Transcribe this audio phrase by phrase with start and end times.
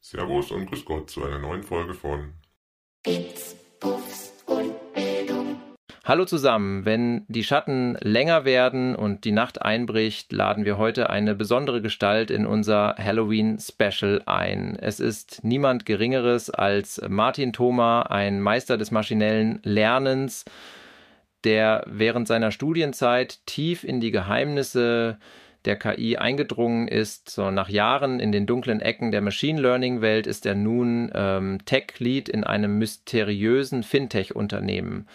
[0.00, 2.34] Servus und Grüß Gott zu einer neuen Folge von
[3.02, 3.32] Bildung.
[6.10, 11.36] Hallo zusammen, wenn die Schatten länger werden und die Nacht einbricht, laden wir heute eine
[11.36, 14.76] besondere Gestalt in unser Halloween-Special ein.
[14.80, 20.46] Es ist niemand Geringeres als Martin Thoma, ein Meister des maschinellen Lernens,
[21.44, 25.16] der während seiner Studienzeit tief in die Geheimnisse
[25.64, 27.30] der KI eingedrungen ist.
[27.30, 31.58] So nach Jahren in den dunklen Ecken der Machine Learning Welt ist er nun ähm,
[31.66, 35.06] Tech Lead in einem mysteriösen Fintech-Unternehmen.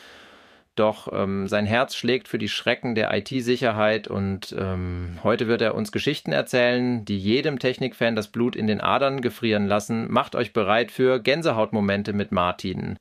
[0.76, 5.74] Doch ähm, sein Herz schlägt für die Schrecken der IT-Sicherheit und ähm, heute wird er
[5.74, 10.12] uns Geschichten erzählen, die jedem Technikfan das Blut in den Adern gefrieren lassen.
[10.12, 12.98] Macht euch bereit für Gänsehautmomente mit Martin.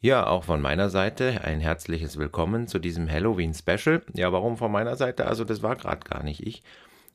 [0.00, 4.02] Ja, auch von meiner Seite ein herzliches Willkommen zu diesem Halloween-Special.
[4.14, 5.26] Ja, warum von meiner Seite?
[5.26, 6.62] Also das war gerade gar nicht ich,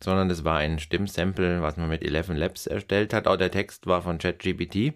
[0.04, 3.26] sondern das war ein Stimmsample, was man mit 11 Labs erstellt hat.
[3.26, 4.96] Auch der Text war von ChatGPT.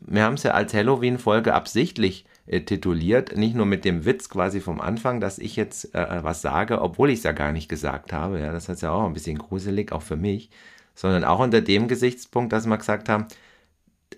[0.00, 4.60] Wir haben es ja als Halloween-Folge absichtlich äh, tituliert, nicht nur mit dem Witz quasi
[4.60, 8.12] vom Anfang, dass ich jetzt äh, was sage, obwohl ich es ja gar nicht gesagt
[8.12, 8.40] habe.
[8.40, 10.50] Ja, das ist ja auch ein bisschen gruselig, auch für mich,
[10.94, 13.26] sondern auch unter dem Gesichtspunkt, dass wir gesagt haben,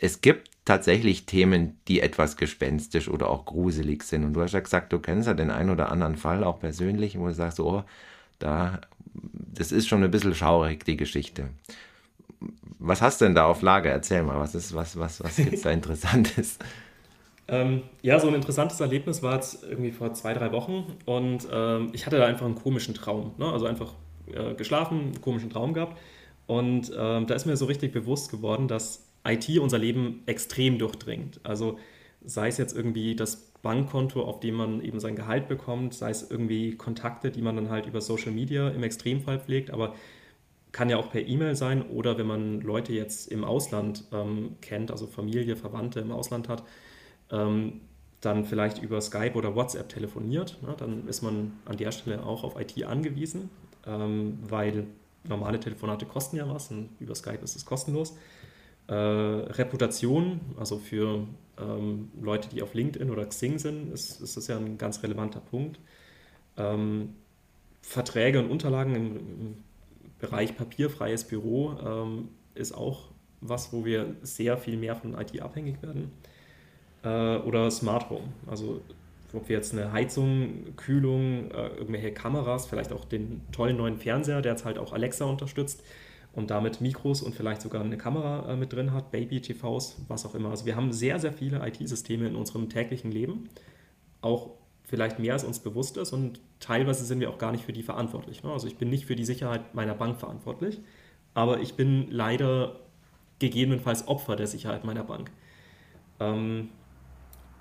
[0.00, 4.24] es gibt tatsächlich Themen, die etwas gespenstisch oder auch gruselig sind.
[4.24, 7.18] Und du hast ja gesagt, du kennst ja den einen oder anderen Fall auch persönlich,
[7.18, 7.82] wo du sagst, oh,
[8.38, 8.80] da,
[9.12, 11.48] das ist schon ein bisschen schaurig, die Geschichte.
[12.78, 13.90] Was hast du denn da auf Lager?
[13.90, 16.58] Erzähl mal, was ist, was, was, was gibt's da Interessantes?
[17.50, 21.90] Ähm, ja, so ein interessantes Erlebnis war jetzt irgendwie vor zwei, drei Wochen und ähm,
[21.92, 23.32] ich hatte da einfach einen komischen Traum.
[23.38, 23.50] Ne?
[23.50, 23.94] Also einfach
[24.32, 25.98] äh, geschlafen, einen komischen Traum gehabt.
[26.46, 31.40] Und ähm, da ist mir so richtig bewusst geworden, dass IT unser Leben extrem durchdringt.
[31.42, 31.78] Also
[32.24, 36.30] sei es jetzt irgendwie das Bankkonto, auf dem man eben sein Gehalt bekommt, sei es
[36.30, 39.94] irgendwie Kontakte, die man dann halt über Social Media im Extremfall pflegt, aber
[40.72, 44.90] kann ja auch per E-Mail sein oder wenn man Leute jetzt im Ausland ähm, kennt,
[44.90, 46.62] also Familie, Verwandte im Ausland hat,
[47.30, 47.80] ähm,
[48.20, 52.44] dann vielleicht über Skype oder WhatsApp telefoniert, ne, dann ist man an der Stelle auch
[52.44, 53.50] auf IT angewiesen,
[53.86, 54.86] ähm, weil
[55.24, 58.16] normale Telefonate kosten ja was und über Skype ist es kostenlos.
[58.88, 61.26] Äh, Reputation, also für
[61.58, 65.40] ähm, Leute, die auf LinkedIn oder Xing sind, ist, ist das ja ein ganz relevanter
[65.40, 65.78] Punkt.
[66.56, 67.14] Ähm,
[67.82, 69.56] Verträge und Unterlagen im, im
[70.18, 73.08] Bereich papierfreies Büro ähm, ist auch
[73.40, 76.12] was, wo wir sehr viel mehr von IT abhängig werden.
[77.02, 78.80] Äh, oder Smart Home, also
[79.32, 84.42] ob wir jetzt eine Heizung, Kühlung, äh, irgendwelche Kameras, vielleicht auch den tollen neuen Fernseher,
[84.42, 85.82] der jetzt halt auch Alexa unterstützt,
[86.32, 90.34] und damit Mikros und vielleicht sogar eine Kamera äh, mit drin hat, Baby-TVs, was auch
[90.34, 90.50] immer.
[90.50, 93.48] Also wir haben sehr, sehr viele IT-Systeme in unserem täglichen Leben,
[94.20, 94.50] auch
[94.84, 97.82] vielleicht mehr als uns bewusst ist und teilweise sind wir auch gar nicht für die
[97.82, 98.42] verantwortlich.
[98.42, 98.52] Ne?
[98.52, 100.80] Also ich bin nicht für die Sicherheit meiner Bank verantwortlich,
[101.34, 102.76] aber ich bin leider
[103.38, 105.30] gegebenenfalls Opfer der Sicherheit meiner Bank.
[106.18, 106.68] Ähm,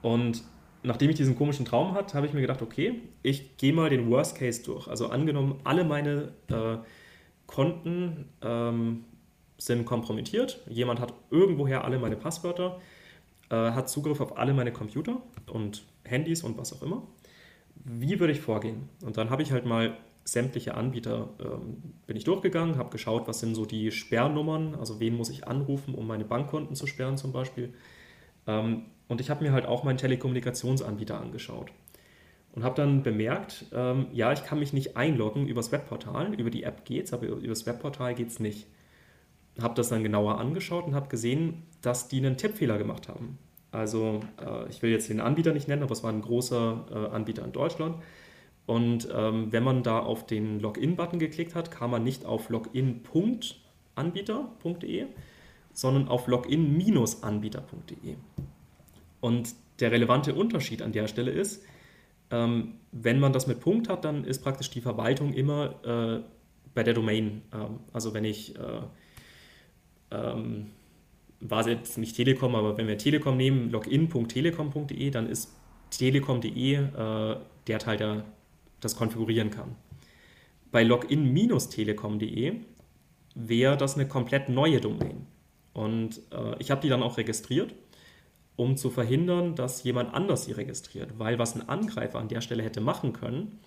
[0.01, 0.43] und
[0.83, 4.09] nachdem ich diesen komischen Traum hatte, habe ich mir gedacht, okay, ich gehe mal den
[4.09, 4.87] Worst Case durch.
[4.87, 6.77] Also angenommen, alle meine äh,
[7.47, 9.05] Konten ähm,
[9.57, 10.61] sind kompromittiert.
[10.69, 12.79] Jemand hat irgendwoher alle meine Passwörter,
[13.49, 17.03] äh, hat Zugriff auf alle meine Computer und Handys und was auch immer.
[17.75, 18.89] Wie würde ich vorgehen?
[19.03, 23.39] Und dann habe ich halt mal sämtliche Anbieter ähm, bin ich durchgegangen, habe geschaut, was
[23.39, 27.31] sind so die Sperrnummern, also wen muss ich anrufen, um meine Bankkonten zu sperren zum
[27.31, 27.73] Beispiel.
[28.45, 31.71] Ähm, und ich habe mir halt auch meinen Telekommunikationsanbieter angeschaut
[32.53, 36.63] und habe dann bemerkt, ähm, ja, ich kann mich nicht einloggen übers Webportal, über die
[36.63, 38.67] App geht's, aber übers Webportal geht's nicht.
[39.61, 43.37] Habe das dann genauer angeschaut und habe gesehen, dass die einen Tippfehler gemacht haben.
[43.71, 47.13] Also äh, ich will jetzt den Anbieter nicht nennen, aber es war ein großer äh,
[47.13, 47.97] Anbieter in Deutschland.
[48.65, 55.05] Und ähm, wenn man da auf den Login-Button geklickt hat, kam man nicht auf login.anbieter.de,
[55.73, 58.15] sondern auf login-anbieter.de.
[59.21, 61.63] Und der relevante Unterschied an der Stelle ist,
[62.31, 66.23] ähm, wenn man das mit Punkt hat, dann ist praktisch die Verwaltung immer äh,
[66.73, 67.41] bei der Domain.
[67.53, 68.81] Ähm, also wenn ich, äh,
[70.11, 70.67] ähm,
[71.39, 75.55] war jetzt nicht Telekom, aber wenn wir Telekom nehmen, login.telekom.de, dann ist
[75.89, 77.37] telekom.de äh,
[77.67, 78.25] der Teil, der
[78.79, 79.75] das konfigurieren kann.
[80.71, 82.53] Bei login-telekom.de
[83.35, 85.25] wäre das eine komplett neue Domain.
[85.73, 87.73] Und äh, ich habe die dann auch registriert
[88.59, 91.17] um zu verhindern, dass jemand anders sie registriert.
[91.17, 93.57] Weil was ein Angreifer an der Stelle hätte machen können,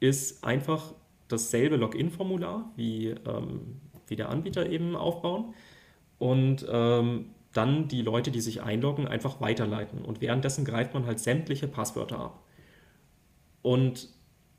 [0.00, 0.92] ist einfach
[1.28, 5.54] dasselbe Login-Formular wie, ähm, wie der Anbieter eben aufbauen
[6.18, 10.04] und ähm, dann die Leute, die sich einloggen, einfach weiterleiten.
[10.04, 12.44] Und währenddessen greift man halt sämtliche Passwörter ab.
[13.62, 14.10] Und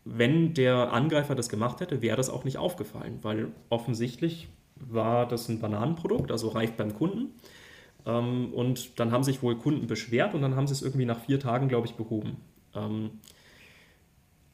[0.04, 4.48] wenn der Angreifer das gemacht hätte, wäre das auch nicht aufgefallen, weil offensichtlich
[4.78, 7.36] war das ein Bananenprodukt, also reif beim Kunden.
[8.06, 11.20] Ähm, und dann haben sich wohl Kunden beschwert und dann haben sie es irgendwie nach
[11.20, 12.38] vier Tagen, glaube ich, behoben.
[12.74, 13.12] Ähm,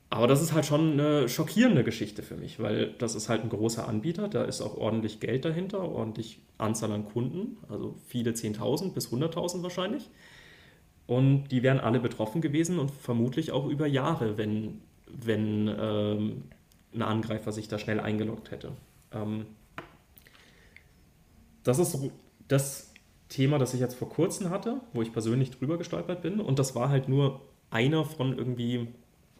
[0.09, 3.49] aber das ist halt schon eine schockierende Geschichte für mich, weil das ist halt ein
[3.49, 8.93] großer Anbieter, da ist auch ordentlich Geld dahinter, ordentlich Anzahl an Kunden, also viele 10.000
[8.93, 10.09] bis 100.000 wahrscheinlich.
[11.07, 16.43] Und die wären alle betroffen gewesen und vermutlich auch über Jahre, wenn, wenn ähm,
[16.93, 18.73] ein Angreifer sich da schnell eingeloggt hätte.
[19.13, 19.45] Ähm,
[21.63, 21.97] das ist
[22.49, 22.90] das
[23.31, 26.39] Thema, das ich jetzt vor kurzem hatte, wo ich persönlich drüber gestolpert bin.
[26.39, 28.89] Und das war halt nur einer von irgendwie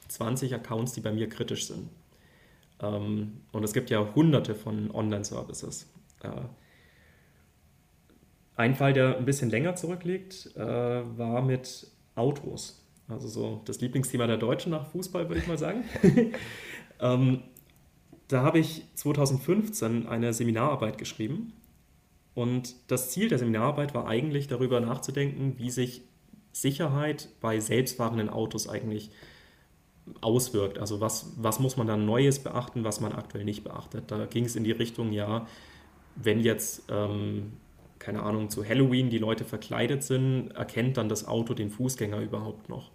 [0.08, 1.90] 20 Accounts, die bei mir kritisch sind.
[2.82, 5.92] Ähm, und es gibt ja hunderte von Online-Services.
[6.24, 6.30] Äh,
[8.56, 12.86] ein Fall, der ein bisschen länger zurückliegt, äh, war mit Autos.
[13.10, 15.84] Also so das Lieblingsthema der Deutschen nach Fußball, würde ich mal sagen.
[17.02, 17.44] ähm,
[18.30, 21.52] da habe ich 2015 eine Seminararbeit geschrieben.
[22.34, 26.02] Und das Ziel der Seminararbeit war eigentlich darüber nachzudenken, wie sich
[26.54, 29.12] Sicherheit bei selbstfahrenden Autos eigentlich
[30.22, 30.80] auswirkt.
[30.80, 34.06] Also was, was muss man dann Neues beachten, was man aktuell nicht beachtet.
[34.12, 35.48] Da ging es in die Richtung, ja,
[36.16, 37.54] wenn jetzt, ähm,
[38.00, 42.70] keine Ahnung, zu Halloween die Leute verkleidet sind, erkennt dann das Auto den Fußgänger überhaupt
[42.70, 42.92] noch.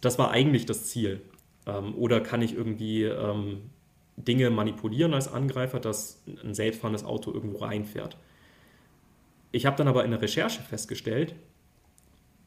[0.00, 1.22] Das war eigentlich das Ziel.
[1.66, 3.70] Ähm, oder kann ich irgendwie ähm,
[4.16, 8.16] Dinge manipulieren als Angreifer, dass ein selbstfahrendes Auto irgendwo reinfährt.
[9.54, 11.36] Ich habe dann aber in der Recherche festgestellt,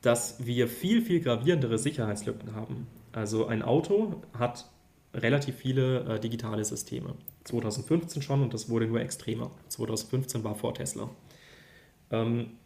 [0.02, 2.86] dass wir viel, viel gravierendere Sicherheitslücken haben.
[3.14, 4.70] Also ein Auto hat
[5.14, 7.16] relativ viele äh, digitale Systeme.
[7.46, 9.52] 2015 schon und das wurde nur extremer.
[9.70, 11.10] 2015 war vor Tesla.
[12.12, 12.58] Ähm,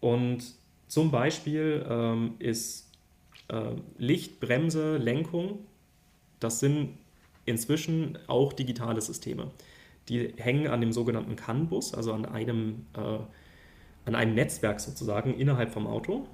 [0.00, 0.44] und
[0.86, 2.92] zum Beispiel ähm, ist
[3.48, 5.60] äh, Licht, Bremse, Lenkung,
[6.40, 6.98] das sind
[7.46, 9.50] inzwischen auch digitale Systeme.
[10.10, 13.18] Die hängen an dem sogenannten CAN-Bus, also an einem, äh,
[14.08, 16.26] an einem Netzwerk sozusagen innerhalb vom Auto.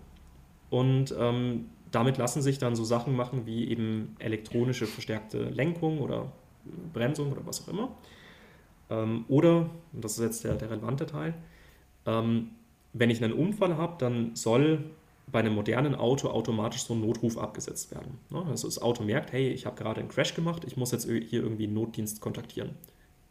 [0.70, 6.32] Und ähm, damit lassen sich dann so Sachen machen wie eben elektronische verstärkte Lenkung oder
[6.92, 7.96] Bremsung oder was auch immer.
[8.90, 11.34] Ähm, oder, und das ist jetzt der, der relevante Teil,
[12.06, 12.50] ähm,
[12.92, 14.84] wenn ich einen Unfall habe, dann soll
[15.30, 18.18] bei einem modernen Auto automatisch so ein Notruf abgesetzt werden.
[18.30, 18.44] Ne?
[18.46, 21.42] Also das Auto merkt, hey, ich habe gerade einen Crash gemacht, ich muss jetzt hier
[21.42, 22.70] irgendwie einen Notdienst kontaktieren.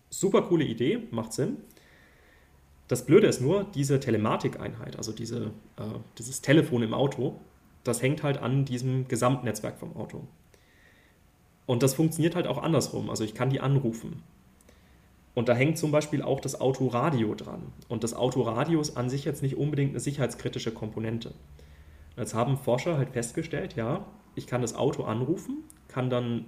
[0.10, 1.58] Super coole Idee, macht Sinn.
[2.94, 5.46] Das Blöde ist nur, diese Telematikeinheit, also diese,
[5.78, 7.40] äh, dieses Telefon im Auto,
[7.84, 10.28] das hängt halt an diesem Gesamtnetzwerk vom Auto.
[11.66, 13.10] Und das funktioniert halt auch andersrum.
[13.10, 14.22] Also ich kann die anrufen.
[15.34, 17.64] Und da hängt zum Beispiel auch das Autoradio dran.
[17.88, 21.34] Und das Autoradio ist an sich jetzt nicht unbedingt eine sicherheitskritische Komponente.
[22.16, 24.06] Jetzt haben Forscher halt festgestellt, ja,
[24.36, 26.46] ich kann das Auto anrufen, kann dann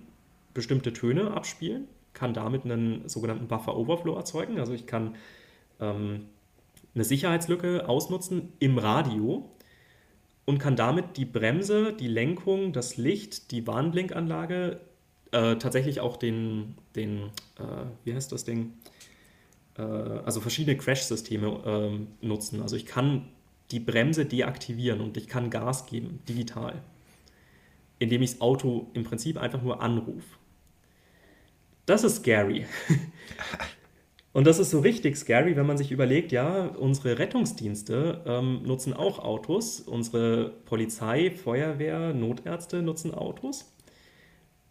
[0.54, 4.60] bestimmte Töne abspielen, kann damit einen sogenannten Buffer Overflow erzeugen.
[4.60, 5.16] Also ich kann
[5.80, 6.28] ähm,
[6.96, 9.50] eine Sicherheitslücke ausnutzen im Radio,
[10.46, 14.80] und kann damit die Bremse, die Lenkung, das Licht, die Warnblinkanlage,
[15.32, 17.24] äh, tatsächlich auch den, den
[17.58, 18.74] äh, wie heißt das Ding,
[19.78, 22.62] äh, also verschiedene Crash-Systeme ähm, nutzen.
[22.62, 23.28] Also ich kann
[23.72, 26.84] die Bremse deaktivieren und ich kann Gas geben, digital,
[27.98, 30.38] indem ich das Auto im Prinzip einfach nur anrufe.
[31.88, 32.66] Das ist scary.
[34.36, 38.92] Und das ist so richtig scary, wenn man sich überlegt, ja, unsere Rettungsdienste ähm, nutzen
[38.92, 43.74] auch Autos, unsere Polizei, Feuerwehr, Notärzte nutzen Autos.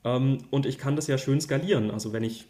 [0.05, 1.91] Ähm, und ich kann das ja schön skalieren.
[1.91, 2.45] Also wenn ich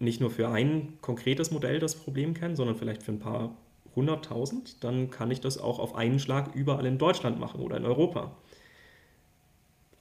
[0.00, 3.56] nicht nur für ein konkretes Modell das Problem kenne, sondern vielleicht für ein paar
[3.94, 7.84] hunderttausend, dann kann ich das auch auf einen Schlag überall in Deutschland machen oder in
[7.84, 8.36] Europa.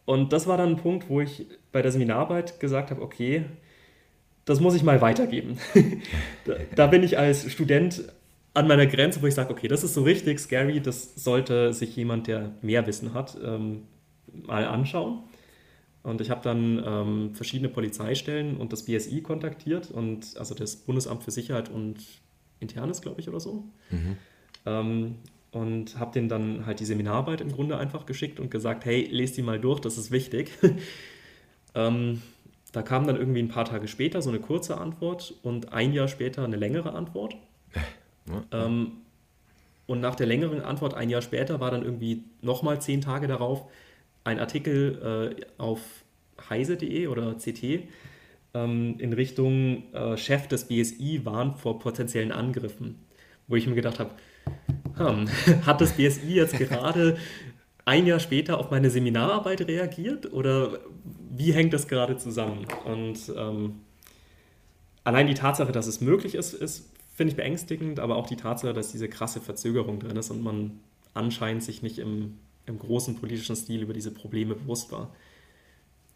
[0.05, 3.45] Und das war dann ein Punkt, wo ich bei der Seminararbeit gesagt habe, okay,
[4.45, 5.57] das muss ich mal weitergeben.
[6.45, 8.03] da, da, bin ich als Student
[8.53, 11.95] an meiner Grenze, wo ich sage, okay, das ist so richtig scary, das sollte sich
[11.95, 13.83] jemand, der mehr Wissen hat, ähm,
[14.33, 15.19] mal anschauen.
[16.03, 21.23] Und ich habe dann ähm, verschiedene Polizeistellen und das BSI kontaktiert und also das Bundesamt
[21.23, 21.97] für Sicherheit und
[22.59, 23.65] Internes, glaube ich, oder so.
[23.91, 24.17] Mhm.
[24.65, 25.15] Ähm,
[25.51, 29.37] und habe denen dann halt die Seminararbeit im Grunde einfach geschickt und gesagt, hey, lest
[29.37, 30.51] die mal durch, das ist wichtig.
[31.75, 32.21] ähm,
[32.71, 36.07] da kam dann irgendwie ein paar Tage später so eine kurze Antwort und ein Jahr
[36.07, 37.35] später eine längere Antwort.
[38.51, 38.93] Ähm,
[39.87, 43.65] und nach der längeren Antwort ein Jahr später war dann irgendwie nochmal zehn Tage darauf
[44.23, 45.81] ein Artikel äh, auf
[46.49, 47.87] heise.de oder CT
[48.53, 52.99] ähm, in Richtung äh, Chef des BSI warnt vor potenziellen Angriffen,
[53.47, 54.11] wo ich mir gedacht habe,
[54.95, 55.27] hm,
[55.65, 57.17] hat das BSI jetzt gerade
[57.85, 62.65] ein Jahr später auf meine Seminararbeit reagiert oder wie hängt das gerade zusammen?
[62.85, 63.81] Und ähm,
[65.03, 68.73] allein die Tatsache, dass es möglich ist, ist finde ich beängstigend, aber auch die Tatsache,
[68.73, 70.79] dass diese krasse Verzögerung drin ist und man
[71.13, 75.13] anscheinend sich nicht im, im großen politischen Stil über diese Probleme bewusst war,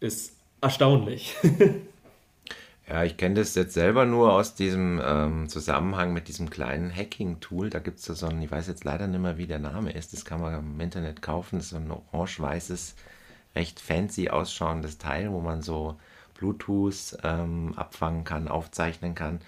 [0.00, 1.36] ist erstaunlich.
[2.88, 7.68] Ja, ich kenne das jetzt selber nur aus diesem ähm, Zusammenhang mit diesem kleinen Hacking-Tool.
[7.68, 10.12] Da gibt es so ein, ich weiß jetzt leider nicht mehr, wie der Name ist.
[10.12, 11.58] Das kann man im Internet kaufen.
[11.58, 12.94] Ist so ein orange-weißes,
[13.56, 15.96] recht fancy ausschauendes Teil, wo man so
[16.34, 19.40] Bluetooth ähm, abfangen kann, aufzeichnen kann.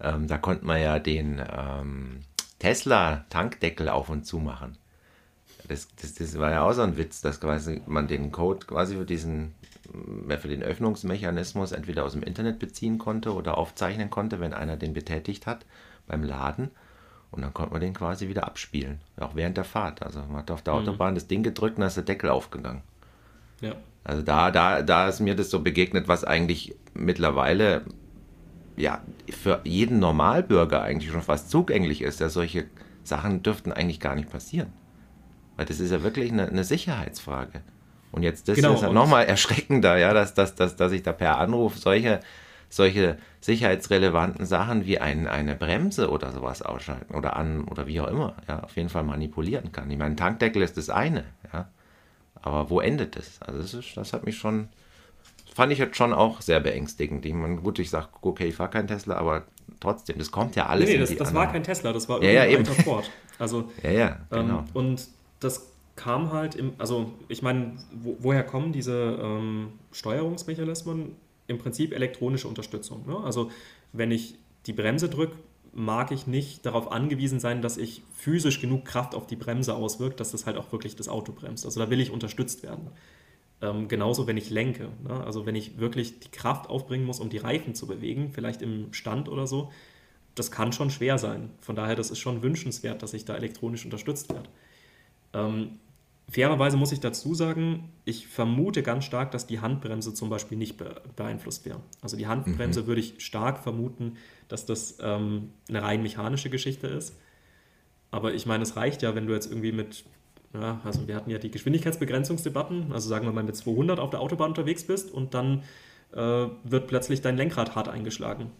[0.00, 2.20] Ähm, da konnte man ja den ähm,
[2.60, 4.78] Tesla-Tankdeckel auf und zu machen.
[5.68, 8.96] Das, das, das war ja auch so ein Witz, dass quasi man den Code quasi
[8.96, 9.54] für diesen
[10.28, 14.92] für den Öffnungsmechanismus entweder aus dem Internet beziehen konnte oder aufzeichnen konnte, wenn einer den
[14.92, 15.66] betätigt hat
[16.06, 16.70] beim Laden.
[17.32, 20.02] Und dann konnte man den quasi wieder abspielen, auch während der Fahrt.
[20.02, 20.80] Also man hat auf der mhm.
[20.80, 22.82] Autobahn das Ding gedrückt und dann ist der Deckel aufgegangen.
[23.60, 23.74] Ja.
[24.04, 27.82] Also da, da, da ist mir das so begegnet, was eigentlich mittlerweile
[28.76, 32.20] ja für jeden Normalbürger eigentlich schon fast zugänglich ist.
[32.20, 32.66] Ja, solche
[33.04, 34.72] Sachen dürften eigentlich gar nicht passieren.
[35.56, 37.60] Weil das ist ja wirklich eine, eine Sicherheitsfrage.
[38.12, 41.12] Und jetzt das genau, ist ja nochmal erschreckender, ja, dass, dass, dass, dass ich da
[41.12, 42.20] per Anruf solche,
[42.68, 48.08] solche sicherheitsrelevanten Sachen wie ein, eine Bremse oder sowas ausschalten oder an oder wie auch
[48.08, 49.90] immer, ja, auf jeden Fall manipulieren kann.
[49.90, 51.24] Ich meine, Tankdeckel ist das eine.
[52.42, 53.40] Aber wo endet das?
[53.42, 54.68] Also das, ist, das hat mich schon,
[55.54, 57.24] fand ich jetzt schon auch sehr beängstigend.
[57.26, 59.44] Ich meine, gut, ich sage, okay, ich fahre kein Tesla, aber
[59.78, 60.88] trotzdem, das kommt ja alles.
[60.88, 62.64] Nee, nee das, das war kein Tesla, das war ja, ja, eben.
[62.64, 63.10] Ford.
[63.38, 64.58] Also, ja, ja, ähm, genau.
[64.58, 65.08] Ähm, und
[65.40, 71.16] das kam halt im, also ich meine, wo, woher kommen diese ähm, Steuerungsmechanismen?
[71.46, 73.04] Im Prinzip elektronische Unterstützung.
[73.08, 73.16] Ne?
[73.24, 73.50] Also
[73.92, 75.36] wenn ich die Bremse drücke,
[75.72, 80.20] mag ich nicht darauf angewiesen sein, dass ich physisch genug Kraft auf die Bremse auswirkt,
[80.20, 81.64] dass das halt auch wirklich das Auto bremst.
[81.64, 82.88] Also da will ich unterstützt werden.
[83.62, 84.88] Ähm, genauso, wenn ich lenke.
[85.06, 85.22] Ne?
[85.24, 88.92] Also wenn ich wirklich die Kraft aufbringen muss, um die Reifen zu bewegen, vielleicht im
[88.92, 89.70] Stand oder so,
[90.34, 91.50] das kann schon schwer sein.
[91.60, 94.48] Von daher, das ist schon wünschenswert, dass ich da elektronisch unterstützt werde.
[95.34, 95.78] Ähm,
[96.30, 100.80] fairerweise muss ich dazu sagen, ich vermute ganz stark, dass die Handbremse zum Beispiel nicht
[101.16, 101.80] beeinflusst wäre.
[102.02, 102.86] Also die Handbremse mhm.
[102.86, 104.16] würde ich stark vermuten,
[104.48, 107.16] dass das ähm, eine rein mechanische Geschichte ist.
[108.10, 110.04] Aber ich meine, es reicht ja, wenn du jetzt irgendwie mit,
[110.54, 114.20] ja, also wir hatten ja die Geschwindigkeitsbegrenzungsdebatten, also sagen wir mal mit 200 auf der
[114.20, 115.62] Autobahn unterwegs bist und dann
[116.12, 118.50] äh, wird plötzlich dein Lenkrad hart eingeschlagen.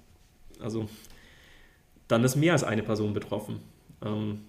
[0.60, 0.88] Also
[2.08, 3.60] dann ist mehr als eine Person betroffen.
[4.04, 4.40] Ähm,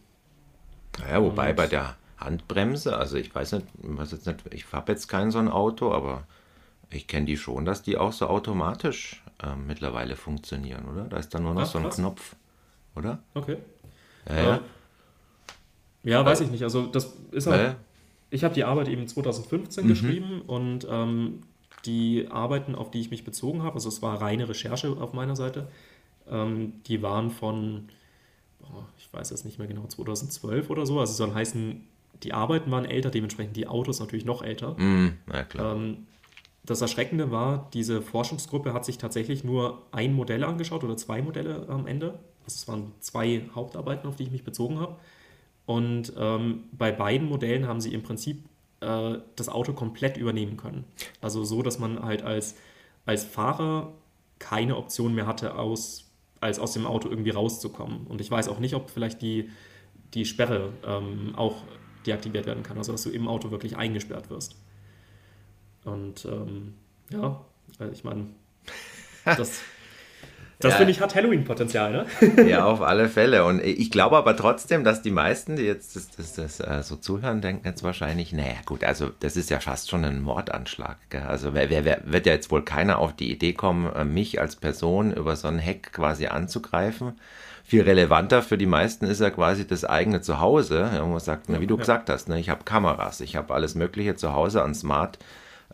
[0.99, 5.07] naja, wobei bei der Handbremse, also ich weiß nicht, was jetzt nicht ich habe jetzt
[5.07, 6.23] kein so ein Auto, aber
[6.89, 11.05] ich kenne die schon, dass die auch so automatisch äh, mittlerweile funktionieren, oder?
[11.05, 11.95] Da ist dann nur noch Ach, so ein krass.
[11.95, 12.35] Knopf,
[12.95, 13.19] oder?
[13.33, 13.57] Okay.
[14.29, 14.59] Ja, ja.
[16.03, 16.63] ja weiß ich nicht.
[16.63, 17.75] Also das ist halt,
[18.29, 19.89] ich habe die Arbeit eben 2015 mhm.
[19.89, 21.41] geschrieben und ähm,
[21.85, 25.35] die Arbeiten, auf die ich mich bezogen habe, also es war reine Recherche auf meiner
[25.35, 25.67] Seite,
[26.29, 27.89] ähm, die waren von,
[28.61, 30.99] oh, ich weiß jetzt nicht mehr genau, 2012 oder so.
[30.99, 31.87] Also soll heißen,
[32.23, 34.79] die Arbeiten waren älter, dementsprechend die Autos natürlich noch älter.
[34.79, 35.75] Mm, ja, klar.
[35.75, 36.07] Ähm,
[36.63, 41.67] das Erschreckende war, diese Forschungsgruppe hat sich tatsächlich nur ein Modell angeschaut oder zwei Modelle
[41.69, 42.19] am Ende.
[42.43, 44.97] Also es waren zwei Hauptarbeiten, auf die ich mich bezogen habe.
[45.65, 48.43] Und ähm, bei beiden Modellen haben sie im Prinzip
[48.81, 50.85] äh, das Auto komplett übernehmen können.
[51.19, 52.55] Also so, dass man halt als,
[53.05, 53.93] als Fahrer
[54.37, 58.05] keine Option mehr hatte, aus, als aus dem Auto irgendwie rauszukommen.
[58.07, 59.49] Und ich weiß auch nicht, ob vielleicht die,
[60.13, 61.57] die Sperre ähm, auch
[62.05, 64.55] deaktiviert werden kann, also dass du im Auto wirklich eingesperrt wirst.
[65.83, 66.75] Und ähm,
[67.09, 67.43] ja,
[67.79, 68.27] also ich meine,
[69.25, 69.61] das,
[70.63, 70.77] das ja.
[70.77, 72.05] finde ich hat Halloween-Potenzial, ne?
[72.49, 73.45] ja, auf alle Fälle.
[73.45, 76.95] Und ich glaube aber trotzdem, dass die meisten, die jetzt das, das, das äh, so
[76.95, 80.97] zuhören, denken jetzt wahrscheinlich, naja, gut, also das ist ja fast schon ein Mordanschlag.
[81.09, 81.23] Gell?
[81.23, 84.39] Also wer, wer, wer, wird ja jetzt wohl keiner auf die Idee kommen, äh, mich
[84.39, 87.13] als Person über so ein Hack quasi anzugreifen
[87.63, 90.89] viel relevanter für die meisten ist ja quasi das eigene Zuhause.
[90.93, 91.79] Ja, man sagt, na, wie du ja.
[91.79, 95.19] gesagt hast, ne, ich habe Kameras, ich habe alles Mögliche zu Hause an Smart,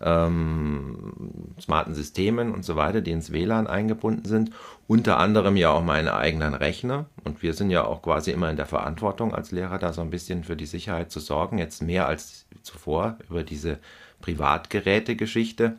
[0.02, 4.52] ähm, smarten Systemen und so weiter, die ins WLAN eingebunden sind.
[4.88, 7.06] Unter anderem ja auch meine eigenen Rechner.
[7.24, 10.10] Und wir sind ja auch quasi immer in der Verantwortung als Lehrer, da so ein
[10.10, 11.58] bisschen für die Sicherheit zu sorgen.
[11.58, 13.80] Jetzt mehr als zuvor über diese
[14.22, 15.78] Privatgeräte-Geschichte.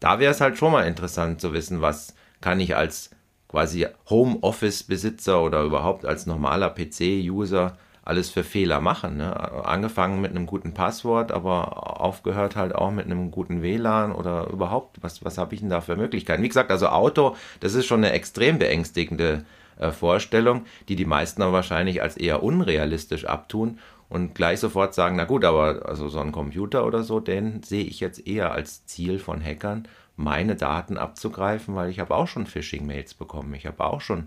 [0.00, 3.10] Da wäre es halt schon mal interessant zu wissen, was kann ich als
[3.48, 9.16] quasi Homeoffice-Besitzer oder überhaupt als normaler PC-User alles für Fehler machen.
[9.16, 9.64] Ne?
[9.64, 15.02] Angefangen mit einem guten Passwort, aber aufgehört halt auch mit einem guten WLAN oder überhaupt,
[15.02, 16.42] was, was habe ich denn da für Möglichkeiten?
[16.42, 19.44] Wie gesagt, also Auto, das ist schon eine extrem beängstigende
[19.78, 23.78] äh, Vorstellung, die die meisten aber wahrscheinlich als eher unrealistisch abtun
[24.10, 27.84] und gleich sofort sagen, na gut, aber also so ein Computer oder so, den sehe
[27.84, 32.46] ich jetzt eher als Ziel von Hackern, meine Daten abzugreifen, weil ich habe auch schon
[32.46, 34.26] Phishing-Mails bekommen, ich habe auch schon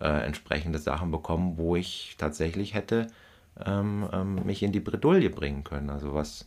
[0.00, 3.06] äh, entsprechende Sachen bekommen, wo ich tatsächlich hätte
[3.64, 5.90] ähm, ähm, mich in die Bredouille bringen können.
[5.90, 6.46] Also was,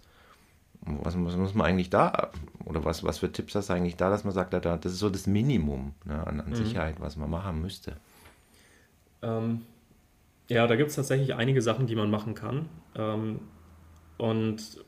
[0.81, 2.31] was, was, muss man eigentlich da,
[2.65, 5.09] oder was, was für Tipps hast du eigentlich da, dass man sagt, das ist so
[5.09, 6.55] das Minimum ne, an, an mhm.
[6.55, 7.93] Sicherheit, was man machen müsste?
[9.21, 9.61] Ähm,
[10.47, 12.69] ja, da gibt es tatsächlich einige Sachen, die man machen kann.
[12.95, 13.39] Ähm,
[14.17, 14.83] und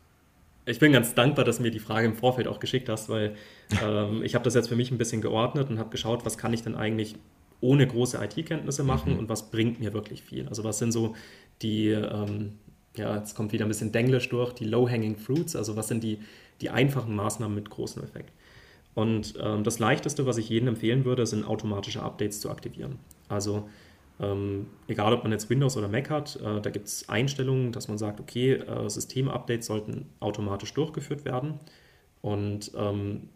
[0.66, 3.36] ich bin ganz dankbar, dass du mir die Frage im Vorfeld auch geschickt hast, weil
[3.84, 6.54] ähm, ich habe das jetzt für mich ein bisschen geordnet und habe geschaut, was kann
[6.54, 7.16] ich denn eigentlich
[7.62, 9.20] ohne große IT-Kenntnisse machen mhm.
[9.20, 10.48] und was bringt mir wirklich viel.
[10.48, 11.16] Also was sind so
[11.62, 12.54] die, ähm,
[12.98, 16.20] ja, jetzt kommt wieder ein bisschen Denglisch durch, die Low-Hanging Fruits, also was sind die,
[16.60, 18.32] die einfachen Maßnahmen mit großem Effekt.
[18.94, 23.00] Und ähm, das Leichteste, was ich jedem empfehlen würde, sind automatische Updates zu aktivieren.
[23.30, 23.70] Also
[24.20, 27.88] ähm, egal, ob man jetzt Windows oder Mac hat, äh, da gibt es Einstellungen, dass
[27.88, 31.60] man sagt, okay, äh, Systemupdates sollten automatisch durchgeführt werden.
[32.22, 33.30] Und ähm,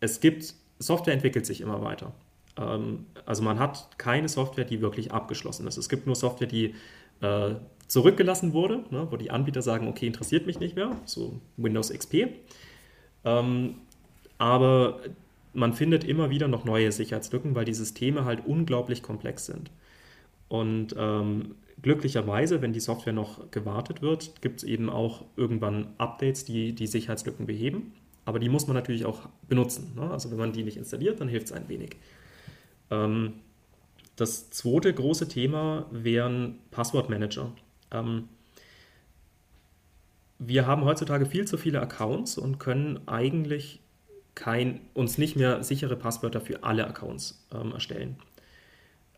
[0.00, 2.12] es gibt, Software entwickelt sich immer weiter.
[2.56, 5.76] Ähm, also man hat keine Software, die wirklich abgeschlossen ist.
[5.76, 6.74] Es gibt nur Software, die
[7.20, 7.54] äh,
[7.88, 12.28] zurückgelassen wurde, ne, wo die Anbieter sagen, okay, interessiert mich nicht mehr, so Windows XP.
[13.24, 13.76] Ähm,
[14.38, 15.00] aber
[15.54, 19.70] man findet immer wieder noch neue Sicherheitslücken, weil die Systeme halt unglaublich komplex sind.
[20.48, 26.44] Und ähm, glücklicherweise, wenn die Software noch gewartet wird, gibt es eben auch irgendwann Updates,
[26.44, 27.92] die die Sicherheitslücken beheben.
[28.24, 29.92] Aber die muss man natürlich auch benutzen.
[29.96, 30.10] Ne?
[30.10, 31.96] Also wenn man die nicht installiert, dann hilft es ein wenig.
[32.90, 33.34] Ähm,
[34.16, 37.52] das zweite große Thema wären Passwortmanager.
[37.90, 38.28] Ähm,
[40.38, 43.80] wir haben heutzutage viel zu viele Accounts und können eigentlich
[44.34, 48.16] kein, uns nicht mehr sichere Passwörter für alle Accounts ähm, erstellen.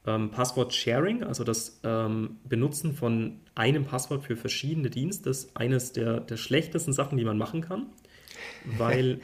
[0.06, 6.20] Ähm, Passwort-Sharing, also das ähm, Benutzen von einem Passwort für verschiedene Dienste, ist eines der,
[6.20, 7.86] der schlechtesten Sachen, die man machen kann,
[8.78, 9.20] weil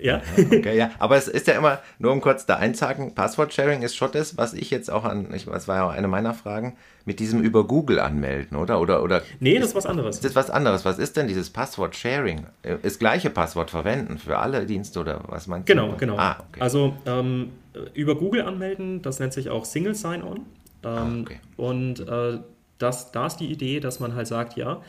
[0.00, 0.22] Ja.
[0.36, 0.90] Okay, ja.
[0.98, 4.54] Aber es ist ja immer, nur um kurz da einzuhaken, Passwort-Sharing ist schon das, was
[4.54, 7.64] ich jetzt auch an, ich, das war ja auch eine meiner Fragen, mit diesem über
[7.66, 8.80] Google anmelden, oder?
[8.80, 10.20] oder, oder nee, das ist was anderes.
[10.20, 10.84] Das ist was anderes.
[10.84, 12.46] Was ist denn dieses Passwort-Sharing?
[12.82, 15.96] Das gleiche Passwort verwenden für alle Dienste oder was meinst genau, du?
[15.96, 16.22] Genau, genau.
[16.22, 16.60] Ah, okay.
[16.60, 17.52] Also ähm,
[17.94, 20.36] über Google anmelden, das nennt sich auch Single Sign-On.
[20.36, 20.44] Ähm,
[20.84, 21.40] ah, okay.
[21.56, 22.38] Und äh,
[22.78, 24.82] das, da ist die Idee, dass man halt sagt, ja,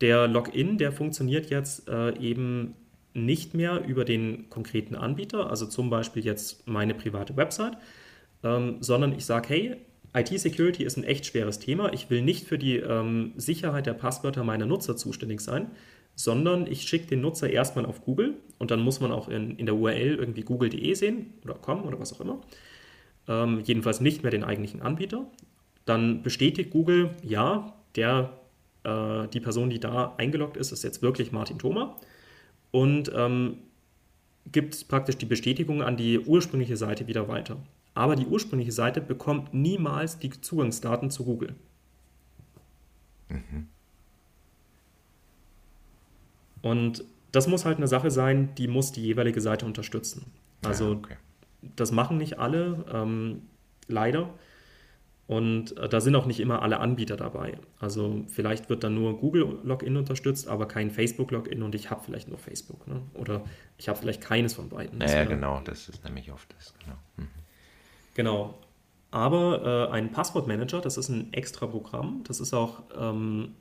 [0.00, 2.74] der Login, der funktioniert jetzt äh, eben
[3.14, 7.76] nicht mehr über den konkreten Anbieter, also zum Beispiel jetzt meine private Website,
[8.42, 9.76] ähm, sondern ich sage, hey,
[10.14, 11.92] IT-Security ist ein echt schweres Thema.
[11.92, 15.70] Ich will nicht für die ähm, Sicherheit der Passwörter meiner Nutzer zuständig sein,
[16.16, 19.66] sondern ich schicke den Nutzer erstmal auf Google und dann muss man auch in, in
[19.66, 22.40] der URL irgendwie google.de sehen oder com oder was auch immer.
[23.28, 25.26] Ähm, jedenfalls nicht mehr den eigentlichen Anbieter.
[25.84, 28.38] Dann bestätigt Google, ja, der,
[28.84, 31.96] äh, die Person, die da eingeloggt ist, ist jetzt wirklich Martin Thoma
[32.70, 33.58] und ähm,
[34.52, 37.56] gibt praktisch die Bestätigung an die ursprüngliche Seite wieder weiter.
[37.94, 41.54] Aber die ursprüngliche Seite bekommt niemals die Zugangsdaten zu Google.
[43.28, 43.68] Mhm.
[46.62, 50.26] Und das muss halt eine Sache sein, die muss die jeweilige Seite unterstützen.
[50.62, 51.16] Also ja, okay.
[51.76, 53.42] das machen nicht alle, ähm,
[53.86, 54.30] leider.
[55.30, 57.56] Und äh, da sind auch nicht immer alle Anbieter dabei.
[57.78, 62.02] Also vielleicht wird dann nur Google Login unterstützt, aber kein Facebook Login und ich habe
[62.04, 62.88] vielleicht nur Facebook.
[62.88, 63.00] Ne?
[63.14, 63.44] Oder
[63.78, 64.98] ich habe vielleicht keines von beiden.
[64.98, 66.74] Naja, genau, das ist nämlich oft das.
[66.84, 66.96] Genau.
[67.16, 67.28] Mhm.
[68.14, 68.58] genau.
[69.12, 72.24] Aber äh, ein Passwortmanager, das ist ein extra Programm.
[72.26, 73.54] Das ist auch ähm,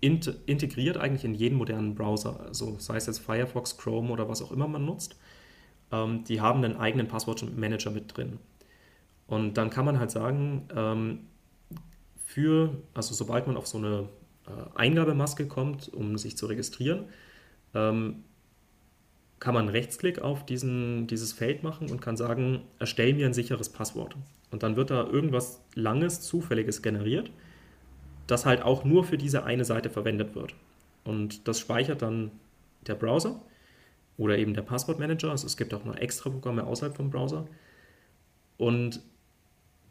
[0.00, 2.38] int integriert eigentlich in jeden modernen Browser.
[2.38, 5.18] Also sei es jetzt Firefox, Chrome oder was auch immer man nutzt.
[5.90, 8.38] Ähm, die haben einen eigenen Passwortmanager mit drin.
[9.30, 11.20] Und dann kann man halt sagen, ähm,
[12.26, 14.08] für, also sobald man auf so eine
[14.46, 17.04] äh, Eingabemaske kommt, um sich zu registrieren,
[17.72, 18.24] ähm,
[19.38, 23.32] kann man einen Rechtsklick auf diesen, dieses Feld machen und kann sagen, erstell mir ein
[23.32, 24.16] sicheres Passwort.
[24.50, 27.30] Und dann wird da irgendwas Langes, Zufälliges generiert,
[28.26, 30.56] das halt auch nur für diese eine Seite verwendet wird.
[31.04, 32.32] Und das speichert dann
[32.84, 33.40] der Browser
[34.18, 35.30] oder eben der Passwortmanager.
[35.30, 37.46] Also es gibt auch noch extra Programme außerhalb vom Browser.
[38.58, 39.00] Und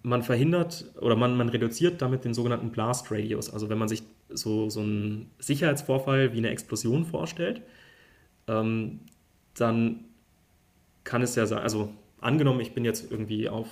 [0.03, 3.49] man verhindert oder man, man reduziert damit den sogenannten Blast Radius.
[3.49, 7.61] Also wenn man sich so, so einen Sicherheitsvorfall wie eine Explosion vorstellt,
[8.47, 9.01] ähm,
[9.55, 10.05] dann
[11.03, 13.67] kann es ja sein, also angenommen, ich bin jetzt irgendwie auf,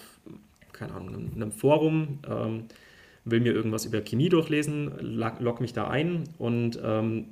[0.73, 2.65] keine Ahnung, einem, Forum, ähm,
[3.25, 7.25] will mir irgendwas über Chemie durchlesen, log mich da ein und ähm,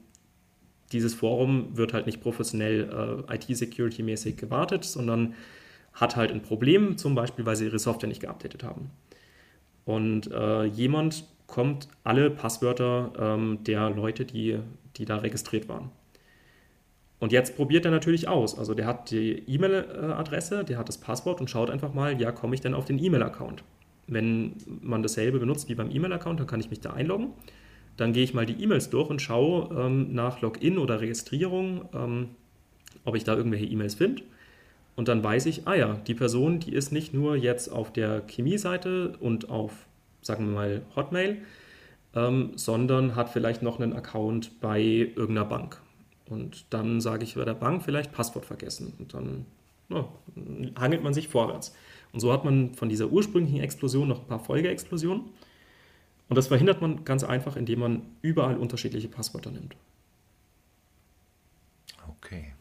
[0.92, 5.34] dieses Forum wird halt nicht professionell äh, IT-Security-mäßig gewartet, sondern
[5.96, 8.92] hat halt ein Problem, zum Beispiel, weil sie ihre Software nicht geupdatet haben.
[9.86, 14.60] Und äh, jemand kommt alle Passwörter ähm, der Leute, die,
[14.98, 15.90] die da registriert waren.
[17.20, 18.58] Und jetzt probiert er natürlich aus.
[18.58, 22.56] Also der hat die E-Mail-Adresse, der hat das Passwort und schaut einfach mal, ja, komme
[22.56, 23.64] ich denn auf den E-Mail-Account?
[24.08, 27.30] Wenn man dasselbe benutzt wie beim E-Mail-Account, dann kann ich mich da einloggen.
[27.96, 32.28] Dann gehe ich mal die E-Mails durch und schaue ähm, nach Login oder Registrierung, ähm,
[33.06, 34.24] ob ich da irgendwelche E-Mails finde.
[34.96, 38.22] Und dann weiß ich, ah ja, die Person, die ist nicht nur jetzt auf der
[38.22, 39.88] Chemie-Seite und auf,
[40.22, 41.42] sagen wir mal, Hotmail,
[42.16, 45.82] ähm, sondern hat vielleicht noch einen Account bei irgendeiner Bank.
[46.30, 48.94] Und dann sage ich bei der Bank vielleicht Passwort vergessen.
[48.98, 49.46] Und dann
[49.90, 50.08] ja,
[50.80, 51.76] hangelt man sich vorwärts.
[52.14, 55.26] Und so hat man von dieser ursprünglichen Explosion noch ein paar Folgeexplosionen.
[56.28, 59.76] Und das verhindert man ganz einfach, indem man überall unterschiedliche Passwörter nimmt.
[62.08, 62.54] Okay.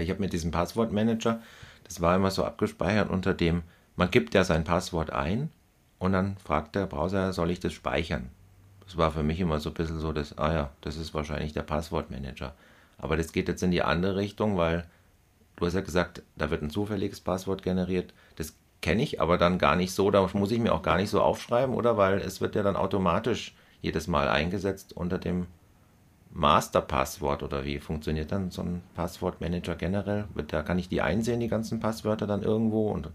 [0.00, 1.40] Ich habe mit diesem Passwortmanager,
[1.86, 3.62] das war immer so abgespeichert unter dem,
[3.96, 5.50] man gibt ja sein Passwort ein
[5.98, 8.30] und dann fragt der Browser, soll ich das speichern?
[8.84, 11.52] Das war für mich immer so ein bisschen so, dass, ah ja, das ist wahrscheinlich
[11.52, 12.54] der Passwortmanager.
[12.98, 14.86] Aber das geht jetzt in die andere Richtung, weil
[15.56, 18.14] du hast ja gesagt, da wird ein zufälliges Passwort generiert.
[18.36, 21.10] Das kenne ich aber dann gar nicht so, da muss ich mir auch gar nicht
[21.10, 21.96] so aufschreiben, oder?
[21.96, 25.46] Weil es wird ja dann automatisch jedes Mal eingesetzt unter dem
[26.36, 30.24] Masterpasswort oder wie funktioniert dann so ein Passwortmanager generell?
[30.48, 33.10] Da kann ich die einsehen, die ganzen Passwörter dann irgendwo und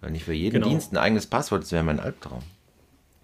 [0.00, 0.68] wenn ich für jeden genau.
[0.68, 2.42] Dienst ein eigenes Passwort, das wäre mein Albtraum.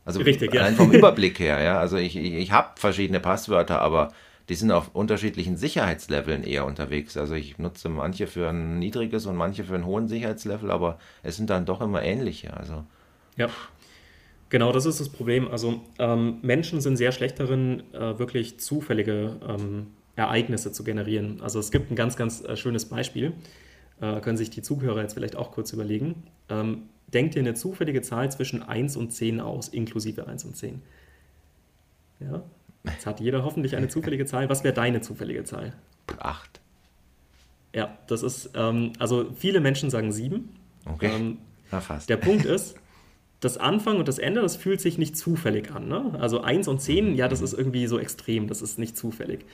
[0.05, 0.67] Also Richtig, ja.
[0.73, 1.79] vom Überblick her, ja.
[1.79, 4.13] Also ich, ich, ich habe verschiedene Passwörter, aber
[4.49, 7.17] die sind auf unterschiedlichen Sicherheitsleveln eher unterwegs.
[7.17, 11.37] Also ich nutze manche für ein niedriges und manche für ein hohen Sicherheitslevel, aber es
[11.37, 12.57] sind dann doch immer ähnliche.
[12.57, 12.85] Also
[13.37, 13.49] ja.
[14.53, 15.49] Genau, das ist das Problem.
[15.49, 21.41] Also ähm, Menschen sind sehr schlecht darin, äh, wirklich zufällige ähm, Ereignisse zu generieren.
[21.41, 23.33] Also es gibt ein ganz, ganz äh, schönes Beispiel.
[24.03, 26.25] Äh, können sich die Zuhörer jetzt vielleicht auch kurz überlegen.
[26.51, 26.83] Ähm,
[27.15, 30.83] denkt ihr eine zufällige Zahl zwischen 1 und 10 aus, inklusive 1 und 10?
[32.21, 32.43] Ja,
[32.85, 34.51] Jetzt hat jeder hoffentlich eine zufällige Zahl.
[34.51, 35.73] Was wäre deine zufällige Zahl?
[36.19, 36.61] Acht.
[37.75, 40.51] Ja, das ist, ähm, also viele Menschen sagen sieben.
[40.85, 41.11] Okay.
[41.11, 41.39] Ähm,
[41.71, 42.11] Na fast.
[42.11, 42.75] Der Punkt ist,
[43.43, 45.89] das Anfang und das Ende, das fühlt sich nicht zufällig an.
[45.89, 46.17] Ne?
[46.21, 49.45] Also eins und zehn, ja, das ist irgendwie so extrem, das ist nicht zufällig.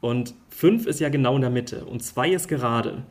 [0.00, 3.04] Und fünf ist ja genau in der Mitte und zwei ist gerade.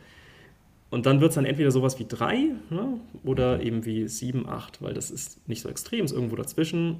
[0.89, 2.99] Und dann wird es dann entweder sowas wie drei ne?
[3.23, 6.97] oder eben wie sieben, acht, weil das ist nicht so extrem, ist irgendwo dazwischen.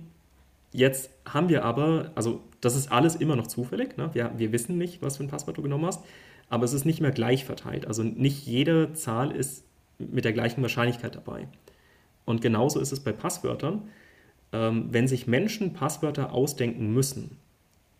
[0.72, 3.98] Jetzt haben wir aber, also das ist alles immer noch zufällig.
[3.98, 4.10] Ne?
[4.14, 6.02] Wir, wir wissen nicht, was für ein Passwort du genommen hast,
[6.50, 7.88] aber es ist nicht mehr gleich verteilt.
[7.88, 9.66] Also nicht jede Zahl ist
[10.00, 11.50] mit der gleichen Wahrscheinlichkeit dabei.
[12.28, 13.84] Und genauso ist es bei Passwörtern.
[14.52, 17.38] Ähm, wenn sich Menschen Passwörter ausdenken müssen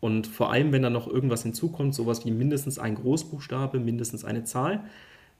[0.02, 4.44] und vor allem, wenn da noch irgendwas hinzukommt, sowas wie mindestens ein Großbuchstabe, mindestens eine
[4.44, 4.84] Zahl,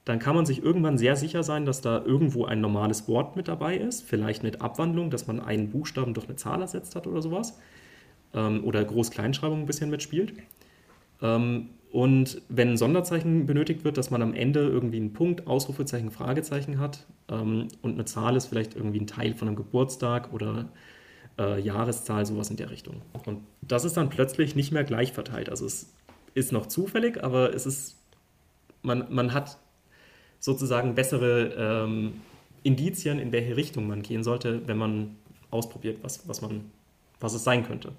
[0.06, 3.50] dann kann man sich irgendwann sehr sicher sein, dass da irgendwo ein normales Wort mit
[3.50, 7.22] dabei ist, vielleicht mit Abwandlung, dass man einen Buchstaben durch eine Zahl ersetzt hat oder
[7.22, 7.60] sowas,
[8.34, 10.34] ähm, oder Groß-Kleinschreibung ein bisschen mitspielt.
[11.22, 16.12] Ähm, und wenn ein Sonderzeichen benötigt wird, dass man am Ende irgendwie einen Punkt, Ausrufezeichen,
[16.12, 20.70] Fragezeichen hat ähm, und eine Zahl ist vielleicht irgendwie ein Teil von einem Geburtstag oder
[21.40, 23.02] äh, Jahreszahl, sowas in der Richtung.
[23.26, 25.50] Und das ist dann plötzlich nicht mehr gleich verteilt.
[25.50, 25.94] Also es
[26.34, 27.98] ist noch zufällig, aber es ist,
[28.82, 29.58] man, man hat
[30.40, 32.22] sozusagen bessere ähm,
[32.64, 35.16] Indizien, in welche Richtung man gehen sollte, wenn man
[35.52, 36.70] ausprobiert, was, was, man,
[37.20, 37.94] was es sein könnte.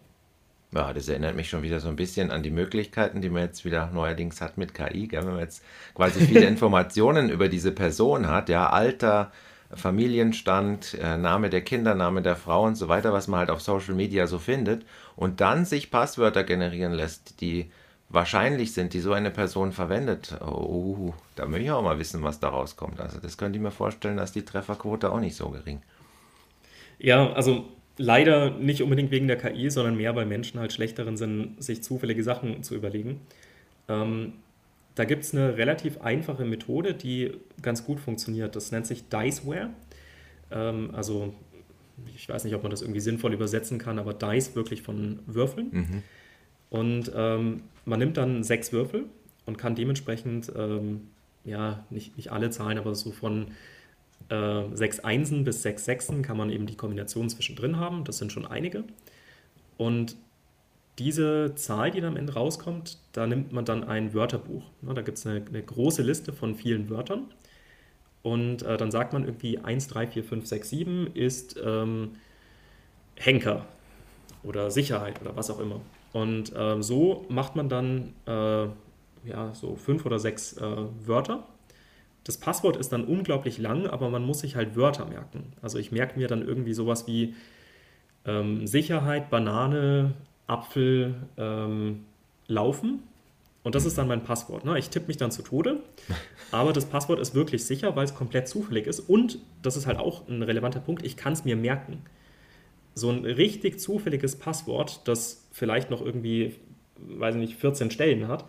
[0.72, 3.64] Ja, das erinnert mich schon wieder so ein bisschen an die Möglichkeiten, die man jetzt
[3.64, 5.08] wieder neuerdings hat mit KI.
[5.08, 5.22] Gell?
[5.22, 9.32] Wenn man jetzt quasi viele Informationen über diese Person hat, ja, Alter,
[9.72, 13.62] Familienstand, äh, Name der Kinder, Name der Frau und so weiter, was man halt auf
[13.62, 14.84] Social Media so findet,
[15.16, 17.70] und dann sich Passwörter generieren lässt, die
[18.10, 22.40] wahrscheinlich sind, die so eine Person verwendet, oh, da möchte ich auch mal wissen, was
[22.40, 23.00] da rauskommt.
[23.00, 25.82] Also das könnte ich mir vorstellen, dass die Trefferquote auch nicht so gering.
[26.98, 27.66] Ja, also
[27.98, 32.22] leider nicht unbedingt wegen der KI, sondern mehr, weil Menschen halt schlechteren sind, sich zufällige
[32.22, 33.20] Sachen zu überlegen.
[33.88, 34.34] Ähm,
[34.94, 37.32] da gibt es eine relativ einfache Methode, die
[37.62, 38.56] ganz gut funktioniert.
[38.56, 39.70] Das nennt sich Diceware.
[40.50, 41.34] Ähm, also
[42.14, 45.68] ich weiß nicht, ob man das irgendwie sinnvoll übersetzen kann, aber Dice wirklich von Würfeln.
[45.70, 46.02] Mhm.
[46.70, 49.04] Und ähm, man nimmt dann sechs Würfel
[49.46, 51.08] und kann dementsprechend, ähm,
[51.44, 53.48] ja, nicht, nicht alle Zahlen, aber so von
[54.28, 58.04] äh, sechs Einsen bis sechs Sechsen kann man eben die Kombination zwischendrin haben.
[58.04, 58.84] Das sind schon einige.
[59.76, 60.16] Und
[60.98, 64.64] diese Zahl, die dann am Ende rauskommt, da nimmt man dann ein Wörterbuch.
[64.82, 67.26] Da gibt es eine, eine, große Liste von vielen Wörtern.
[68.22, 72.16] Und äh, dann sagt man irgendwie 1, 3, 4, 5, 6, 7 ist ähm,
[73.14, 73.64] Henker
[74.42, 75.80] oder Sicherheit oder was auch immer.
[76.12, 78.66] Und äh, so macht man dann äh,
[79.28, 81.46] ja, so fünf oder sechs äh, Wörter.
[82.28, 85.54] Das Passwort ist dann unglaublich lang, aber man muss sich halt Wörter merken.
[85.62, 87.34] Also ich merke mir dann irgendwie sowas wie
[88.26, 90.12] ähm, Sicherheit, Banane,
[90.46, 92.04] Apfel, ähm,
[92.46, 93.02] Laufen.
[93.62, 94.66] Und das ist dann mein Passwort.
[94.66, 94.78] Ne?
[94.78, 95.80] Ich tippe mich dann zu Tode,
[96.50, 99.00] aber das Passwort ist wirklich sicher, weil es komplett zufällig ist.
[99.00, 102.02] Und das ist halt auch ein relevanter Punkt, ich kann es mir merken.
[102.94, 106.56] So ein richtig zufälliges Passwort, das vielleicht noch irgendwie,
[106.98, 108.44] weiß ich nicht, 14 Stellen hat,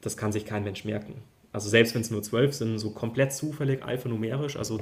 [0.00, 1.22] das kann sich kein Mensch merken.
[1.52, 4.80] Also selbst wenn es nur 12 sind, so komplett zufällig, alphanumerisch, also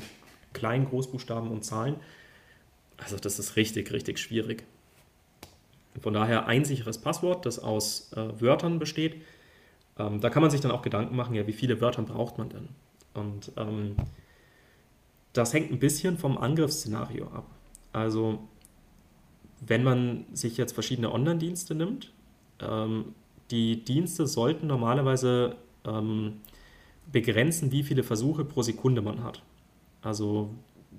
[0.53, 1.97] Klein-, Großbuchstaben und Zahlen.
[2.97, 4.65] Also das ist richtig, richtig schwierig.
[6.01, 9.17] Von daher ein sicheres Passwort, das aus äh, Wörtern besteht.
[9.99, 12.49] Ähm, da kann man sich dann auch Gedanken machen, ja, wie viele Wörter braucht man
[12.49, 12.69] denn?
[13.15, 13.97] Und ähm,
[15.33, 17.47] das hängt ein bisschen vom Angriffsszenario ab.
[17.93, 18.39] Also
[19.61, 22.13] wenn man sich jetzt verschiedene Online-Dienste nimmt,
[22.61, 23.15] ähm,
[23.51, 26.41] die Dienste sollten normalerweise ähm,
[27.13, 29.43] begrenzen, wie viele Versuche pro Sekunde man hat.
[30.03, 30.51] Also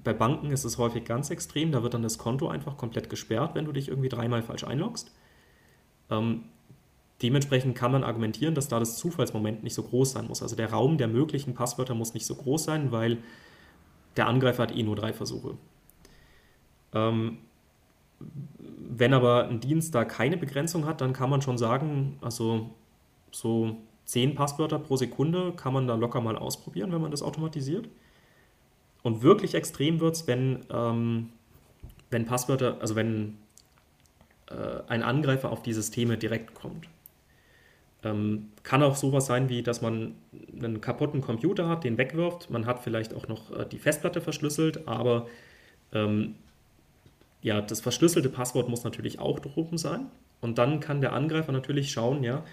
[0.03, 3.55] bei Banken ist es häufig ganz extrem, da wird dann das Konto einfach komplett gesperrt,
[3.55, 5.11] wenn du dich irgendwie dreimal falsch einloggst.
[6.09, 6.43] Ähm,
[7.21, 10.41] dementsprechend kann man argumentieren, dass da das Zufallsmoment nicht so groß sein muss.
[10.41, 13.17] Also der Raum der möglichen Passwörter muss nicht so groß sein, weil
[14.17, 15.55] der Angreifer hat eh nur drei Versuche.
[16.93, 17.37] Ähm,
[18.19, 22.69] wenn aber ein Dienst da keine Begrenzung hat, dann kann man schon sagen, also
[23.31, 23.77] so
[24.11, 27.87] zehn Passwörter pro Sekunde kann man da locker mal ausprobieren, wenn man das automatisiert.
[29.03, 31.29] Und wirklich extrem wird es, wenn, ähm,
[32.09, 33.37] wenn Passwörter, also wenn
[34.47, 36.89] äh, ein Angreifer auf die Systeme direkt kommt.
[38.03, 40.15] Ähm, kann auch sowas sein, wie dass man
[40.61, 42.49] einen kaputten Computer hat, den wegwirft.
[42.49, 45.27] Man hat vielleicht auch noch äh, die Festplatte verschlüsselt, aber
[45.93, 46.35] ähm,
[47.41, 50.07] ja, das verschlüsselte Passwort muss natürlich auch oben sein.
[50.41, 52.43] Und dann kann der Angreifer natürlich schauen, ja,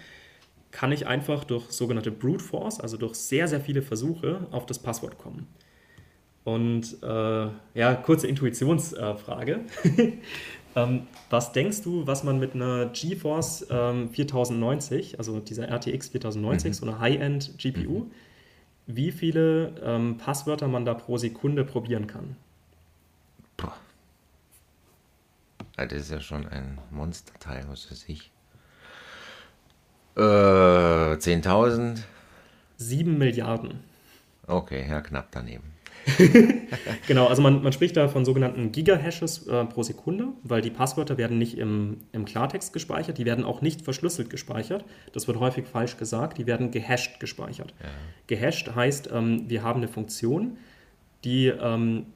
[0.71, 4.79] kann ich einfach durch sogenannte Brute Force, also durch sehr, sehr viele Versuche, auf das
[4.79, 5.47] Passwort kommen.
[6.43, 9.61] Und äh, ja, kurze Intuitionsfrage.
[10.75, 16.69] ähm, was denkst du, was man mit einer GeForce ähm, 4090, also dieser RTX 4090,
[16.69, 16.73] mhm.
[16.73, 18.11] so einer High-End GPU, mhm.
[18.87, 22.35] wie viele ähm, Passwörter man da pro Sekunde probieren kann?
[23.57, 23.75] Boah.
[25.75, 28.31] Das ist ja schon ein Monsterteil, was weiß ich.
[30.19, 31.99] Äh, 10.000?
[32.77, 33.79] 7 Milliarden.
[34.47, 35.63] Okay, ja, knapp daneben.
[37.07, 41.17] genau, also man, man, spricht da von sogenannten Gigahashes äh, pro Sekunde, weil die Passwörter
[41.17, 44.83] werden nicht im, im Klartext gespeichert, die werden auch nicht verschlüsselt gespeichert.
[45.13, 47.73] Das wird häufig falsch gesagt, die werden gehashed gespeichert.
[47.81, 47.89] Ja.
[48.27, 50.57] Gehashed heißt, ähm, wir haben eine Funktion,
[51.23, 52.07] die, ähm,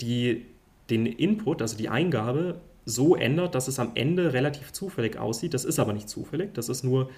[0.00, 0.46] die
[0.90, 5.54] den Input, also die Eingabe, so ändert, dass es am Ende relativ zufällig aussieht.
[5.54, 7.10] Das ist aber nicht zufällig, das ist nur,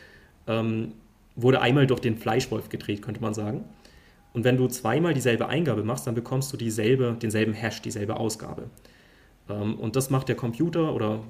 [0.47, 0.93] ähm,
[1.35, 3.65] wurde einmal durch den Fleischwolf gedreht, könnte man sagen.
[4.33, 8.71] Und wenn du zweimal dieselbe Eingabe machst, dann bekommst du dieselbe, denselben Hash, dieselbe Ausgabe.
[9.49, 11.21] Ähm, und das macht der Computer oder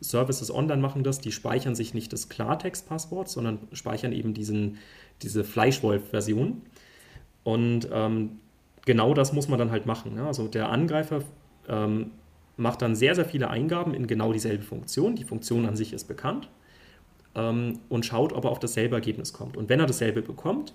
[0.00, 4.78] Services online machen das, die speichern sich nicht das Klartext-Passwort, sondern speichern eben diesen,
[5.22, 6.62] diese Fleischwolf-Version.
[7.44, 8.38] Und ähm,
[8.84, 10.16] genau das muss man dann halt machen.
[10.16, 10.26] Ja?
[10.26, 11.22] Also der Angreifer
[11.68, 12.10] ähm,
[12.56, 15.16] macht dann sehr, sehr viele Eingaben in genau dieselbe Funktion.
[15.16, 16.48] Die Funktion an sich ist bekannt
[17.34, 19.56] ähm, und schaut, ob er auf dasselbe Ergebnis kommt.
[19.56, 20.74] Und wenn er dasselbe bekommt,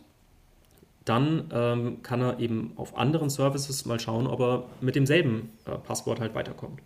[1.06, 5.72] dann ähm, kann er eben auf anderen Services mal schauen, ob er mit demselben äh,
[5.72, 6.80] Passwort halt weiterkommt.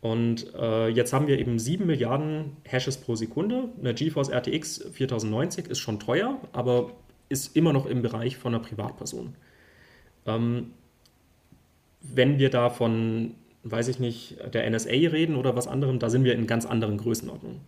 [0.00, 3.68] Und äh, jetzt haben wir eben 7 Milliarden Hashes pro Sekunde.
[3.78, 6.92] Eine GeForce RTX 4090 ist schon teuer, aber
[7.28, 9.36] ist immer noch im Bereich von einer Privatperson.
[10.26, 10.72] Ähm,
[12.00, 16.24] wenn wir da von, weiß ich nicht, der NSA reden oder was anderem, da sind
[16.24, 17.60] wir in ganz anderen Größenordnungen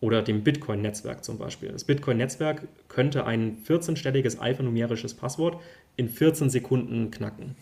[0.00, 1.70] oder dem Bitcoin-Netzwerk zum Beispiel.
[1.70, 5.60] Das Bitcoin-Netzwerk könnte ein 14-stelliges alphanumerisches Passwort
[5.96, 7.54] in 14 Sekunden knacken.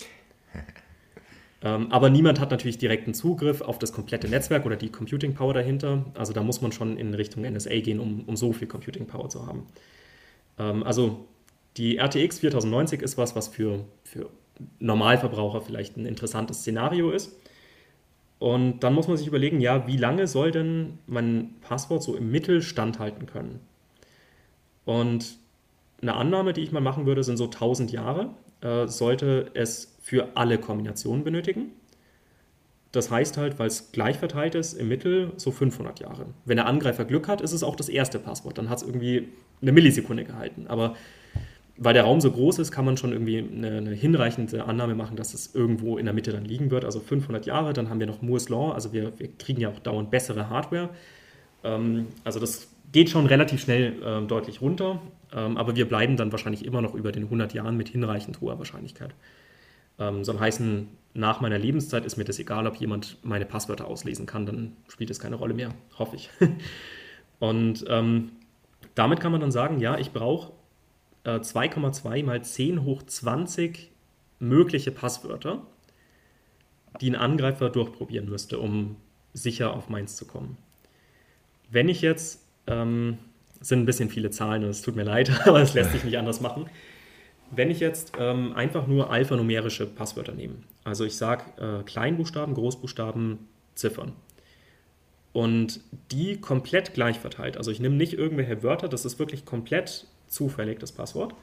[1.62, 5.52] ähm, aber niemand hat natürlich direkten Zugriff auf das komplette Netzwerk oder die Computing Power
[5.52, 6.04] dahinter.
[6.14, 9.28] Also da muss man schon in Richtung NSA gehen, um, um so viel Computing Power
[9.28, 9.66] zu haben.
[10.59, 11.26] Ähm, also
[11.76, 14.31] die RTX 4090 ist was, was für, für
[14.78, 17.37] Normalverbraucher vielleicht ein interessantes Szenario ist.
[18.38, 22.31] Und dann muss man sich überlegen, ja, wie lange soll denn mein Passwort so im
[22.31, 23.61] Mittel standhalten können?
[24.85, 25.38] Und
[26.01, 30.37] eine Annahme, die ich mal machen würde, sind so 1000 Jahre, äh, sollte es für
[30.37, 31.72] alle Kombinationen benötigen.
[32.92, 36.27] Das heißt halt, weil es gleich verteilt ist, im Mittel so 500 Jahre.
[36.44, 38.57] Wenn der Angreifer Glück hat, ist es auch das erste Passwort.
[38.57, 39.29] Dann hat es irgendwie
[39.61, 40.66] eine Millisekunde gehalten.
[40.68, 40.94] Aber
[41.79, 45.17] weil der Raum so groß ist, kann man schon irgendwie eine, eine, hinreichende Annahme machen,
[45.17, 46.85] dass es irgendwo in der Mitte dann liegen wird.
[46.85, 49.79] Also 500 Jahre, dann haben wir noch Moore's Law, also wir, wir kriegen ja auch
[49.79, 50.91] dauernd bessere Hardware.
[51.62, 55.01] Ähm, also das geht schon relativ schnell ähm, deutlich runter,
[55.33, 58.59] ähm, aber wir bleiben dann wahrscheinlich immer noch über den 100 Jahren mit hinreichend hoher
[58.59, 59.14] Wahrscheinlichkeit.
[60.01, 64.27] Ähm, soll heißen, nach meiner Lebenszeit ist mir das egal, ob jemand meine Passwörter auslesen
[64.27, 66.31] kann, dann spielt es keine Rolle mehr, hoffe ich.
[67.38, 68.31] Und ähm,
[68.95, 70.53] damit kann man dann sagen, ja, ich brauche
[71.24, 73.90] 2,2 mal 10 hoch 20
[74.38, 75.62] mögliche Passwörter,
[77.00, 78.96] die ein Angreifer durchprobieren müsste, um
[79.35, 80.57] sicher auf meins zu kommen.
[81.70, 83.18] Wenn ich jetzt, ähm,
[83.61, 86.40] sind ein bisschen viele Zahlen, es tut mir leid, aber es lässt sich nicht anders
[86.40, 86.66] machen.
[87.50, 93.38] Wenn ich jetzt ähm, einfach nur alphanumerische Passwörter nehme, also ich sage äh, Kleinbuchstaben, Großbuchstaben,
[93.74, 94.12] Ziffern,
[95.33, 100.07] und die komplett gleich verteilt, also ich nehme nicht irgendwelche Wörter, das ist wirklich komplett
[100.29, 101.35] zufällig das Passwort,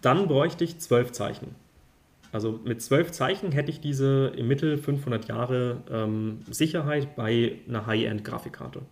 [0.00, 1.54] dann bräuchte ich zwölf Zeichen.
[2.32, 7.86] Also mit zwölf Zeichen hätte ich diese im Mittel 500 Jahre ähm, Sicherheit bei einer
[7.86, 8.82] High-End-Grafikkarte.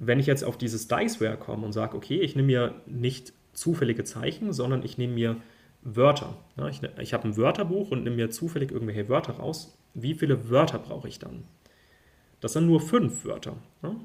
[0.00, 4.02] Wenn ich jetzt auf dieses Diceware komme und sage, okay, ich nehme mir nicht zufällige
[4.02, 5.36] Zeichen, sondern ich nehme mir
[5.82, 6.36] Wörter.
[6.56, 9.78] Ja, ich, ich habe ein Wörterbuch und nehme mir zufällig irgendwelche Wörter raus.
[9.94, 11.44] Wie viele Wörter brauche ich dann?
[12.42, 13.54] Das sind nur fünf Wörter.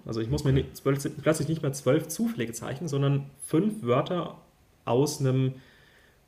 [0.05, 4.37] Also ich muss mir nicht, plötzlich nicht mehr zwölf zufällige Zeichen, sondern fünf Wörter
[4.85, 5.55] aus einem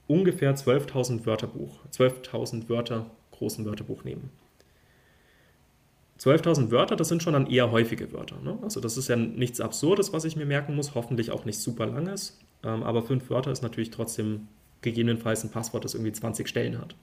[0.08, 4.32] ungefähr 12.000 Wörterbuch, 12.000 Wörter großen Wörterbuch nehmen.
[6.20, 8.42] 12.000 Wörter, das sind schon dann eher häufige Wörter.
[8.42, 8.58] Ne?
[8.64, 11.86] Also das ist ja nichts Absurdes, was ich mir merken muss, hoffentlich auch nicht super
[11.86, 12.40] langes.
[12.64, 14.48] Ähm, aber fünf Wörter ist natürlich trotzdem
[14.82, 16.96] gegebenenfalls ein Passwort, das irgendwie 20 Stellen hat.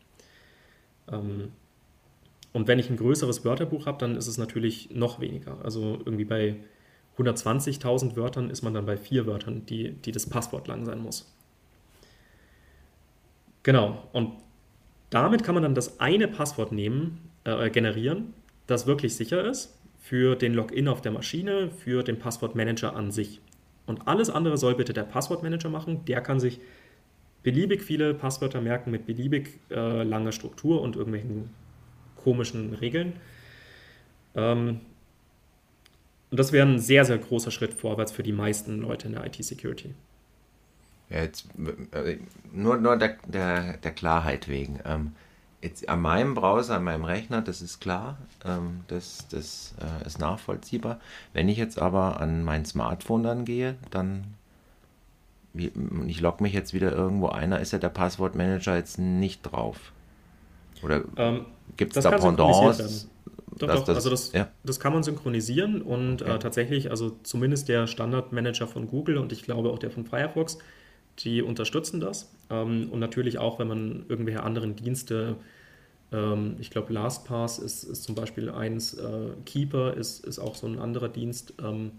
[1.12, 1.53] Ähm,
[2.52, 5.59] und wenn ich ein größeres Wörterbuch habe, dann ist es natürlich noch weniger.
[5.62, 6.56] Also irgendwie bei
[7.18, 11.32] 120.000 Wörtern ist man dann bei vier Wörtern, die, die das Passwort lang sein muss.
[13.62, 14.32] Genau, und
[15.11, 18.35] damit kann man dann das eine Passwort nehmen, äh, generieren,
[18.66, 23.40] das wirklich sicher ist für den Login auf der Maschine, für den Passwortmanager an sich.
[23.87, 26.04] Und alles andere soll bitte der Passwortmanager machen.
[26.04, 26.61] Der kann sich
[27.42, 31.50] beliebig viele Passwörter merken mit beliebig äh, langer Struktur und irgendwelchen
[32.27, 33.12] komischen Regeln.
[34.35, 34.81] Ähm,
[36.33, 39.25] und das wäre ein sehr, sehr großer Schritt vorwärts für die meisten Leute in der
[39.25, 39.95] IT-Security.
[41.09, 41.47] Ja, jetzt,
[41.93, 42.17] äh,
[42.53, 44.81] nur nur der, der, der Klarheit wegen.
[44.85, 45.12] Ähm,
[45.62, 50.19] jetzt an meinem Browser, an meinem Rechner, das ist klar, ähm, das, das äh, ist
[50.19, 50.99] nachvollziehbar.
[51.33, 54.35] Wenn ich jetzt aber an mein Smartphone dann gehe, dann
[55.53, 55.71] wie,
[56.09, 59.93] ich logge mich jetzt wieder irgendwo ein, da ist ja der Passwortmanager jetzt nicht drauf.
[60.83, 63.09] Oder ähm, gibt es da Pendants?
[63.59, 64.50] Doch, doch, das, also das, ja.
[64.64, 66.35] das kann man synchronisieren und okay.
[66.35, 70.59] äh, tatsächlich, also zumindest der Standardmanager von Google und ich glaube auch der von Firefox,
[71.20, 72.31] die unterstützen das.
[72.50, 75.37] Ähm, und natürlich auch, wenn man irgendwelche anderen Dienste,
[76.12, 80.66] ähm, ich glaube LastPass ist, ist zum Beispiel eins, äh, Keeper ist, ist auch so
[80.66, 81.92] ein anderer Dienst, ähm,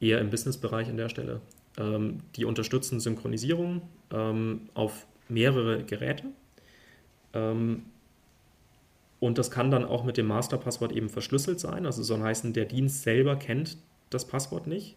[0.00, 1.40] eher im Businessbereich an der Stelle.
[1.78, 6.24] Ähm, die unterstützen Synchronisierung ähm, auf mehrere Geräte.
[7.32, 7.84] Ähm,
[9.22, 11.86] und das kann dann auch mit dem Masterpasswort eben verschlüsselt sein.
[11.86, 13.76] Also soll heißen, der Dienst selber kennt
[14.10, 14.96] das Passwort nicht.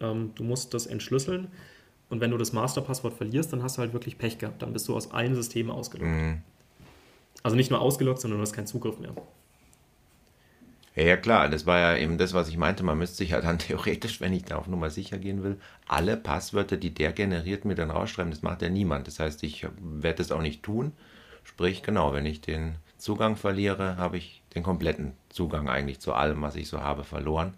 [0.00, 1.48] du musst das entschlüsseln
[2.08, 4.62] und wenn du das Masterpasswort verlierst, dann hast du halt wirklich Pech gehabt.
[4.62, 6.10] Dann bist du aus allen Systemen ausgeloggt.
[6.10, 6.40] Mhm.
[7.42, 9.12] Also nicht nur ausgeloggt, sondern du hast keinen Zugriff mehr.
[10.96, 12.82] Ja, ja, klar, das war ja eben das, was ich meinte.
[12.84, 16.16] Man müsste sich ja dann theoretisch, wenn ich da auf Nummer sicher gehen will, alle
[16.16, 18.30] Passwörter, die der generiert, mir dann rausschreiben.
[18.30, 19.06] Das macht ja niemand.
[19.08, 20.92] Das heißt, ich werde das auch nicht tun.
[21.44, 26.42] Sprich, genau, wenn ich den Zugang verliere, habe ich den kompletten Zugang eigentlich zu allem,
[26.42, 27.54] was ich so habe, verloren.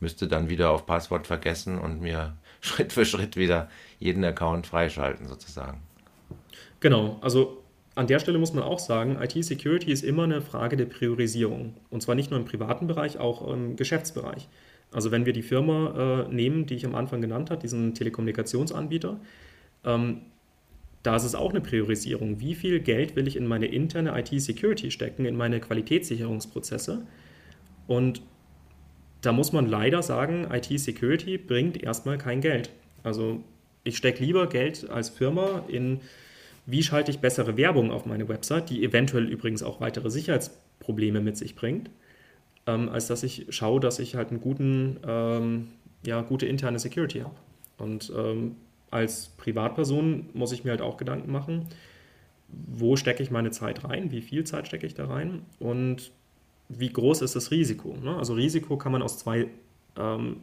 [0.00, 3.68] Müsste dann wieder auf Passwort vergessen und mir Schritt für Schritt wieder
[3.98, 5.82] jeden Account freischalten sozusagen.
[6.80, 7.62] Genau, also
[7.94, 11.74] an der Stelle muss man auch sagen, IT-Security ist immer eine Frage der Priorisierung.
[11.90, 14.48] Und zwar nicht nur im privaten Bereich, auch im Geschäftsbereich.
[14.92, 19.18] Also wenn wir die Firma äh, nehmen, die ich am Anfang genannt habe, diesen Telekommunikationsanbieter,
[19.84, 20.22] ähm,
[21.06, 22.40] da ist es auch eine Priorisierung.
[22.40, 27.06] Wie viel Geld will ich in meine interne IT-Security stecken, in meine Qualitätssicherungsprozesse?
[27.86, 28.22] Und
[29.20, 32.70] da muss man leider sagen, IT-Security bringt erstmal kein Geld.
[33.04, 33.44] Also
[33.84, 36.00] ich stecke lieber Geld als Firma in,
[36.66, 41.36] wie schalte ich bessere Werbung auf meine Website, die eventuell übrigens auch weitere Sicherheitsprobleme mit
[41.36, 41.88] sich bringt,
[42.66, 45.68] ähm, als dass ich schaue, dass ich halt einen guten, ähm,
[46.04, 47.36] ja, gute interne Security habe.
[47.78, 48.56] Und ähm,
[48.90, 51.66] als Privatperson muss ich mir halt auch Gedanken machen,
[52.48, 56.12] wo stecke ich meine Zeit rein, wie viel Zeit stecke ich da rein und
[56.68, 57.96] wie groß ist das Risiko.
[57.96, 58.16] Ne?
[58.16, 59.48] Also Risiko kann man aus zwei
[59.96, 60.42] ähm,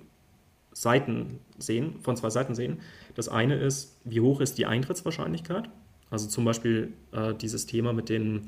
[0.72, 2.80] Seiten sehen, von zwei Seiten sehen.
[3.16, 5.70] Das eine ist, wie hoch ist die Eintrittswahrscheinlichkeit?
[6.10, 8.48] Also zum Beispiel äh, dieses Thema mit den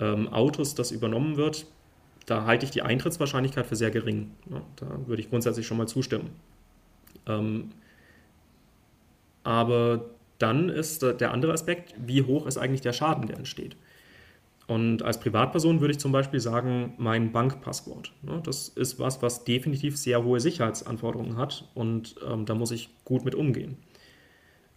[0.00, 1.66] ähm, Autos, das übernommen wird,
[2.26, 4.30] da halte ich die Eintrittswahrscheinlichkeit für sehr gering.
[4.48, 4.62] Ne?
[4.76, 6.30] Da würde ich grundsätzlich schon mal zustimmen.
[7.26, 7.70] Ähm,
[9.44, 13.76] aber dann ist der andere Aspekt, wie hoch ist eigentlich der Schaden, der entsteht.
[14.66, 18.12] Und als Privatperson würde ich zum Beispiel sagen, mein Bankpasswort.
[18.22, 22.90] Ne, das ist was, was definitiv sehr hohe Sicherheitsanforderungen hat und ähm, da muss ich
[23.04, 23.76] gut mit umgehen.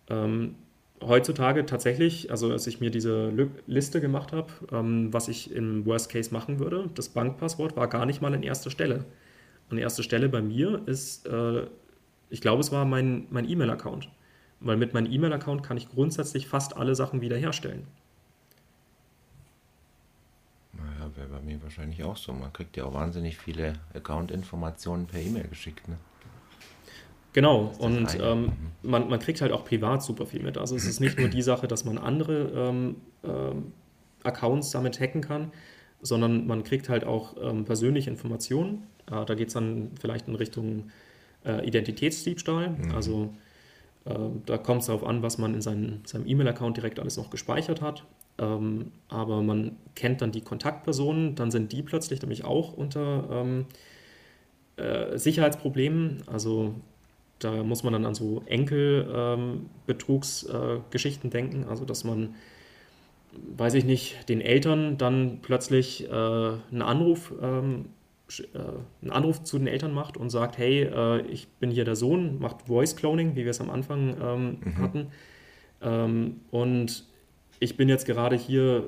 [0.10, 0.56] Ähm,
[1.02, 3.32] heutzutage tatsächlich, also als ich mir diese
[3.68, 8.06] Liste gemacht habe, ähm, was ich im Worst Case machen würde, das Bankpasswort war gar
[8.06, 9.06] nicht mal an erster Stelle.
[9.70, 11.68] An erster Stelle bei mir ist, äh,
[12.30, 14.10] ich glaube, es war mein, mein E-Mail-Account.
[14.60, 17.86] Weil mit meinem E-Mail-Account kann ich grundsätzlich fast alle Sachen wiederherstellen.
[20.74, 22.34] Naja, wäre bei mir wahrscheinlich auch so.
[22.34, 25.88] Man kriegt ja auch wahnsinnig viele Account-Informationen per E-Mail geschickt.
[25.88, 25.98] Ne?
[27.34, 28.52] Genau, und ähm, mhm.
[28.82, 30.58] man, man kriegt halt auch privat super viel mit.
[30.58, 32.96] Also es ist nicht nur die Sache, dass man andere ähm,
[33.26, 33.74] ähm,
[34.24, 35.52] Accounts damit hacken kann,
[36.02, 38.84] sondern man kriegt halt auch ähm, persönliche Informationen.
[39.12, 40.92] Äh, da geht es dann vielleicht in Richtung
[41.46, 42.70] äh, Identitätsdiebstahl.
[42.70, 42.96] Mhm.
[42.96, 43.34] Also
[44.46, 47.82] da kommt es darauf an, was man in seinen, seinem E-Mail-Account direkt alles noch gespeichert
[47.82, 48.04] hat.
[48.38, 53.66] Ähm, aber man kennt dann die Kontaktpersonen, dann sind die plötzlich nämlich auch unter ähm,
[54.78, 56.24] äh, Sicherheitsproblemen.
[56.28, 56.76] Also
[57.40, 62.36] da muss man dann an so Enkelbetrugsgeschichten ähm, äh, denken, also dass man,
[63.58, 67.88] weiß ich nicht, den Eltern dann plötzlich äh, einen Anruf ähm, äh,
[69.02, 72.40] einen Anruf zu den Eltern macht und sagt, hey, äh, ich bin hier der Sohn,
[72.40, 74.78] macht Voice Cloning, wie wir es am Anfang ähm, mhm.
[74.80, 75.08] hatten.
[75.82, 77.06] Ähm, und
[77.60, 78.86] ich bin jetzt gerade hier,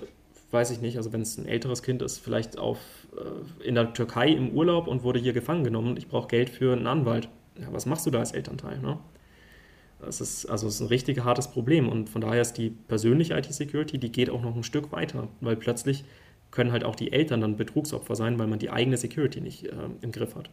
[0.51, 2.79] weiß ich nicht, also wenn es ein älteres Kind ist, vielleicht auf,
[3.15, 5.97] äh, in der Türkei im Urlaub und wurde hier gefangen genommen.
[5.97, 7.29] Ich brauche Geld für einen Anwalt
[7.59, 8.79] ja, was machst du da als Elternteil?
[8.79, 8.99] Ne?
[9.99, 13.35] Das ist also das ist ein richtig hartes Problem und von daher ist die persönliche
[13.35, 16.05] IT-Security, die geht auch noch ein Stück weiter, weil plötzlich
[16.51, 19.73] können halt auch die Eltern dann Betrugsopfer sein, weil man die eigene Security nicht äh,
[20.01, 20.49] im Griff hat.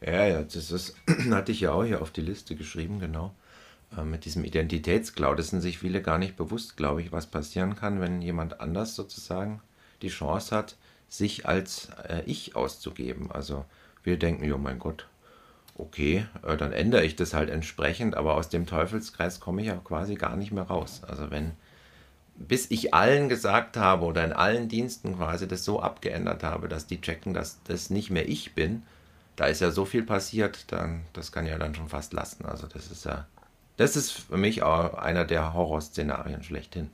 [0.00, 0.96] Ja, ja, das ist,
[1.30, 3.34] hatte ich ja auch hier auf die Liste geschrieben, genau.
[3.96, 5.38] Äh, mit diesem Identitätscloud.
[5.38, 8.94] Das sind sich viele gar nicht bewusst, glaube ich, was passieren kann, wenn jemand anders
[8.94, 9.60] sozusagen
[10.02, 10.76] die Chance hat,
[11.08, 13.30] sich als äh, Ich auszugeben.
[13.32, 13.64] Also
[14.04, 15.06] wir denken, ja mein Gott,
[15.76, 19.76] okay, äh, dann ändere ich das halt entsprechend, aber aus dem Teufelskreis komme ich ja
[19.76, 21.02] quasi gar nicht mehr raus.
[21.06, 21.52] Also wenn,
[22.38, 26.86] bis ich allen gesagt habe oder in allen Diensten quasi das so abgeändert habe, dass
[26.86, 28.84] die checken, dass das nicht mehr ich bin,
[29.36, 32.44] da ist ja so viel passiert, dann, das kann ja dann schon fast lassen.
[32.44, 33.26] Also das ist ja,
[33.76, 36.90] das ist für mich auch einer der Horrorszenarien schlechthin.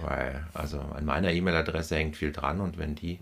[0.00, 3.18] Weil, also an meiner E-Mail-Adresse hängt viel dran und wenn die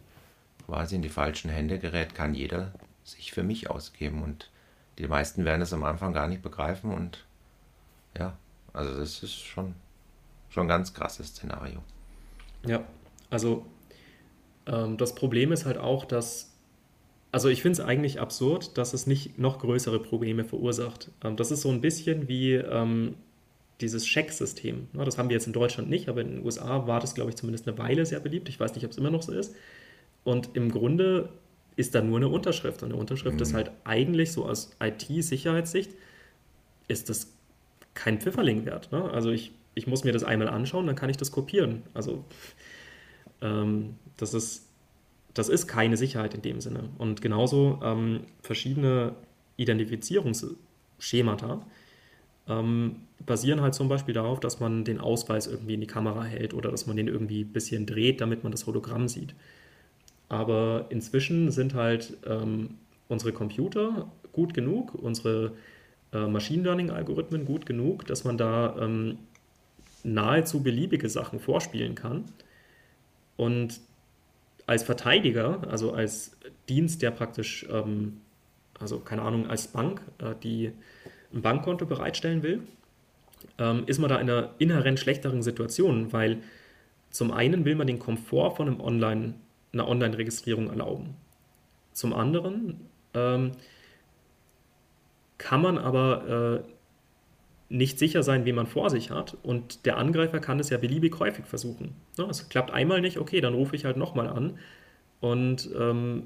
[0.67, 2.73] quasi in die falschen Hände gerät, kann jeder
[3.05, 4.23] sich für mich ausgeben.
[4.23, 4.51] Und
[4.99, 6.93] die meisten werden es am Anfang gar nicht begreifen.
[6.93, 7.25] Und
[8.17, 8.37] ja,
[8.73, 9.75] also das ist schon,
[10.51, 11.83] schon ein ganz krasses Szenario.
[12.67, 12.85] Ja,
[13.31, 13.65] also
[14.67, 16.53] ähm, das Problem ist halt auch, dass,
[17.33, 21.11] also ich finde es eigentlich absurd, dass es nicht noch größere Probleme verursacht.
[21.25, 23.15] Ähm, das ist so ein bisschen wie ähm,
[23.81, 24.89] dieses Checksystem.
[24.93, 27.31] Ne, das haben wir jetzt in Deutschland nicht, aber in den USA war das, glaube
[27.31, 28.49] ich, zumindest eine Weile sehr beliebt.
[28.49, 29.55] Ich weiß nicht, ob es immer noch so ist.
[30.25, 31.31] Und im Grunde
[31.77, 32.83] ist da nur eine Unterschrift.
[32.83, 33.43] Und eine Unterschrift mhm.
[33.43, 35.93] ist halt eigentlich so aus IT-Sicherheitssicht,
[36.89, 37.33] ist das
[37.95, 38.93] kein Pfifferling wert.
[38.93, 39.11] Ne?
[39.11, 41.85] Also ich, ich muss mir das einmal anschauen, dann kann ich das kopieren.
[41.95, 42.23] Also
[43.41, 44.69] ähm, das, ist,
[45.33, 46.91] das ist keine Sicherheit in dem Sinne.
[46.99, 49.15] Und genauso ähm, verschiedene
[49.57, 51.65] Identifizierungsschemata
[52.47, 56.53] ähm, basieren halt zum Beispiel darauf, dass man den Ausweis irgendwie in die Kamera hält
[56.53, 59.35] oder dass man den irgendwie ein bisschen dreht, damit man das Hologramm sieht.
[60.29, 62.75] Aber inzwischen sind halt ähm,
[63.09, 65.53] unsere Computer gut genug, unsere
[66.13, 69.19] äh, Machine Learning-Algorithmen gut genug, dass man da ähm,
[70.05, 72.25] nahezu beliebige Sachen vorspielen kann.
[73.37, 73.81] Und
[74.67, 76.37] als Verteidiger, also als
[76.69, 78.21] Dienst, der praktisch, ähm,
[78.79, 80.73] also keine Ahnung, als Bank, äh, die
[81.33, 82.63] ein Bankkonto bereitstellen will,
[83.59, 86.39] ähm, ist man da in einer inhärent schlechteren Situation, weil
[87.11, 89.35] zum einen will man den Komfort von einem Online-
[89.73, 91.17] eine Online-Registrierung erlauben.
[91.93, 93.53] Zum anderen ähm,
[95.39, 96.71] kann man aber äh,
[97.71, 99.37] nicht sicher sein, wen man vor sich hat.
[99.43, 101.95] Und der Angreifer kann es ja beliebig häufig versuchen.
[102.19, 104.59] Ja, es klappt einmal nicht, okay, dann rufe ich halt nochmal an
[105.21, 106.25] und ähm,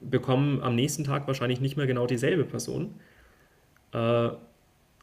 [0.00, 2.96] bekomme am nächsten Tag wahrscheinlich nicht mehr genau dieselbe Person.
[3.92, 4.30] Äh,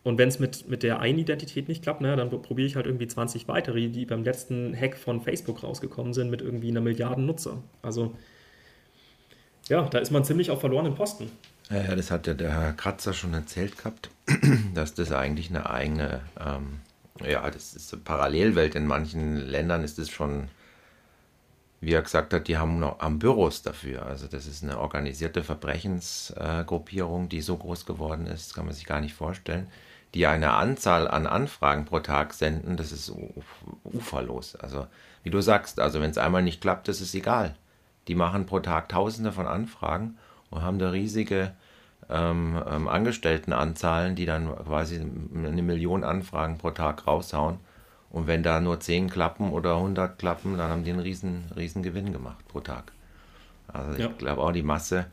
[0.03, 2.85] und wenn es mit, mit der einen Identität nicht klappt, naja, dann probiere ich halt
[2.85, 7.25] irgendwie 20 weitere, die beim letzten Hack von Facebook rausgekommen sind mit irgendwie einer Milliarden
[7.25, 7.63] Nutzer.
[7.81, 8.13] Also
[9.69, 11.29] ja, da ist man ziemlich auf verlorenen Posten.
[11.69, 14.09] Ja, das hat ja der Herr Kratzer schon erzählt gehabt,
[14.73, 16.79] dass das eigentlich eine eigene, ähm,
[17.23, 18.75] ja, das ist eine Parallelwelt.
[18.75, 20.47] In manchen Ländern ist es schon,
[21.79, 24.05] wie er gesagt hat, die haben noch am Büros dafür.
[24.05, 29.01] Also das ist eine organisierte Verbrechensgruppierung, die so groß geworden ist, kann man sich gar
[29.01, 29.67] nicht vorstellen
[30.13, 33.11] die eine Anzahl an Anfragen pro Tag senden, das ist
[33.83, 34.55] uferlos.
[34.55, 34.87] Also,
[35.23, 37.55] wie du sagst, also wenn es einmal nicht klappt, das ist egal.
[38.07, 40.17] Die machen pro Tag Tausende von Anfragen
[40.49, 41.53] und haben da riesige
[42.09, 47.59] ähm, ähm, Angestelltenanzahlen, die dann quasi eine Million Anfragen pro Tag raushauen.
[48.09, 51.83] Und wenn da nur 10 klappen oder 100 klappen, dann haben die einen riesen, riesen
[51.83, 52.91] Gewinn gemacht pro Tag.
[53.67, 54.07] Also ich ja.
[54.07, 55.05] glaube auch, die Masse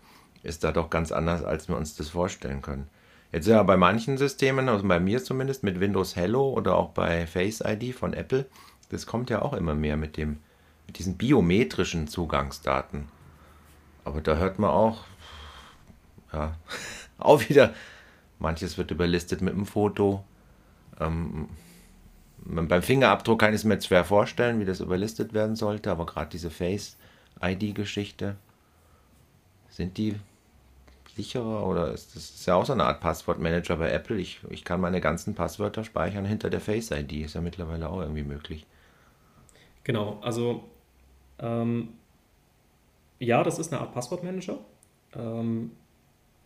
[0.43, 2.89] ist da doch ganz anders, als wir uns das vorstellen können.
[3.33, 7.27] Jetzt ja bei manchen Systemen, also bei mir zumindest, mit Windows Hello oder auch bei
[7.27, 8.47] Face ID von Apple,
[8.89, 10.39] das kommt ja auch immer mehr mit dem,
[10.87, 13.09] mit diesen biometrischen Zugangsdaten.
[14.05, 15.05] Aber da hört man auch,
[16.33, 16.57] ja,
[17.19, 17.75] auch wieder,
[18.39, 20.25] manches wird überlistet mit einem Foto.
[21.01, 21.49] Ähm,
[22.39, 26.07] beim Fingerabdruck kann ich es mir jetzt schwer vorstellen, wie das überlistet werden sollte, aber
[26.07, 28.37] gerade diese Face-ID-Geschichte,
[29.69, 30.17] sind die
[31.17, 34.17] sicherer oder ist das ist ja auch so eine Art Passwortmanager bei Apple?
[34.17, 38.23] Ich, ich kann meine ganzen Passwörter speichern hinter der Face-ID, ist ja mittlerweile auch irgendwie
[38.23, 38.67] möglich.
[39.83, 40.65] Genau, also
[41.39, 41.95] ähm,
[43.19, 44.59] ja, das ist eine Art Passwortmanager.
[45.15, 45.73] Ähm,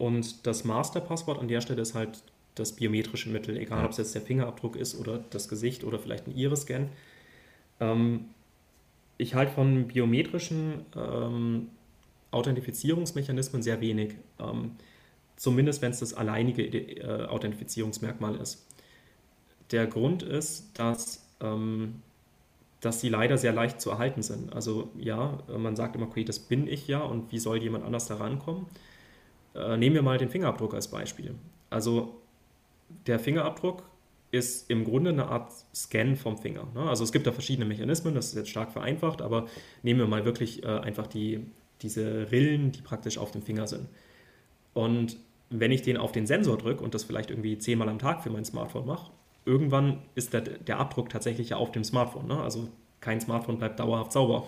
[0.01, 2.23] und das Masterpasswort an der Stelle ist halt
[2.55, 6.27] das biometrische Mittel, egal ob es jetzt der Fingerabdruck ist oder das Gesicht oder vielleicht
[6.27, 6.89] ein Iris-Scan.
[7.81, 8.25] Ähm,
[9.19, 11.69] ich halte von biometrischen ähm,
[12.31, 14.15] Authentifizierungsmechanismen sehr wenig.
[14.39, 14.73] Ähm,
[15.37, 18.67] zumindest wenn es das alleinige äh, Authentifizierungsmerkmal ist.
[19.71, 22.03] Der Grund ist, dass, ähm,
[22.81, 24.51] dass sie leider sehr leicht zu erhalten sind.
[24.55, 28.07] Also ja, man sagt immer, okay, das bin ich ja und wie soll jemand anders
[28.07, 28.65] da rankommen?
[29.55, 31.35] Äh, nehmen wir mal den Fingerabdruck als Beispiel.
[31.71, 32.21] Also
[33.07, 33.85] der Fingerabdruck
[34.33, 36.69] ist im Grunde eine Art Scan vom Finger.
[36.75, 36.89] Ne?
[36.89, 39.47] Also es gibt da verschiedene Mechanismen, das ist jetzt stark vereinfacht, aber
[39.83, 41.41] nehmen wir mal wirklich äh, einfach die,
[41.83, 43.89] diese Rillen, die praktisch auf dem Finger sind.
[44.73, 45.17] Und
[45.51, 48.31] wenn ich den auf den Sensor drücke und das vielleicht irgendwie zehnmal am Tag für
[48.31, 49.11] mein Smartphone mache,
[49.45, 52.29] irgendwann ist der, der Abdruck tatsächlich ja auf dem Smartphone.
[52.29, 52.41] Ne?
[52.41, 52.69] Also
[53.01, 54.47] kein Smartphone bleibt dauerhaft sauber.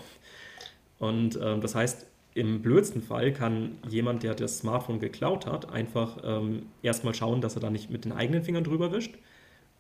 [1.01, 6.19] Und äh, das heißt, im blödsten Fall kann jemand, der das Smartphone geklaut hat, einfach
[6.25, 9.15] ähm, erstmal schauen, dass er da nicht mit den eigenen Fingern drüber wischt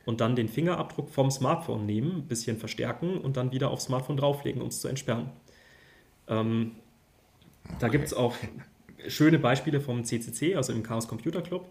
[0.05, 4.17] und dann den Fingerabdruck vom Smartphone nehmen, ein bisschen verstärken und dann wieder aufs Smartphone
[4.17, 5.31] drauflegen, um es zu entsperren.
[6.29, 6.73] Ähm,
[7.65, 7.77] okay.
[7.79, 8.35] Da gibt es auch
[9.09, 11.69] schöne Beispiele vom CCC, also im Chaos Computer Club,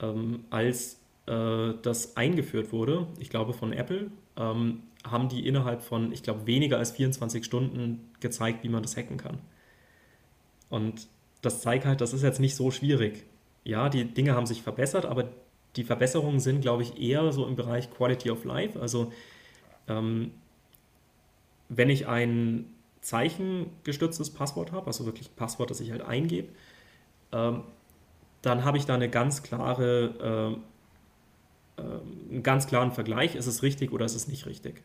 [0.00, 6.12] ähm, als äh, das eingeführt wurde, ich glaube von Apple, ähm, haben die innerhalb von,
[6.12, 9.38] ich glaube, weniger als 24 Stunden gezeigt, wie man das hacken kann.
[10.74, 11.06] Und
[11.40, 13.24] das zeigt halt, das ist jetzt nicht so schwierig.
[13.62, 15.28] Ja, die Dinge haben sich verbessert, aber
[15.76, 18.80] die Verbesserungen sind, glaube ich, eher so im Bereich Quality of Life.
[18.80, 19.12] Also
[19.86, 20.32] ähm,
[21.68, 22.66] wenn ich ein
[23.02, 26.48] zeichengestütztes Passwort habe, also wirklich ein Passwort, das ich halt eingebe,
[27.30, 27.62] ähm,
[28.42, 30.58] dann habe ich da eine ganz klare,
[31.78, 34.82] äh, äh, einen ganz klaren Vergleich, ist es richtig oder ist es nicht richtig.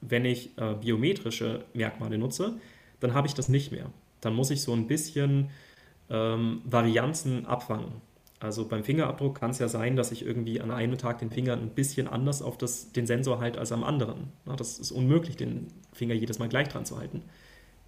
[0.00, 2.60] Wenn ich äh, biometrische Merkmale nutze,
[3.00, 3.90] dann habe ich das nicht mehr
[4.22, 5.50] dann muss ich so ein bisschen
[6.08, 8.00] ähm, Varianzen abfangen.
[8.40, 11.52] Also beim Fingerabdruck kann es ja sein, dass ich irgendwie an einem Tag den Finger
[11.52, 14.32] ein bisschen anders auf das, den Sensor halte als am anderen.
[14.46, 17.22] Na, das ist unmöglich, den Finger jedes Mal gleich dran zu halten.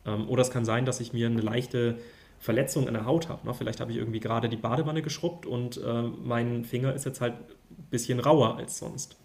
[0.06, 1.98] Ähm, oder es kann sein, dass ich mir eine leichte
[2.38, 3.52] Verletzung in der Haut habe.
[3.54, 7.34] Vielleicht habe ich irgendwie gerade die Badewanne geschrubbt und äh, mein Finger ist jetzt halt
[7.34, 9.16] ein bisschen rauer als sonst.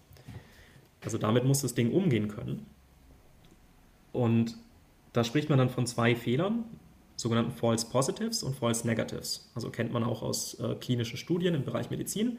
[1.04, 2.66] Also damit muss das Ding umgehen können.
[4.12, 4.56] Und
[5.12, 6.64] da spricht man dann von zwei Fehlern
[7.20, 9.50] sogenannten False Positives und False Negatives.
[9.54, 12.38] Also kennt man auch aus äh, klinischen Studien im Bereich Medizin.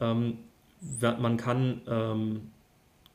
[0.00, 0.38] Ähm,
[1.00, 2.50] man kann ähm,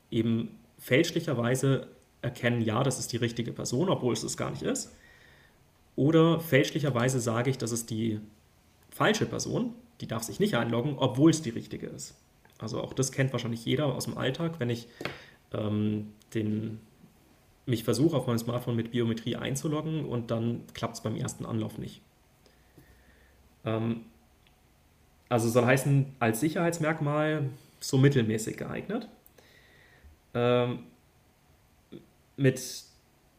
[0.09, 1.87] eben fälschlicherweise
[2.21, 4.95] erkennen, ja, das ist die richtige Person, obwohl es es gar nicht ist.
[5.95, 8.19] Oder fälschlicherweise sage ich, das ist die
[8.89, 12.15] falsche Person, die darf sich nicht einloggen, obwohl es die richtige ist.
[12.59, 14.87] Also auch das kennt wahrscheinlich jeder aus dem Alltag, wenn ich
[15.53, 16.79] ähm, den
[17.65, 21.77] mich versuche, auf meinem Smartphone mit Biometrie einzuloggen und dann klappt es beim ersten Anlauf
[21.77, 22.01] nicht.
[23.65, 24.05] Ähm,
[25.29, 27.49] also soll heißen, als Sicherheitsmerkmal
[27.79, 29.07] so mittelmäßig geeignet.
[30.33, 30.79] Ähm,
[32.37, 32.83] mit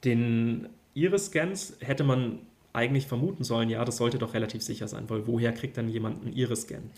[0.04, 2.40] den Iris-Scans hätte man
[2.72, 6.22] eigentlich vermuten sollen, ja, das sollte doch relativ sicher sein, weil woher kriegt dann jemand
[6.22, 6.90] einen Iris-Scan?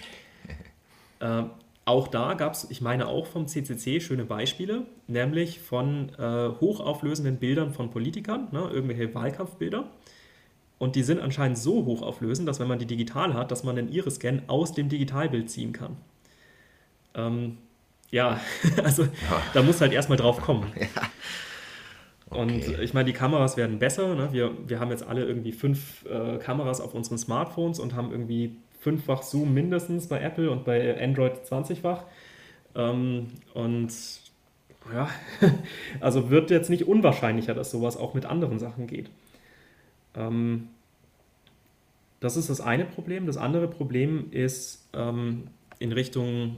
[1.21, 1.45] äh,
[1.87, 7.37] auch da gab es, ich meine auch vom CCC, schöne Beispiele, nämlich von äh, hochauflösenden
[7.37, 9.85] Bildern von Politikern, ne, irgendwelche Wahlkampfbilder.
[10.79, 13.89] Und die sind anscheinend so hochauflösend, dass wenn man die digital hat, dass man den
[13.89, 15.97] Iris-Scan aus dem Digitalbild ziehen kann.
[17.15, 17.59] Ähm,
[18.11, 18.41] ja,
[18.85, 19.43] also ja.
[19.53, 20.73] da muss halt erstmal drauf kommen.
[20.81, 21.03] Ja.
[22.31, 22.41] Okay.
[22.41, 24.15] Und ich meine, die Kameras werden besser.
[24.17, 24.33] Ne?
[24.33, 28.57] Wir, wir haben jetzt alle irgendwie fünf äh, Kameras auf unseren Smartphones und haben irgendwie
[28.85, 32.05] fünffach Zoom mindestens bei Apple und bei Android 20-fach.
[32.75, 33.91] Ähm, und
[34.93, 35.09] ja,
[36.01, 39.09] also wird jetzt nicht unwahrscheinlicher, dass sowas auch mit anderen Sachen geht.
[40.15, 40.69] Ähm,
[42.21, 43.27] das ist das eine Problem.
[43.27, 46.57] Das andere Problem ist ähm, in Richtung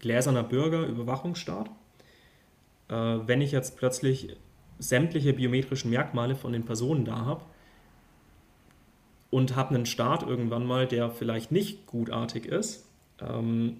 [0.00, 1.70] gläserner Bürger, Überwachungsstaat.
[2.88, 4.36] Äh, wenn ich jetzt plötzlich
[4.80, 7.42] sämtliche biometrischen Merkmale von den Personen da habe
[9.36, 12.86] und habe einen Staat irgendwann mal, der vielleicht nicht gutartig ist,
[13.20, 13.76] ähm,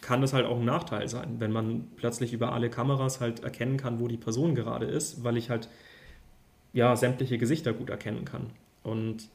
[0.00, 3.76] kann das halt auch ein Nachteil sein, wenn man plötzlich über alle Kameras halt erkennen
[3.76, 5.68] kann, wo die Person gerade ist, weil ich halt
[6.72, 8.50] ja sämtliche Gesichter gut erkennen kann.
[8.84, 9.28] Und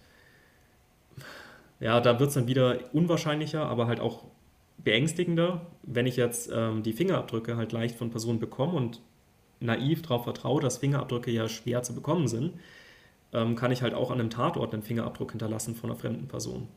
[1.82, 4.24] ja, da wird es dann wieder unwahrscheinlicher, aber halt auch
[4.78, 9.02] beängstigender, wenn ich jetzt ähm, die Fingerabdrücke halt leicht von Personen bekomme und
[9.60, 12.54] naiv darauf vertraue, dass Fingerabdrücke ja schwer zu bekommen sind,
[13.34, 16.68] ähm, kann ich halt auch an einem Tatort einen Fingerabdruck hinterlassen von einer fremden Person.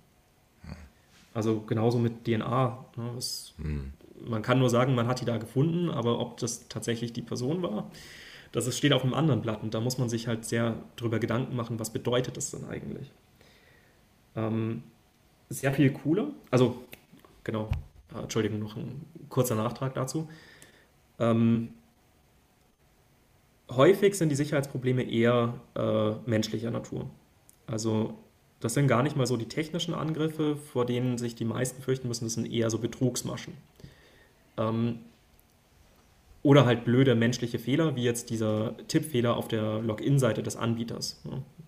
[1.34, 2.86] Also genauso mit DNA.
[2.96, 3.92] Ne, es, hm.
[4.26, 7.62] Man kann nur sagen, man hat die da gefunden, aber ob das tatsächlich die Person
[7.62, 7.90] war,
[8.52, 11.54] das steht auf einem anderen Blatt und da muss man sich halt sehr drüber Gedanken
[11.54, 13.12] machen, was bedeutet das denn eigentlich.
[14.34, 14.82] Ähm,
[15.50, 16.82] sehr viel cooler, also
[17.44, 17.68] genau,
[18.14, 20.30] äh, Entschuldigung, noch ein kurzer Nachtrag dazu.
[21.18, 21.74] Ähm,
[23.70, 27.10] häufig sind die Sicherheitsprobleme eher äh, menschlicher Natur.
[27.66, 28.14] Also
[28.60, 32.08] das sind gar nicht mal so die technischen Angriffe, vor denen sich die meisten fürchten
[32.08, 33.54] müssen, das sind eher so Betrugsmaschen.
[34.56, 35.00] Ähm,
[36.42, 41.20] oder halt blöde menschliche Fehler, wie jetzt dieser Tippfehler auf der Login-Seite des Anbieters.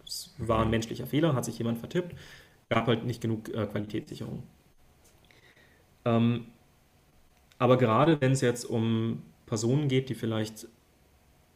[0.06, 2.14] Es war ein menschlicher Fehler, hat sich jemand vertippt,
[2.68, 4.44] gab halt nicht genug äh, Qualitätssicherung.
[6.04, 6.46] Ähm,
[7.58, 10.68] aber gerade wenn es jetzt um Personen geht, die vielleicht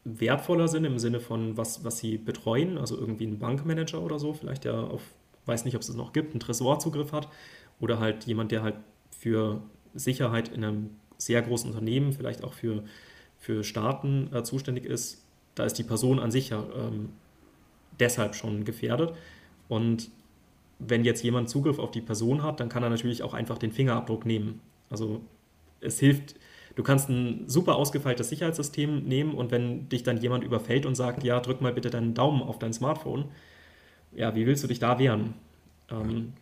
[0.05, 4.33] wertvoller sind im Sinne von was, was sie betreuen, also irgendwie ein Bankmanager oder so,
[4.33, 5.03] vielleicht der auf
[5.47, 7.29] weiß nicht, ob es es noch gibt, einen Tresorzugriff hat
[7.81, 8.77] oder halt jemand, der halt
[9.11, 9.63] für
[9.95, 12.85] Sicherheit in einem sehr großen Unternehmen, vielleicht auch für,
[13.39, 15.25] für Staaten äh, zuständig ist,
[15.55, 17.11] da ist die Person an sich ja ähm,
[18.01, 19.15] deshalb schon gefährdet.
[19.69, 20.11] Und
[20.79, 23.73] wenn jetzt jemand Zugriff auf die Person hat, dann kann er natürlich auch einfach den
[23.73, 24.61] Fingerabdruck nehmen.
[24.91, 25.21] Also
[25.81, 26.37] es hilft,
[26.75, 31.25] du kannst ein super ausgefeiltes Sicherheitssystem nehmen und wenn dich dann jemand überfällt und sagt,
[31.25, 33.27] ja, drück mal bitte deinen Daumen auf dein Smartphone,
[34.15, 35.35] ja, wie willst du dich da wehren?
[35.91, 36.33] Ähm,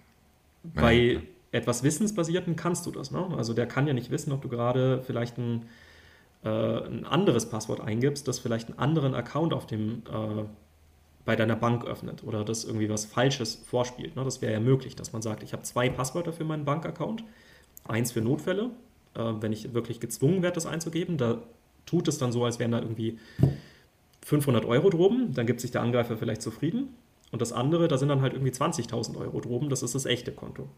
[0.74, 0.82] ja.
[0.82, 1.20] Bei
[1.52, 3.10] etwas Wissensbasierten kannst du das.
[3.10, 3.26] Ne?
[3.36, 5.66] Also der kann ja nicht wissen, ob du gerade vielleicht ein,
[6.44, 10.44] äh, ein anderes Passwort eingibst, das vielleicht einen anderen Account auf dem, äh,
[11.24, 14.16] bei deiner Bank öffnet oder das irgendwie was Falsches vorspielt.
[14.16, 14.24] Ne?
[14.24, 17.24] Das wäre ja möglich, dass man sagt, ich habe zwei Passwörter für meinen Bankaccount.
[17.84, 18.70] Eins für Notfälle,
[19.14, 21.16] äh, wenn ich wirklich gezwungen werde, das einzugeben.
[21.16, 21.42] Da
[21.86, 23.18] tut es dann so, als wären da irgendwie
[24.22, 25.34] 500 Euro droben.
[25.34, 26.88] Dann gibt sich der Angreifer vielleicht zufrieden.
[27.32, 30.32] Und das andere, da sind dann halt irgendwie 20.000 Euro droben, das ist das echte
[30.32, 30.68] Konto.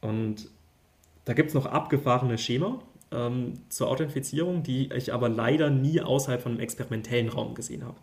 [0.00, 0.48] Und
[1.24, 2.80] da gibt es noch abgefahrene Schema
[3.12, 7.96] ähm, zur Authentifizierung, die ich aber leider nie außerhalb von einem experimentellen Raum gesehen habe.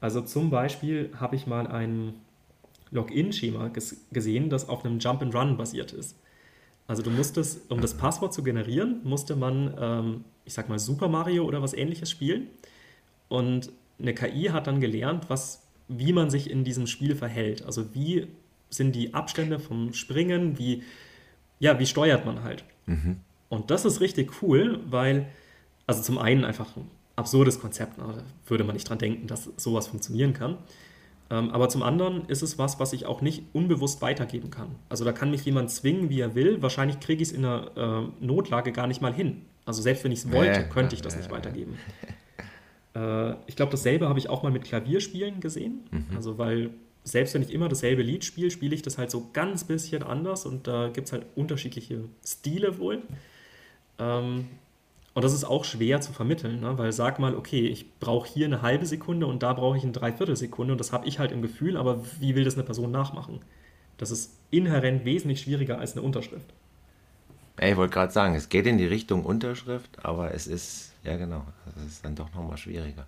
[0.00, 2.14] Also zum Beispiel habe ich mal ein
[2.90, 6.18] Login-Schema ges gesehen, das auf einem Jump and Run basiert ist.
[6.86, 11.08] Also du musstest, um das Passwort zu generieren, musste man, ähm, ich sag mal, Super
[11.08, 12.48] Mario oder was ähnliches spielen.
[13.28, 17.64] Und eine KI hat dann gelernt, was wie man sich in diesem Spiel verhält.
[17.64, 18.28] Also wie
[18.70, 20.82] sind die Abstände vom Springen, wie,
[21.58, 22.64] ja, wie steuert man halt.
[22.86, 23.20] Mhm.
[23.48, 25.28] Und das ist richtig cool, weil,
[25.86, 28.04] also zum einen einfach ein absurdes Konzept, ne?
[28.16, 30.58] da würde man nicht dran denken, dass sowas funktionieren kann.
[31.30, 34.68] Ähm, aber zum anderen ist es was, was ich auch nicht unbewusst weitergeben kann.
[34.88, 36.62] Also da kann mich jemand zwingen, wie er will.
[36.62, 39.42] Wahrscheinlich kriege ich es in einer äh, Notlage gar nicht mal hin.
[39.64, 41.78] Also selbst wenn ich es wollte, äh, könnte ich das äh, nicht weitergeben.
[43.48, 45.80] Ich glaube, dasselbe habe ich auch mal mit Klavierspielen gesehen.
[45.90, 46.06] Mhm.
[46.14, 46.70] Also, weil
[47.02, 50.46] selbst wenn ich immer dasselbe Lied spiele, spiele ich das halt so ganz bisschen anders
[50.46, 53.02] und da gibt es halt unterschiedliche Stile wohl.
[53.98, 54.46] Ähm,
[55.14, 56.76] und das ist auch schwer zu vermitteln, ne?
[56.76, 59.92] weil sag mal, okay, ich brauche hier eine halbe Sekunde und da brauche ich eine
[59.92, 63.40] Dreiviertelsekunde und das habe ich halt im Gefühl, aber wie will das eine Person nachmachen?
[63.96, 66.52] Das ist inhärent wesentlich schwieriger als eine Unterschrift.
[67.60, 71.44] Ich wollte gerade sagen, es geht in die Richtung Unterschrift, aber es ist ja, genau.
[71.66, 73.06] Das ist dann doch nochmal schwieriger.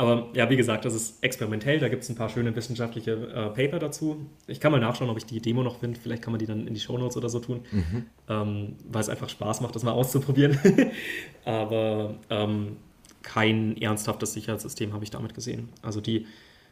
[0.00, 1.78] Aber ja, wie gesagt, das ist experimentell.
[1.78, 4.24] Da gibt es ein paar schöne wissenschaftliche äh, Paper dazu.
[4.46, 6.00] Ich kann mal nachschauen, ob ich die Demo noch finde.
[6.00, 8.06] Vielleicht kann man die dann in die Shownotes oder so tun, mhm.
[8.26, 10.58] ähm, weil es einfach Spaß macht, das mal auszuprobieren.
[11.44, 12.78] Aber ähm,
[13.20, 15.68] kein ernsthaftes Sicherheitssystem habe ich damit gesehen.
[15.82, 16.26] Also die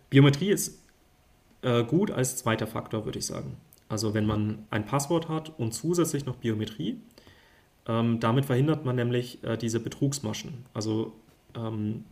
[0.09, 0.79] Biometrie ist
[1.61, 3.59] äh, gut als zweiter Faktor, würde ich sagen.
[3.91, 6.97] Also wenn man ein Passwort hat und zusätzlich noch Biometrie,
[7.89, 10.64] ähm, damit verhindert man nämlich äh, diese Betrugsmaschen.
[10.72, 11.12] Also
[11.55, 12.05] ähm,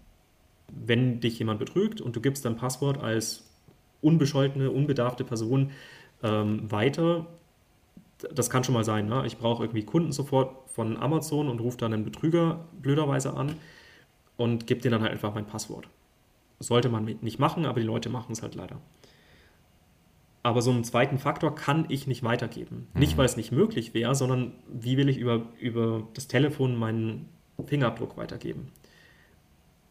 [0.69, 3.49] wenn dich jemand betrügt und du gibst dein Passwort als
[4.01, 5.71] unbescholtene, unbedarfte Person
[6.23, 7.27] ähm, weiter,
[8.33, 9.09] das kann schon mal sein.
[9.09, 9.25] Ne?
[9.27, 13.57] Ich brauche irgendwie Kundensupport von Amazon und rufe dann einen Betrüger blöderweise an
[14.37, 15.89] und gebe denen dann halt einfach mein Passwort.
[16.59, 18.81] Sollte man nicht machen, aber die Leute machen es halt leider.
[20.43, 22.87] Aber so einen zweiten Faktor kann ich nicht weitergeben.
[22.95, 23.01] Mhm.
[23.01, 27.29] Nicht, weil es nicht möglich wäre, sondern wie will ich über, über das Telefon meinen
[27.67, 28.73] Fingerabdruck weitergeben?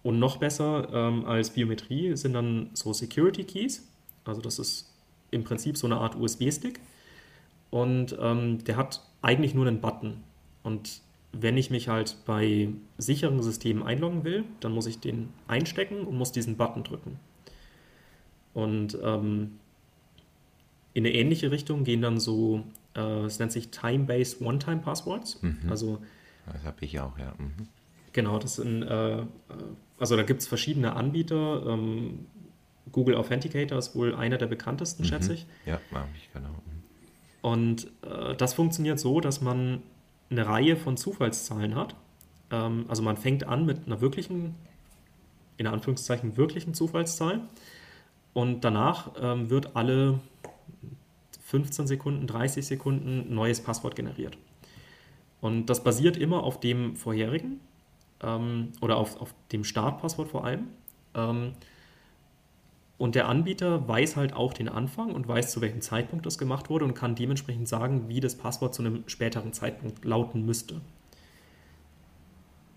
[0.06, 3.88] Und noch besser ähm, als Biometrie sind dann so Security Keys.
[4.24, 4.93] Also das ist
[5.32, 6.80] im Prinzip so eine Art USB-Stick.
[7.72, 10.18] Und ähm, der hat eigentlich nur einen Button.
[10.62, 11.01] Und
[11.32, 16.16] wenn ich mich halt bei sicheren Systemen einloggen will, dann muss ich den einstecken und
[16.16, 17.20] muss diesen Button drücken.
[18.53, 19.53] Und ähm,
[20.93, 22.64] in eine ähnliche Richtung gehen dann so,
[22.95, 25.41] äh, es nennt sich Time-Based One-Time-Passwords.
[25.41, 25.62] Mhm.
[25.68, 25.97] Also,
[26.45, 27.34] Das habe ich auch, ja.
[27.39, 27.68] Mhm.
[28.14, 29.24] genau, das sind, äh,
[29.97, 31.65] also da gibt es verschiedene Anbieter.
[31.67, 32.25] Ähm,
[32.91, 35.07] Google Authenticator ist wohl einer der bekanntesten, Mhm.
[35.07, 35.45] schätze ich.
[35.65, 35.79] Ja,
[36.17, 36.49] ich, genau.
[37.41, 39.83] Und äh, das funktioniert so, dass man
[40.29, 41.95] eine Reihe von Zufallszahlen hat.
[42.51, 44.55] Ähm, also man fängt an mit einer wirklichen,
[45.57, 47.41] in Anführungszeichen wirklichen Zufallszahl.
[48.33, 50.19] Und danach ähm, wird alle
[51.43, 54.37] 15 Sekunden, 30 Sekunden ein neues Passwort generiert.
[55.41, 57.59] Und das basiert immer auf dem vorherigen
[58.26, 60.67] ähm, oder auf, auf dem Startpasswort vor allem.
[61.13, 61.53] Ähm,
[62.97, 66.69] und der Anbieter weiß halt auch den Anfang und weiß, zu welchem Zeitpunkt das gemacht
[66.69, 70.80] wurde und kann dementsprechend sagen, wie das Passwort zu einem späteren Zeitpunkt lauten müsste.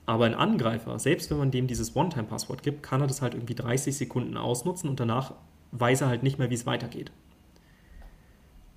[0.06, 3.54] Aber ein Angreifer, selbst wenn man dem dieses One-Time-Passwort gibt, kann er das halt irgendwie
[3.54, 5.34] 30 Sekunden ausnutzen und danach
[5.70, 7.12] weiß er halt nicht mehr, wie es weitergeht.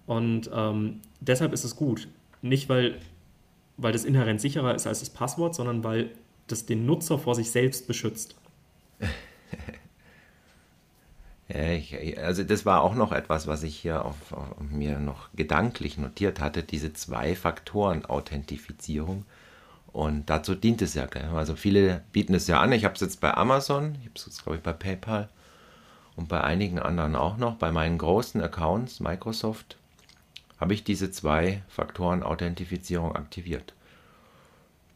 [0.05, 2.07] Und ähm, deshalb ist es gut.
[2.41, 2.99] Nicht, weil,
[3.77, 6.11] weil das inhärent sicherer ist als das Passwort, sondern weil
[6.47, 8.35] das den Nutzer vor sich selbst beschützt.
[11.53, 15.27] Ja, ich, also das war auch noch etwas, was ich hier auf, auf mir noch
[15.33, 19.25] gedanklich notiert hatte, diese Zwei-Faktoren-Authentifizierung.
[19.91, 21.07] Und dazu dient es ja.
[21.07, 21.25] Gell?
[21.33, 22.71] Also viele bieten es ja an.
[22.71, 25.27] Ich habe es jetzt bei Amazon, ich habe es jetzt, glaube ich, bei PayPal
[26.15, 27.55] und bei einigen anderen auch noch.
[27.55, 29.75] Bei meinen großen Accounts, Microsoft,
[30.57, 33.73] habe ich diese Zwei-Faktoren-Authentifizierung aktiviert.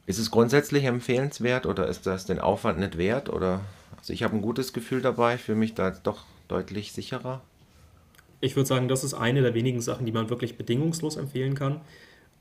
[0.07, 3.29] Ist es grundsätzlich empfehlenswert oder ist das den Aufwand nicht wert?
[3.29, 3.61] Oder
[3.97, 7.41] also ich habe ein gutes Gefühl dabei, fühle mich da doch deutlich sicherer.
[8.39, 11.81] Ich würde sagen, das ist eine der wenigen Sachen, die man wirklich bedingungslos empfehlen kann.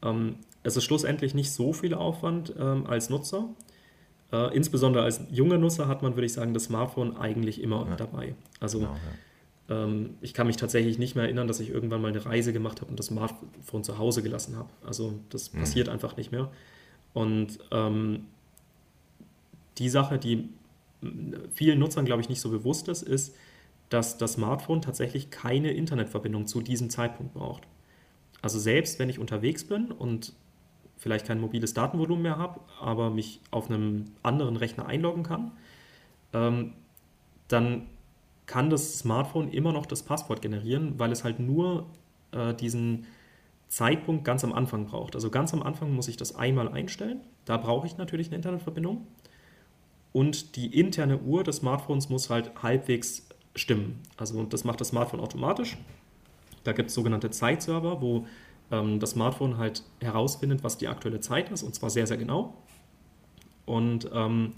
[0.03, 3.49] Ähm, es ist schlussendlich nicht so viel Aufwand ähm, als Nutzer.
[4.33, 7.97] Äh, insbesondere als junger Nutzer hat man, würde ich sagen, das Smartphone eigentlich immer Ja.
[7.97, 8.35] dabei.
[8.61, 8.97] Also Genau,
[9.71, 9.85] ja.
[9.85, 12.83] ähm, ich kann mich tatsächlich nicht mehr erinnern, dass ich irgendwann mal eine Reise gemacht
[12.83, 14.69] habe und das Smartphone zu Hause gelassen habe.
[14.85, 15.61] Also das Mhm.
[15.61, 16.51] passiert einfach nicht mehr.
[17.15, 18.27] Und ähm,
[19.79, 20.51] die Sache, die
[21.55, 23.35] vielen Nutzern, glaube ich, nicht so bewusst ist, ist,
[23.89, 27.63] dass das Smartphone tatsächlich keine Internetverbindung zu diesem Zeitpunkt braucht.
[28.43, 30.35] Also selbst wenn ich unterwegs bin und
[30.97, 35.53] vielleicht kein mobiles Datenvolumen mehr habe, aber mich auf einem anderen Rechner einloggen kann,
[36.33, 36.73] ähm,
[37.49, 37.87] dann
[38.47, 41.87] kann das Smartphone immer noch das Passwort generieren, weil es halt nur
[42.33, 43.07] äh, diesen
[43.75, 45.17] Zeitpunkt ganz am Anfang braucht.
[45.17, 47.23] Also ganz am Anfang muss ich das einmal einstellen.
[47.45, 49.05] Da brauche ich natürlich eine Internetverbindung.
[50.13, 54.01] Und die interne Uhr des Smartphones muss halt halbwegs stimmen.
[54.17, 55.77] Also das macht das Smartphone automatisch.
[56.63, 58.29] Da gibt es sogenannte Zeitserver, wo
[58.71, 62.57] ähm, das Smartphone halt herausfindet, was die aktuelle Zeit ist, und zwar sehr, sehr genau.
[63.67, 64.53] Und ähm,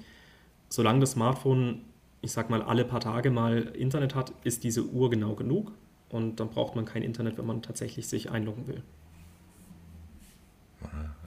[0.68, 1.86] solange das Smartphone,
[2.20, 5.72] ich sag mal, alle paar Tage mal Internet hat, ist diese Uhr genau genug.
[6.10, 8.82] Und dann braucht man kein Internet, wenn man tatsächlich sich einloggen will.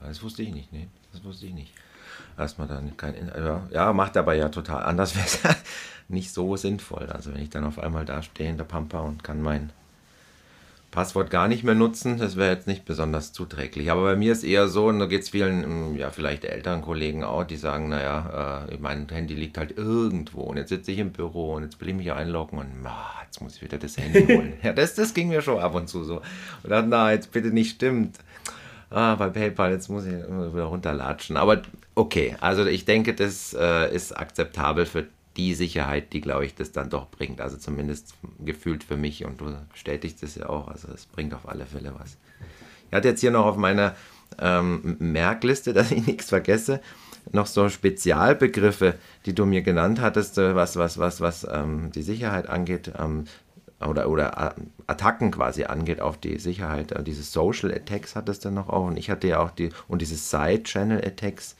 [0.01, 0.87] Das wusste ich nicht, nee.
[1.11, 1.73] Das wusste ich nicht.
[2.57, 3.13] Man dann kein.
[3.15, 3.31] In-
[3.71, 5.15] Ja, macht aber ja total anders.
[5.15, 5.39] Wäre es
[6.07, 7.07] nicht so sinnvoll.
[7.07, 9.71] Also, wenn ich dann auf einmal da stehe in der Pampa und kann mein
[10.91, 13.91] Passwort gar nicht mehr nutzen, das wäre jetzt nicht besonders zuträglich.
[13.91, 17.23] Aber bei mir ist eher so, und da geht es vielen, ja, vielleicht älteren Kollegen
[17.23, 21.11] auch, die sagen, naja, äh, mein Handy liegt halt irgendwo und jetzt sitze ich im
[21.11, 24.25] Büro und jetzt will ich mich einloggen und ah, jetzt muss ich wieder das Handy
[24.25, 24.53] holen.
[24.63, 26.21] ja, das, das ging mir schon ab und zu so.
[26.63, 28.17] Und dann, na, jetzt bitte nicht stimmt
[28.89, 31.37] ah, bei PayPal, jetzt muss ich wieder runterlatschen.
[31.37, 31.61] Aber
[31.95, 36.71] okay, also ich denke, das äh, ist akzeptabel für die Sicherheit, die, glaube ich, das
[36.71, 37.39] dann doch bringt.
[37.41, 40.67] Also zumindest gefühlt für mich und du bestätigst es ja auch.
[40.67, 42.17] Also es bringt auf alle Fälle was.
[42.89, 43.95] Ich hatte jetzt hier noch auf meiner
[44.39, 46.81] ähm, Merkliste, dass ich nichts vergesse,
[47.31, 52.01] noch so Spezialbegriffe, die du mir genannt hattest, äh, was, was, was, was ähm, die
[52.01, 52.91] Sicherheit angeht.
[52.99, 53.25] Ähm,
[53.81, 54.55] oder, oder
[54.87, 56.91] Attacken quasi angeht auf die Sicherheit.
[56.91, 58.87] Äh, Diese Social Attacks hattest du noch auch.
[58.87, 61.55] Und ich hatte ja auch die, und diese Side-Channel Attacks,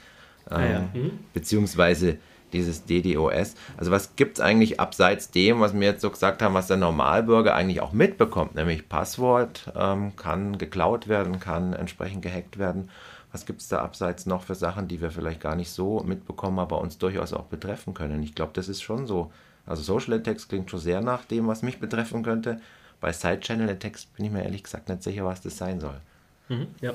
[0.51, 0.79] ähm, Ah ja.
[0.93, 1.19] Mhm.
[1.33, 2.17] beziehungsweise
[2.53, 3.53] dieses DDoS.
[3.77, 6.77] Also was gibt es eigentlich abseits dem, was wir jetzt so gesagt haben, was der
[6.77, 12.89] Normalbürger eigentlich auch mitbekommt, nämlich Passwort ähm, kann geklaut werden, kann entsprechend gehackt werden.
[13.31, 16.57] Was gibt es da abseits noch für Sachen, die wir vielleicht gar nicht so mitbekommen,
[16.57, 18.23] aber uns durchaus auch betreffen können?
[18.23, 19.31] Ich glaube, das ist schon so.
[19.69, 22.59] Also Social Attacks klingt schon sehr nach dem, was mich betreffen könnte.
[22.99, 26.01] Bei Side-Channel Attacks bin ich mir ehrlich gesagt nicht sicher, was das sein soll.
[26.49, 26.93] Mhm, ja.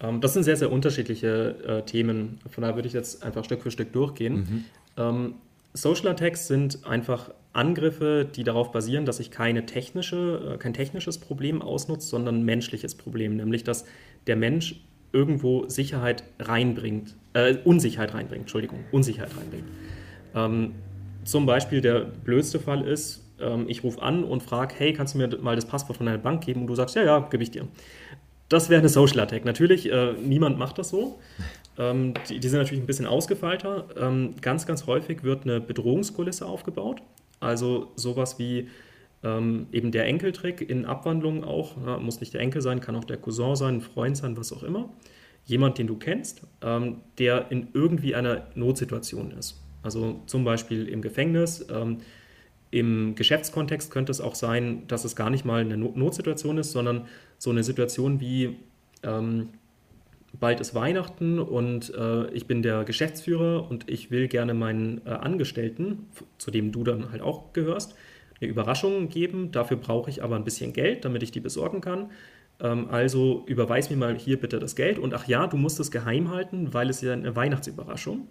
[0.00, 2.40] Ähm, das sind sehr, sehr unterschiedliche äh, Themen.
[2.50, 4.34] Von daher würde ich jetzt einfach Stück für Stück durchgehen.
[4.34, 4.64] Mhm.
[4.96, 5.34] Ähm,
[5.74, 11.18] Social Attacks sind einfach Angriffe, die darauf basieren, dass sich keine technische, äh, kein technisches
[11.18, 13.84] Problem ausnutzt, sondern ein menschliches Problem, nämlich dass
[14.26, 14.80] der Mensch
[15.12, 19.64] irgendwo Sicherheit reinbringt, äh, Unsicherheit reinbringt, Entschuldigung, Unsicherheit reinbringt.
[20.34, 20.74] Ähm,
[21.24, 25.18] zum Beispiel der blödste Fall ist, ähm, ich rufe an und frage, hey, kannst du
[25.18, 26.62] mir mal das Passwort von deiner Bank geben?
[26.62, 27.66] Und du sagst, ja, ja, gebe ich dir.
[28.48, 29.44] Das wäre eine Social Attack.
[29.44, 31.18] Natürlich, äh, niemand macht das so.
[31.78, 33.86] Ähm, die, die, sind natürlich ein bisschen ausgefeilter.
[33.96, 37.00] Ähm, ganz, ganz häufig wird eine Bedrohungskulisse aufgebaut.
[37.38, 38.68] Also sowas wie
[39.22, 41.76] ähm, eben der Enkeltrick in Abwandlungen auch.
[41.86, 44.52] Ja, muss nicht der Enkel sein, kann auch der Cousin sein, ein Freund sein, was
[44.52, 44.90] auch immer.
[45.46, 49.62] Jemand, den du kennst, ähm, der in irgendwie einer Notsituation ist.
[49.82, 51.66] Also zum Beispiel im Gefängnis.
[51.70, 51.98] Ähm,
[52.70, 57.06] Im Geschäftskontext könnte es auch sein, dass es gar nicht mal eine Notsituation ist, sondern
[57.38, 58.56] so eine Situation wie
[59.02, 59.48] ähm,
[60.38, 65.10] bald ist Weihnachten und äh, ich bin der Geschäftsführer und ich will gerne meinen äh,
[65.10, 66.06] Angestellten,
[66.38, 67.94] zu dem du dann halt auch gehörst,
[68.40, 69.50] eine Überraschung geben.
[69.50, 72.10] Dafür brauche ich aber ein bisschen Geld, damit ich die besorgen kann.
[72.60, 74.98] Ähm, also überweis mir mal hier bitte das Geld.
[74.98, 78.28] Und ach ja, du musst es geheim halten, weil es ja eine Weihnachtsüberraschung.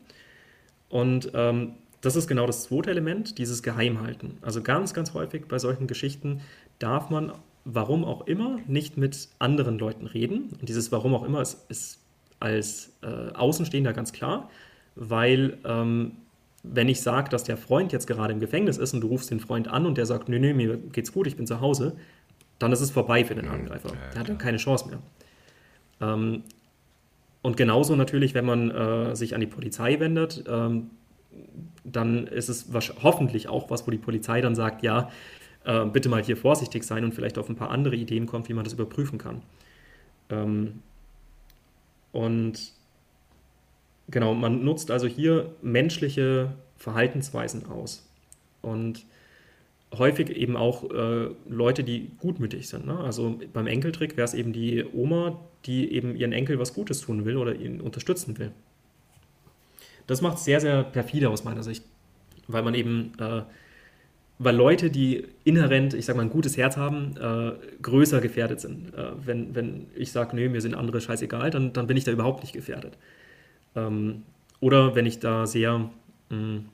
[0.90, 4.38] Und ähm, das ist genau das zweite Element, dieses Geheimhalten.
[4.42, 6.42] Also ganz, ganz häufig bei solchen Geschichten
[6.80, 7.32] darf man,
[7.66, 10.50] warum auch immer, nicht mit anderen Leuten reden.
[10.60, 12.00] Und dieses Warum auch immer ist, ist
[12.40, 14.50] als äh, Außenstehender ganz klar,
[14.96, 16.14] weil ähm,
[16.64, 19.40] wenn ich sage, dass der Freund jetzt gerade im Gefängnis ist und du rufst den
[19.40, 21.96] Freund an und der sagt, nö, nö, mir geht's gut, ich bin zu Hause,
[22.60, 23.90] dann ist es vorbei für den Angreifer.
[23.90, 25.00] Ja, der hat dann keine Chance mehr.
[26.02, 26.44] Ähm,
[27.42, 30.92] und genauso natürlich, wenn man äh, sich an die Polizei wendet, ähm,
[31.84, 32.68] dann ist es
[33.04, 35.10] hoffentlich auch was, wo die Polizei dann sagt, ja,
[35.64, 38.54] äh, bitte mal hier vorsichtig sein und vielleicht auf ein paar andere Ideen kommt, wie
[38.54, 39.42] man das überprüfen kann.
[40.30, 40.82] Ähm,
[42.12, 42.74] und
[44.10, 48.08] Genau, man nutzt also hier menschliche Verhaltensweisen aus.
[48.62, 49.06] Und
[49.98, 52.86] häufig eben auch äh, Leute, die gutmütig sind.
[52.86, 52.98] Ne?
[53.00, 57.26] Also beim Enkeltrick wäre es eben die Oma, die eben ihren Enkel was Gutes tun
[57.26, 58.52] will oder ihn unterstützen will.
[60.06, 61.84] Das macht es sehr, sehr perfide aus meiner Sicht,
[62.48, 63.42] weil man eben, äh,
[64.38, 68.94] weil Leute, die inhärent, ich sag mal, ein gutes Herz haben, äh, größer gefährdet sind.
[68.94, 72.12] Äh, wenn, wenn ich sage, nö, mir sind andere scheißegal, dann, dann bin ich da
[72.12, 72.98] überhaupt nicht gefährdet.
[73.76, 74.24] Ähm,
[74.62, 75.90] oder wenn ich da sehr, mh,
[76.30, 76.66] hm,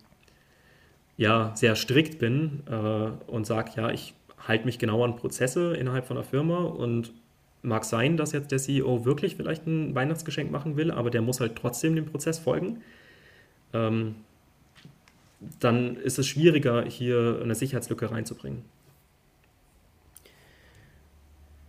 [1.17, 4.13] ja, sehr strikt bin äh, und sage, ja, ich
[4.47, 7.13] halte mich genau an Prozesse innerhalb von einer Firma und
[7.61, 11.39] mag sein, dass jetzt der CEO wirklich vielleicht ein Weihnachtsgeschenk machen will, aber der muss
[11.39, 12.81] halt trotzdem dem Prozess folgen.
[13.73, 14.15] Ähm,
[15.59, 18.63] dann ist es schwieriger, hier eine Sicherheitslücke reinzubringen.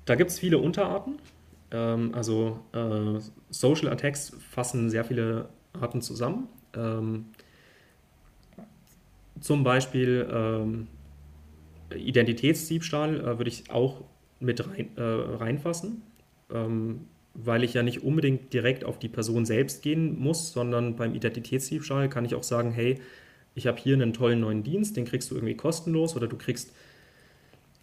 [0.05, 1.18] Da gibt es viele Unterarten.
[1.70, 3.20] Ähm, also äh,
[3.51, 6.49] Social Attacks fassen sehr viele Arten zusammen.
[6.74, 7.26] Ähm,
[9.41, 10.87] zum Beispiel ähm,
[11.95, 14.05] Identitätsdiebstahl äh, würde ich auch
[14.41, 16.03] mit rein, äh, reinfassen,
[16.53, 21.14] ähm, weil ich ja nicht unbedingt direkt auf die Person selbst gehen muss, sondern beim
[21.14, 23.01] Identitätsdiebstahl kann ich auch sagen, hey,
[23.55, 26.72] ich habe hier einen tollen neuen Dienst, den kriegst du irgendwie kostenlos oder du kriegst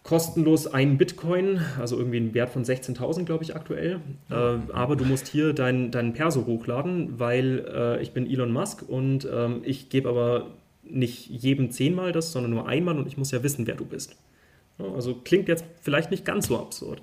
[0.04, 4.00] kostenlos einen Bitcoin, also irgendwie einen Wert von 16.000, glaube ich, aktuell.
[4.30, 4.34] Äh,
[4.72, 9.26] aber du musst hier deinen dein Perso hochladen, weil äh, ich bin Elon Musk und
[9.32, 10.50] ähm, ich gebe aber
[10.88, 14.16] nicht jedem zehnmal das, sondern nur einmal und ich muss ja wissen, wer du bist.
[14.78, 17.02] Also klingt jetzt vielleicht nicht ganz so absurd.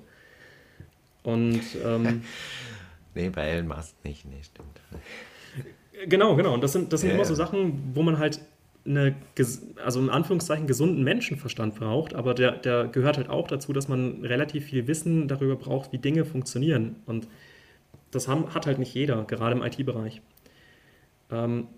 [1.22, 2.22] Und ähm,
[3.14, 4.80] nee, bei Elon Musk nicht, nee, stimmt.
[6.06, 6.54] Genau, genau.
[6.54, 8.40] Und das sind, das sind ja, immer so Sachen, wo man halt
[8.84, 9.14] eine,
[9.84, 14.24] also in Anführungszeichen gesunden Menschenverstand braucht, aber der, der gehört halt auch dazu, dass man
[14.24, 16.96] relativ viel Wissen darüber braucht, wie Dinge funktionieren.
[17.06, 17.28] Und
[18.10, 20.20] das haben, hat halt nicht jeder, gerade im IT-Bereich.
[21.30, 21.68] Ähm,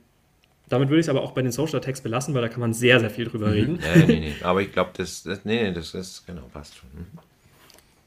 [0.69, 2.73] damit würde ich es aber auch bei den Social Attacks belassen, weil da kann man
[2.73, 3.53] sehr, sehr viel drüber mhm.
[3.53, 3.79] reden.
[3.97, 4.35] Nee, nee, nee.
[4.43, 6.89] Aber ich glaube, das, das, nee, das ist, genau, passt schon.
[6.95, 7.07] Mhm.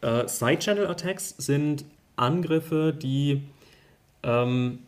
[0.01, 1.86] Äh, Side-Channel-Attacks sind
[2.16, 3.43] Angriffe, die
[4.24, 4.80] ähm,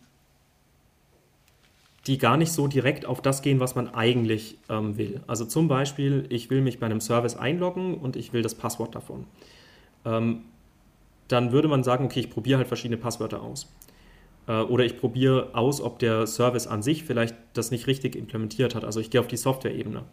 [2.08, 5.22] die gar nicht so direkt auf das gehen, was man eigentlich ähm, will.
[5.28, 8.96] Also zum Beispiel, ich will mich bei einem Service einloggen und ich will das Passwort
[8.96, 9.26] davon.
[10.06, 10.46] Ähm,
[11.28, 13.72] dann würde man sagen, okay, ich probiere halt verschiedene Passwörter aus.
[14.50, 18.76] Äh, oder ich probiere aus, ob der Service an sich vielleicht das nicht richtig implementiert
[18.76, 18.84] hat.
[18.84, 20.04] Also ich gehe auf die Software-Ebene.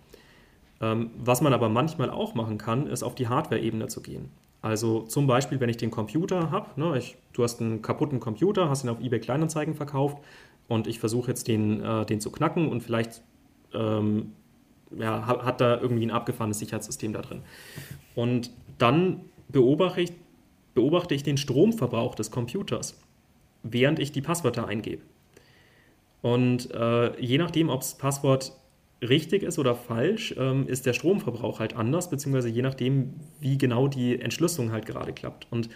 [0.80, 4.28] Ähm, was man aber manchmal auch machen kann, ist auf die Hardware-Ebene zu gehen.
[4.60, 7.00] Also zum Beispiel, wenn ich den Computer habe, ne,
[7.32, 10.18] du hast einen kaputten Computer, hast ihn auf eBay Kleinanzeigen verkauft
[10.68, 13.22] und ich versuche jetzt den, äh, den zu knacken und vielleicht
[13.72, 14.32] ähm,
[14.96, 17.42] ja, hat da irgendwie ein abgefahrenes Sicherheitssystem da drin.
[18.14, 20.12] Und dann beobachte ich,
[20.74, 22.98] beobachte ich den Stromverbrauch des Computers,
[23.72, 25.02] während ich die Passwörter eingebe.
[26.22, 28.52] Und äh, je nachdem, ob das Passwort
[29.02, 33.88] richtig ist oder falsch, ähm, ist der Stromverbrauch halt anders, beziehungsweise je nachdem, wie genau
[33.88, 35.46] die Entschlüsselung halt gerade klappt.
[35.50, 35.68] Und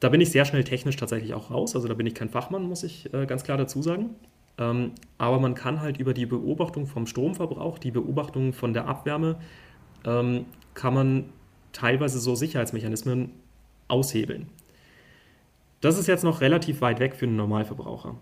[0.00, 2.64] da bin ich sehr schnell technisch tatsächlich auch raus, also da bin ich kein Fachmann,
[2.64, 4.10] muss ich äh, ganz klar dazu sagen.
[4.58, 9.36] Ähm, aber man kann halt über die Beobachtung vom Stromverbrauch, die Beobachtung von der Abwärme,
[10.04, 11.24] ähm, kann man
[11.72, 13.30] teilweise so Sicherheitsmechanismen
[13.88, 14.46] aushebeln.
[15.80, 18.16] Das ist jetzt noch relativ weit weg für einen Normalverbraucher.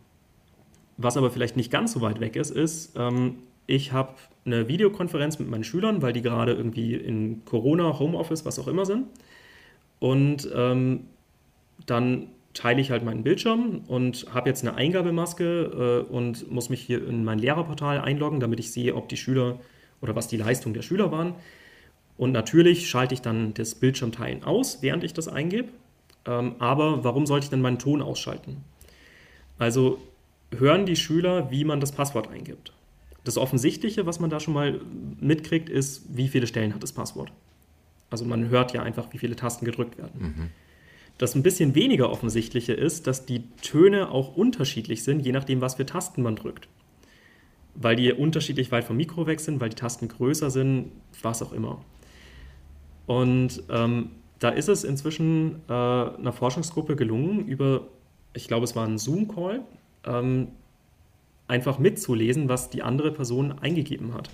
[0.96, 5.38] Was aber vielleicht nicht ganz so weit weg ist, ist, ähm, ich habe eine Videokonferenz
[5.38, 9.06] mit meinen Schülern, weil die gerade irgendwie in Corona, Homeoffice, was auch immer sind.
[10.00, 11.06] Und ähm,
[11.86, 16.80] dann teile ich halt meinen Bildschirm und habe jetzt eine Eingabemaske äh, und muss mich
[16.80, 19.58] hier in mein Lehrerportal einloggen, damit ich sehe, ob die Schüler
[20.00, 21.34] oder was die Leistung der Schüler waren.
[22.18, 25.68] Und natürlich schalte ich dann das Bildschirmteilen aus, während ich das eingebe.
[26.26, 28.64] Ähm, aber warum sollte ich denn meinen Ton ausschalten?
[29.58, 29.98] Also
[30.56, 32.72] hören die Schüler, wie man das Passwort eingibt.
[33.24, 34.80] Das Offensichtliche, was man da schon mal
[35.20, 37.32] mitkriegt, ist, wie viele Stellen hat das Passwort.
[38.10, 40.20] Also man hört ja einfach, wie viele Tasten gedrückt werden.
[40.20, 40.50] Mhm.
[41.18, 45.76] Das ein bisschen weniger offensichtliche ist, dass die Töne auch unterschiedlich sind, je nachdem, was
[45.76, 46.68] für Tasten man drückt.
[47.74, 50.90] Weil die unterschiedlich weit vom Mikro weg sind, weil die Tasten größer sind,
[51.22, 51.82] was auch immer.
[53.06, 54.10] Und ähm,
[54.42, 57.82] da ist es inzwischen äh, einer Forschungsgruppe gelungen, über,
[58.32, 59.60] ich glaube, es war ein Zoom-Call,
[60.04, 60.48] ähm,
[61.46, 64.30] einfach mitzulesen, was die andere Person eingegeben hat.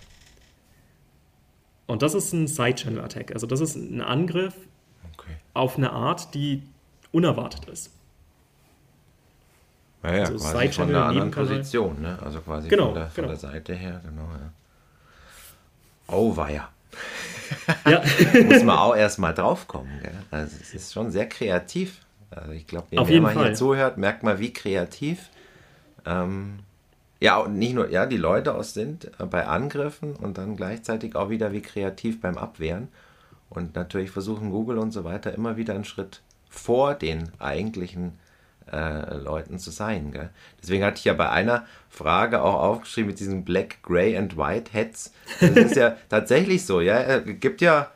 [1.87, 3.33] Und das ist ein Side-Channel-Attack.
[3.33, 4.55] Also das ist ein Angriff
[5.15, 5.37] okay.
[5.53, 6.63] auf eine Art, die
[7.13, 7.91] unerwartet ist.
[10.03, 12.19] Ja, ja, also quasi von der anderen Position, ne?
[12.23, 13.29] Also quasi genau, von, der, von genau.
[13.29, 14.53] der Seite her, genau, ja.
[16.07, 16.69] Oh, weia.
[17.87, 18.03] Ja.
[18.45, 20.13] Muss man auch erstmal draufkommen, gell?
[20.31, 22.01] Also es ist schon sehr kreativ.
[22.31, 25.31] Also ich glaube, wenn man hier zuhört, merkt man, wie kreativ
[26.09, 26.61] ähm,
[27.21, 31.17] ja, und nicht nur, ja, die Leute aus sind äh, bei Angriffen und dann gleichzeitig
[31.17, 32.89] auch wieder wie kreativ beim Abwehren.
[33.51, 38.19] Und natürlich versuchen Google und so weiter immer wieder einen Schritt vor den eigentlichen
[38.73, 40.13] äh, Leuten zu sein.
[40.13, 40.31] Gell?
[40.63, 44.73] Deswegen hatte ich ja bei einer Frage auch aufgeschrieben mit diesen Black, Gray and White
[44.73, 45.13] Heads.
[45.41, 47.01] Das ist ja tatsächlich so, ja.
[47.01, 47.91] Es gibt ja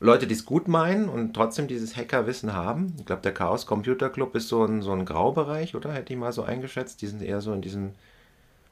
[0.00, 2.94] Leute, die es gut meinen und trotzdem dieses Hackerwissen haben.
[2.98, 5.92] Ich glaube, der Chaos Computer Club ist so ein, so ein Graubereich, oder?
[5.92, 7.00] Hätte ich mal so eingeschätzt.
[7.00, 7.94] Die sind eher so in diesen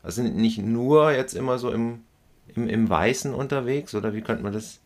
[0.02, 2.00] also sind nicht nur jetzt immer so im,
[2.54, 4.80] im, im Weißen unterwegs oder wie könnte man das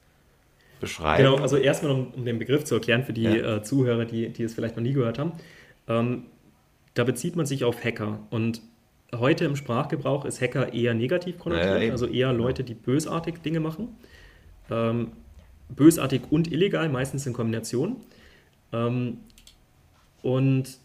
[0.81, 1.25] beschreiben?
[1.25, 3.57] Genau, also erstmal, um, um den Begriff zu erklären für die ja.
[3.57, 5.33] äh, Zuhörer, die, die es vielleicht noch nie gehört haben.
[5.89, 6.25] Ähm,
[6.95, 8.63] da bezieht man sich auf Hacker und
[9.15, 13.61] heute im Sprachgebrauch ist Hacker eher negativ konnotiert, ja, also eher Leute, die bösartig Dinge
[13.61, 13.97] machen.
[14.71, 15.13] Ähm,
[15.69, 17.97] bösartig und illegal, meistens in Kombination.
[18.73, 19.19] Ähm,
[20.23, 20.79] und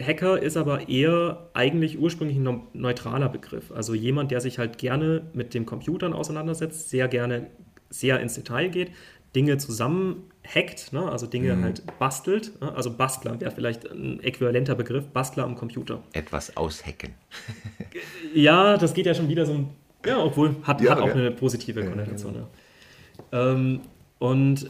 [0.00, 3.72] Hacker ist aber eher eigentlich ursprünglich ein neutraler Begriff.
[3.72, 7.48] Also jemand, der sich halt gerne mit den Computern auseinandersetzt, sehr gerne
[7.90, 8.90] sehr ins Detail geht,
[9.34, 11.10] Dinge zusammen hackt, ne?
[11.10, 11.64] also Dinge mhm.
[11.64, 12.60] halt bastelt.
[12.60, 12.74] Ne?
[12.74, 16.02] Also Bastler wäre vielleicht ein äquivalenter Begriff, Bastler am Computer.
[16.12, 17.14] Etwas aushacken.
[18.34, 19.66] ja, das geht ja schon wieder so
[20.06, 21.14] ja, obwohl hat, ja, hat auch ja.
[21.14, 22.34] eine positive Konnotation.
[22.34, 23.80] Ja, ähm,
[24.18, 24.68] und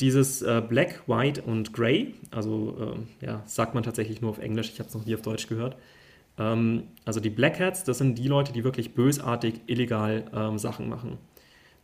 [0.00, 4.70] dieses äh, Black, White und Grey, also äh, ja, sagt man tatsächlich nur auf Englisch,
[4.72, 5.76] ich habe es noch nie auf Deutsch gehört.
[6.38, 10.88] Ähm, also die Black Hats, das sind die Leute, die wirklich bösartig, illegal ähm, Sachen
[10.88, 11.18] machen.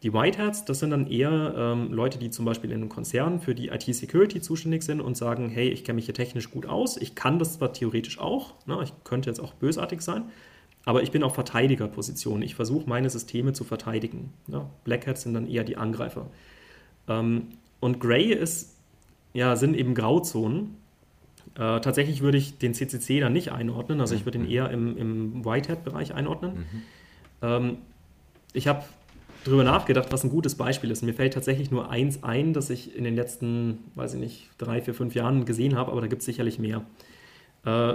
[0.02, 3.40] Die White Hats, das sind dann eher ähm, Leute, die zum Beispiel in einem Konzern
[3.40, 6.96] für die IT-Security zuständig sind und sagen, hey, ich kenne mich hier technisch gut aus,
[6.96, 10.24] ich kann das zwar theoretisch auch, ne, ich könnte jetzt auch bösartig sein,
[10.86, 12.40] aber ich bin auf Verteidigerposition.
[12.40, 14.32] Ich versuche, meine Systeme zu verteidigen.
[14.46, 14.64] Ne?
[14.84, 16.30] Black Hats sind dann eher die Angreifer.
[17.06, 17.48] Ähm,
[17.80, 18.76] und Gray ist,
[19.34, 20.76] ja, sind eben Grauzonen.
[21.56, 24.50] Äh, tatsächlich würde ich den CCC dann nicht einordnen, also ich würde ihn mhm.
[24.50, 26.52] eher im, im Whitehead-Bereich einordnen.
[26.54, 26.82] Mhm.
[27.42, 27.78] Ähm,
[28.52, 28.84] ich habe
[29.44, 31.02] darüber nachgedacht, was ein gutes Beispiel ist.
[31.02, 34.80] Mir fällt tatsächlich nur eins ein, das ich in den letzten, weiß ich nicht, drei,
[34.80, 36.82] vier, fünf Jahren gesehen habe, aber da gibt es sicherlich mehr.
[37.64, 37.94] Äh,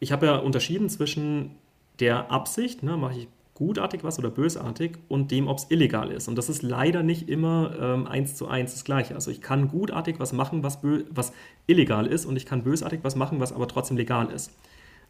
[0.00, 1.52] ich habe ja unterschieden zwischen
[2.00, 6.26] der Absicht, ne, mache ich gutartig was oder bösartig und dem, ob es illegal ist.
[6.26, 9.14] Und das ist leider nicht immer ähm, eins zu eins das Gleiche.
[9.14, 11.32] Also ich kann gutartig was machen, was, was
[11.66, 14.50] illegal ist und ich kann bösartig was machen, was aber trotzdem legal ist.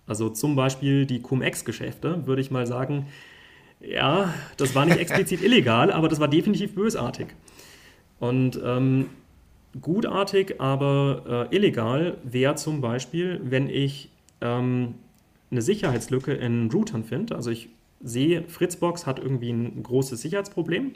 [0.07, 3.07] Also zum Beispiel die Cum-Ex-Geschäfte, würde ich mal sagen,
[3.81, 7.29] ja, das war nicht explizit illegal, aber das war definitiv bösartig.
[8.21, 9.11] Und ähm,
[9.81, 14.11] gutartig, aber äh, illegal wäre zum Beispiel, wenn ich
[14.41, 14.95] ähm,
[15.51, 17.35] eine Sicherheitslücke in Routern finde.
[17.37, 17.69] Also ich
[18.03, 20.93] sehe, Fritzbox hat irgendwie ein großes Sicherheitsproblem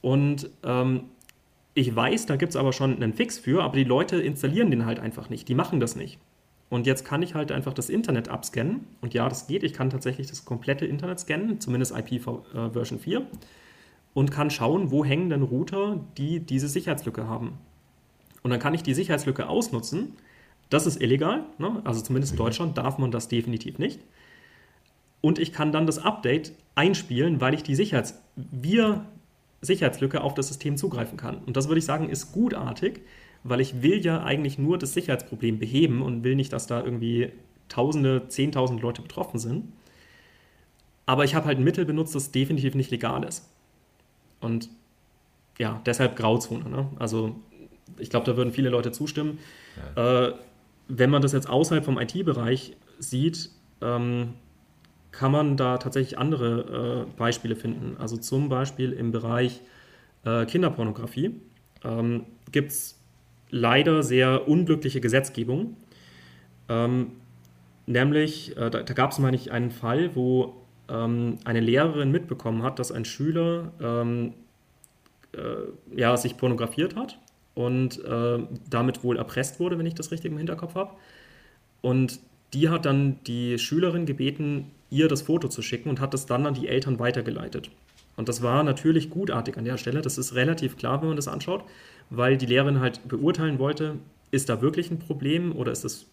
[0.00, 1.04] und ähm,
[1.74, 4.84] ich weiß, da gibt es aber schon einen Fix für, aber die Leute installieren den
[4.84, 5.48] halt einfach nicht.
[5.48, 6.18] Die machen das nicht.
[6.70, 8.86] Und jetzt kann ich halt einfach das Internet abscannen.
[9.00, 9.62] Und ja, das geht.
[9.62, 13.26] Ich kann tatsächlich das komplette Internet scannen, zumindest IP äh, Version 4.
[14.14, 17.58] Und kann schauen, wo hängen denn Router, die diese Sicherheitslücke haben.
[18.42, 20.14] Und dann kann ich die Sicherheitslücke ausnutzen.
[20.70, 21.44] Das ist illegal.
[21.58, 21.80] Ne?
[21.84, 22.44] Also zumindest in mhm.
[22.44, 24.00] Deutschland darf man das definitiv nicht.
[25.20, 29.06] Und ich kann dann das Update einspielen, weil ich die Sicherheits wir
[29.60, 31.38] Sicherheitslücke auf das System zugreifen kann.
[31.38, 33.00] Und das würde ich sagen, ist gutartig,
[33.48, 37.32] weil ich will ja eigentlich nur das Sicherheitsproblem beheben und will nicht, dass da irgendwie
[37.68, 39.72] Tausende, Zehntausende Leute betroffen sind.
[41.04, 43.48] Aber ich habe halt ein Mittel benutzt, das definitiv nicht legal ist.
[44.40, 44.70] Und
[45.58, 46.68] ja, deshalb Grauzone.
[46.68, 46.88] Ne?
[46.98, 47.36] Also
[47.98, 49.38] ich glaube, da würden viele Leute zustimmen.
[49.96, 50.28] Ja.
[50.28, 50.34] Äh,
[50.88, 53.50] wenn man das jetzt außerhalb vom IT-Bereich sieht,
[53.82, 54.34] ähm,
[55.12, 57.96] kann man da tatsächlich andere äh, Beispiele finden.
[57.98, 59.60] Also zum Beispiel im Bereich
[60.24, 61.40] äh, Kinderpornografie
[61.84, 62.97] ähm, gibt es
[63.50, 65.76] leider sehr unglückliche Gesetzgebung.
[66.68, 67.12] Ähm,
[67.86, 70.54] nämlich, äh, da, da gab es, meine ich, einen Fall, wo
[70.88, 74.34] ähm, eine Lehrerin mitbekommen hat, dass ein Schüler ähm,
[75.32, 77.18] äh, ja, sich pornografiert hat
[77.54, 78.38] und äh,
[78.70, 80.92] damit wohl erpresst wurde, wenn ich das richtig im Hinterkopf habe.
[81.80, 82.20] Und
[82.54, 86.46] die hat dann die Schülerin gebeten, ihr das Foto zu schicken und hat das dann
[86.46, 87.70] an die Eltern weitergeleitet.
[88.18, 90.02] Und das war natürlich gutartig an der Stelle.
[90.02, 91.64] Das ist relativ klar, wenn man das anschaut
[92.10, 93.96] weil die Lehrerin halt beurteilen wollte,
[94.30, 96.06] ist da wirklich ein Problem oder ist es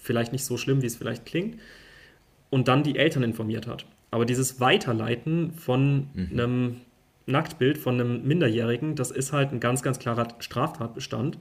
[0.00, 1.58] vielleicht nicht so schlimm, wie es vielleicht klingt,
[2.50, 3.86] und dann die Eltern informiert hat.
[4.10, 6.28] Aber dieses Weiterleiten von mhm.
[6.32, 6.76] einem
[7.26, 11.38] Nacktbild von einem Minderjährigen, das ist halt ein ganz, ganz klarer Straftatbestand.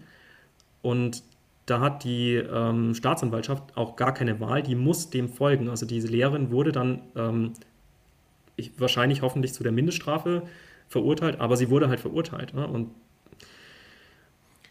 [0.81, 1.23] Und
[1.65, 5.69] da hat die ähm, Staatsanwaltschaft auch gar keine Wahl, die muss dem folgen.
[5.69, 7.53] Also diese Lehrerin wurde dann ähm,
[8.55, 10.43] ich, wahrscheinlich hoffentlich zu der Mindeststrafe
[10.87, 12.53] verurteilt, aber sie wurde halt verurteilt.
[12.53, 12.67] Ne?
[12.67, 12.91] Und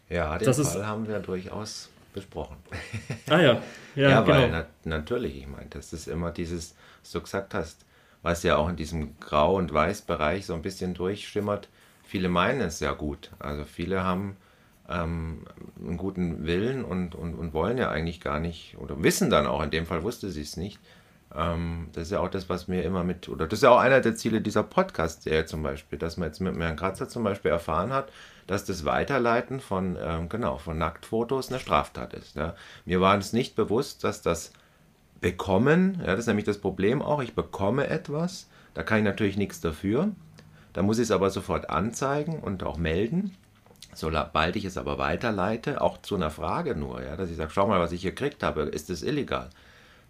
[0.09, 2.57] ja, den das Fall ist, haben wir durchaus besprochen.
[3.29, 3.61] Ah ja,
[3.95, 4.37] ja, ja genau.
[4.37, 7.85] weil na, natürlich, ich meine, das ist immer dieses, was du gesagt hast,
[8.21, 11.67] was ja auch in diesem Grau- und Weiß-Bereich so ein bisschen durchschimmert.
[12.03, 13.31] Viele meinen es ja gut.
[13.39, 14.37] Also viele haben
[14.89, 15.45] ähm,
[15.79, 19.63] einen guten Willen und, und, und wollen ja eigentlich gar nicht, oder wissen dann auch,
[19.63, 20.79] in dem Fall wusste sie es nicht.
[21.35, 23.79] Ähm, das ist ja auch das, was mir immer mit, oder das ist ja auch
[23.79, 27.51] einer der Ziele dieser Podcast-Serie zum Beispiel, dass man jetzt mit Herrn Kratzer zum Beispiel
[27.51, 28.11] erfahren hat,
[28.47, 32.35] dass das Weiterleiten von, ähm, genau, von Nacktfotos eine Straftat ist.
[32.35, 32.55] Ja.
[32.85, 34.53] Mir war es nicht bewusst, dass das
[35.21, 39.37] Bekommen, ja, das ist nämlich das Problem auch, ich bekomme etwas, da kann ich natürlich
[39.37, 40.11] nichts dafür,
[40.73, 43.33] da muss ich es aber sofort anzeigen und auch melden.
[43.95, 47.67] Sobald ich es aber weiterleite, auch zu einer Frage nur, ja, dass ich sage, schau
[47.67, 49.49] mal, was ich hier gekriegt habe, ist das illegal?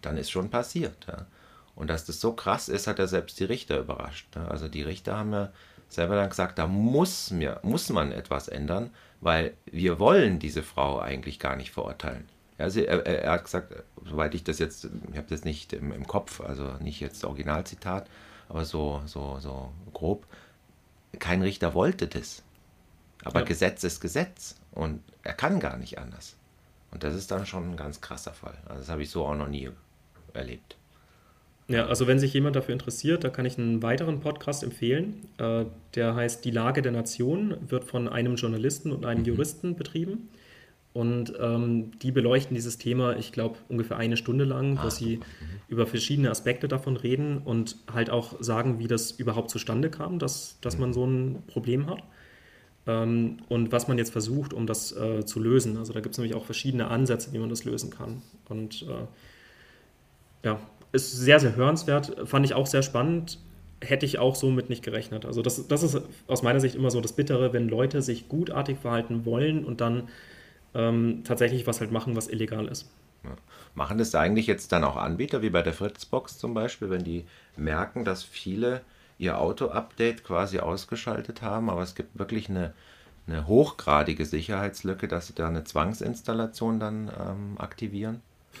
[0.04, 1.06] Dann ist schon passiert.
[1.06, 1.26] Ja.
[1.74, 4.28] Und dass das so krass ist, hat ja selbst die Richter überrascht.
[4.34, 4.46] Ja.
[4.48, 5.50] Also die Richter haben ja
[5.88, 8.90] selber dann gesagt, da muss, mir, muss man etwas ändern,
[9.20, 12.28] weil wir wollen diese Frau eigentlich gar nicht verurteilen.
[12.58, 13.74] Also er, er, hat gesagt,
[14.04, 18.08] soweit ich das jetzt, ich habe das nicht im, im, Kopf, also nicht jetzt Originalzitat,
[18.48, 20.26] aber so, so, so grob,
[21.18, 22.42] kein Richter wollte das.
[23.24, 23.46] Aber ja.
[23.46, 26.36] Gesetz ist Gesetz und er kann gar nicht anders.
[26.92, 28.56] Und das ist dann schon ein ganz krasser Fall.
[28.66, 29.70] Also das habe ich so auch noch nie
[30.34, 30.76] erlebt.
[31.66, 35.26] Ja, also wenn sich jemand dafür interessiert, da kann ich einen weiteren Podcast empfehlen.
[35.38, 39.28] Äh, der heißt Die Lage der Nation, wird von einem Journalisten und einem mhm.
[39.28, 40.28] Juristen betrieben.
[40.92, 45.16] Und ähm, die beleuchten dieses Thema, ich glaube, ungefähr eine Stunde lang, wo ah, sie
[45.16, 45.22] mhm.
[45.66, 50.58] über verschiedene Aspekte davon reden und halt auch sagen, wie das überhaupt zustande kam, dass,
[50.60, 50.94] dass man mhm.
[50.94, 52.02] so ein Problem hat.
[52.86, 55.78] Ähm, und was man jetzt versucht, um das äh, zu lösen.
[55.78, 58.22] Also da gibt es nämlich auch verschiedene Ansätze, wie man das lösen kann.
[58.48, 59.06] Und äh,
[60.44, 60.60] ja,
[60.92, 62.28] ist sehr, sehr hörenswert.
[62.28, 63.38] Fand ich auch sehr spannend.
[63.80, 65.26] Hätte ich auch so mit nicht gerechnet.
[65.26, 68.78] Also, das, das ist aus meiner Sicht immer so das Bittere, wenn Leute sich gutartig
[68.78, 70.08] verhalten wollen und dann
[70.74, 72.90] ähm, tatsächlich was halt machen, was illegal ist.
[73.24, 73.30] Ja.
[73.74, 77.24] Machen das eigentlich jetzt dann auch Anbieter, wie bei der Fritzbox zum Beispiel, wenn die
[77.56, 78.82] merken, dass viele
[79.18, 82.72] ihr Auto-Update quasi ausgeschaltet haben, aber es gibt wirklich eine,
[83.26, 88.20] eine hochgradige Sicherheitslücke, dass sie da eine Zwangsinstallation dann ähm, aktivieren?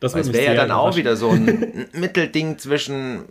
[0.00, 3.24] Das wäre ja dann auch wieder so ein Mittelding zwischen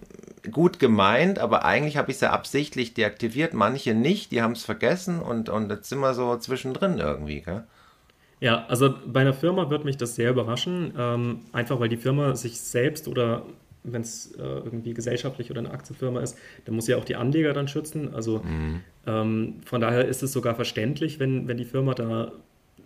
[0.51, 5.19] gut gemeint, aber eigentlich habe ich sie absichtlich deaktiviert, manche nicht, die haben es vergessen
[5.19, 7.63] und, und jetzt sind wir so zwischendrin irgendwie, gell?
[8.39, 12.35] Ja, also bei einer Firma wird mich das sehr überraschen, ähm, einfach weil die Firma
[12.35, 13.43] sich selbst oder
[13.83, 17.53] wenn es äh, irgendwie gesellschaftlich oder eine Aktienfirma ist, dann muss ja auch die Anleger
[17.53, 18.13] dann schützen.
[18.13, 18.41] Also
[19.07, 22.31] ähm, von daher ist es sogar verständlich, wenn, wenn die Firma da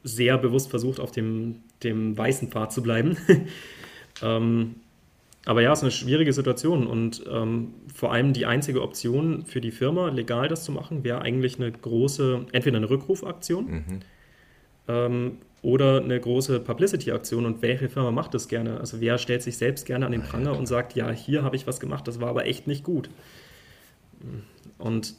[0.04, 3.18] sehr bewusst versucht, auf dem, dem weißen Pfad zu bleiben.
[4.24, 4.76] ähm,
[5.46, 9.60] aber ja, es ist eine schwierige Situation und ähm, vor allem die einzige Option für
[9.60, 13.84] die Firma, legal das zu machen, wäre eigentlich eine große, entweder eine Rückrufaktion
[14.88, 17.46] ähm, oder eine große Publicity-Aktion.
[17.46, 18.80] Und welche Firma macht das gerne?
[18.80, 21.66] Also wer stellt sich selbst gerne an den Pranger und sagt, ja, hier habe ich
[21.66, 23.10] was gemacht, das war aber echt nicht gut.
[24.78, 25.16] Und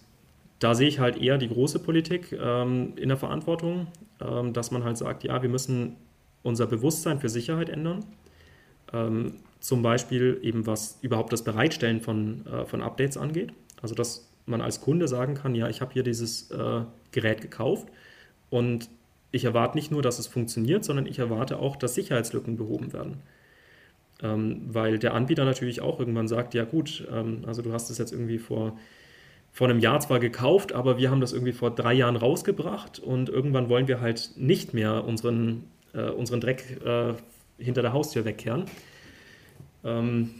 [0.62, 3.88] da sehe ich halt eher die große Politik ähm, in der Verantwortung,
[4.20, 5.96] ähm, dass man halt sagt, ja, wir müssen
[6.42, 8.04] unser Bewusstsein für Sicherheit ändern.
[8.92, 13.52] Ähm, zum Beispiel eben was überhaupt das Bereitstellen von, äh, von Updates angeht.
[13.80, 17.88] Also dass man als Kunde sagen kann, ja, ich habe hier dieses äh, Gerät gekauft
[18.50, 18.88] und
[19.32, 23.22] ich erwarte nicht nur, dass es funktioniert, sondern ich erwarte auch, dass Sicherheitslücken behoben werden.
[24.22, 27.98] Ähm, weil der Anbieter natürlich auch irgendwann sagt, ja gut, ähm, also du hast es
[27.98, 28.76] jetzt irgendwie vor,
[29.52, 33.28] vor einem Jahr zwar gekauft, aber wir haben das irgendwie vor drei Jahren rausgebracht und
[33.28, 37.14] irgendwann wollen wir halt nicht mehr unseren, äh, unseren Dreck äh,
[37.58, 38.64] hinter der Haustür wegkehren.
[39.84, 40.30] Ähm,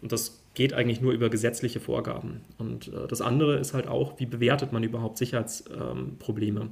[0.00, 2.40] und das geht eigentlich nur über gesetzliche Vorgaben.
[2.58, 6.70] Und äh, das andere ist halt auch, wie bewertet man überhaupt Sicherheitsprobleme?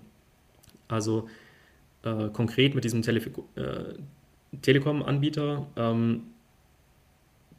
[0.91, 1.29] also
[2.03, 3.21] äh, konkret mit diesem Tele
[3.55, 3.95] äh,
[4.63, 6.23] Telekom-Anbieter, ähm,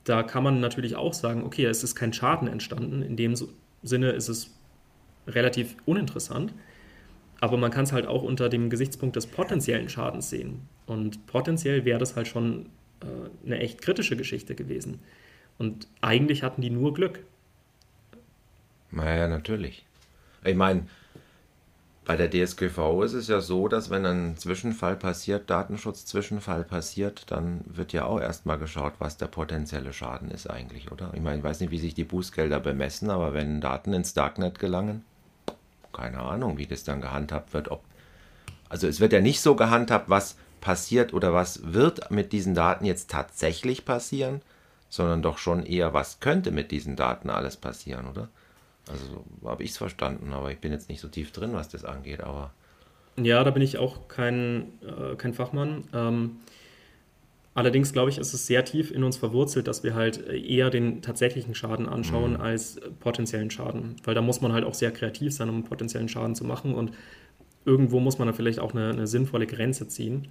[0.04, 3.04] da kann man natürlich auch sagen, okay, es ist kein Schaden entstanden.
[3.04, 3.36] In dem
[3.84, 4.52] Sinne ist es
[5.28, 6.54] relativ uninteressant.
[7.40, 10.62] Aber man kann es halt auch unter dem Gesichtspunkt des potenziellen Schadens sehen.
[10.86, 12.68] Und potenziell wäre das halt schon
[13.02, 15.00] äh, eine echt kritische Geschichte gewesen.
[15.58, 17.24] Und eigentlich hatten die nur Glück.
[18.92, 19.86] Naja, natürlich.
[20.44, 20.86] Ich meine,
[22.12, 27.62] bei der DSGVO ist es ja so, dass wenn ein Zwischenfall passiert, Datenschutz-Zwischenfall passiert, dann
[27.64, 31.12] wird ja auch erstmal geschaut, was der potenzielle Schaden ist eigentlich, oder?
[31.14, 34.60] Ich meine, ich weiß nicht, wie sich die Bußgelder bemessen, aber wenn Daten ins Darknet
[34.60, 35.06] gelangen,
[35.94, 37.72] keine Ahnung, wie das dann gehandhabt wird.
[37.72, 37.82] Ob,
[38.68, 42.84] also es wird ja nicht so gehandhabt, was passiert oder was wird mit diesen Daten
[42.84, 44.42] jetzt tatsächlich passieren,
[44.90, 48.28] sondern doch schon eher, was könnte mit diesen Daten alles passieren, oder?
[48.90, 49.06] Also
[49.42, 51.86] so habe ich es verstanden, aber ich bin jetzt nicht so tief drin, was das
[51.86, 52.54] angeht, aber.
[53.18, 55.84] Ja, da bin ich auch kein, äh, kein Fachmann.
[55.94, 56.38] Ähm,
[57.54, 61.02] allerdings glaube ich, ist es sehr tief in uns verwurzelt, dass wir halt eher den
[61.02, 62.42] tatsächlichen Schaden anschauen Mhm.
[62.42, 63.98] als potenziellen Schaden.
[64.04, 66.74] Weil da muss man halt auch sehr kreativ sein, um potenziellen Schaden zu machen.
[66.74, 66.92] Und
[67.66, 70.28] irgendwo muss man dann vielleicht auch eine, eine sinnvolle Grenze ziehen.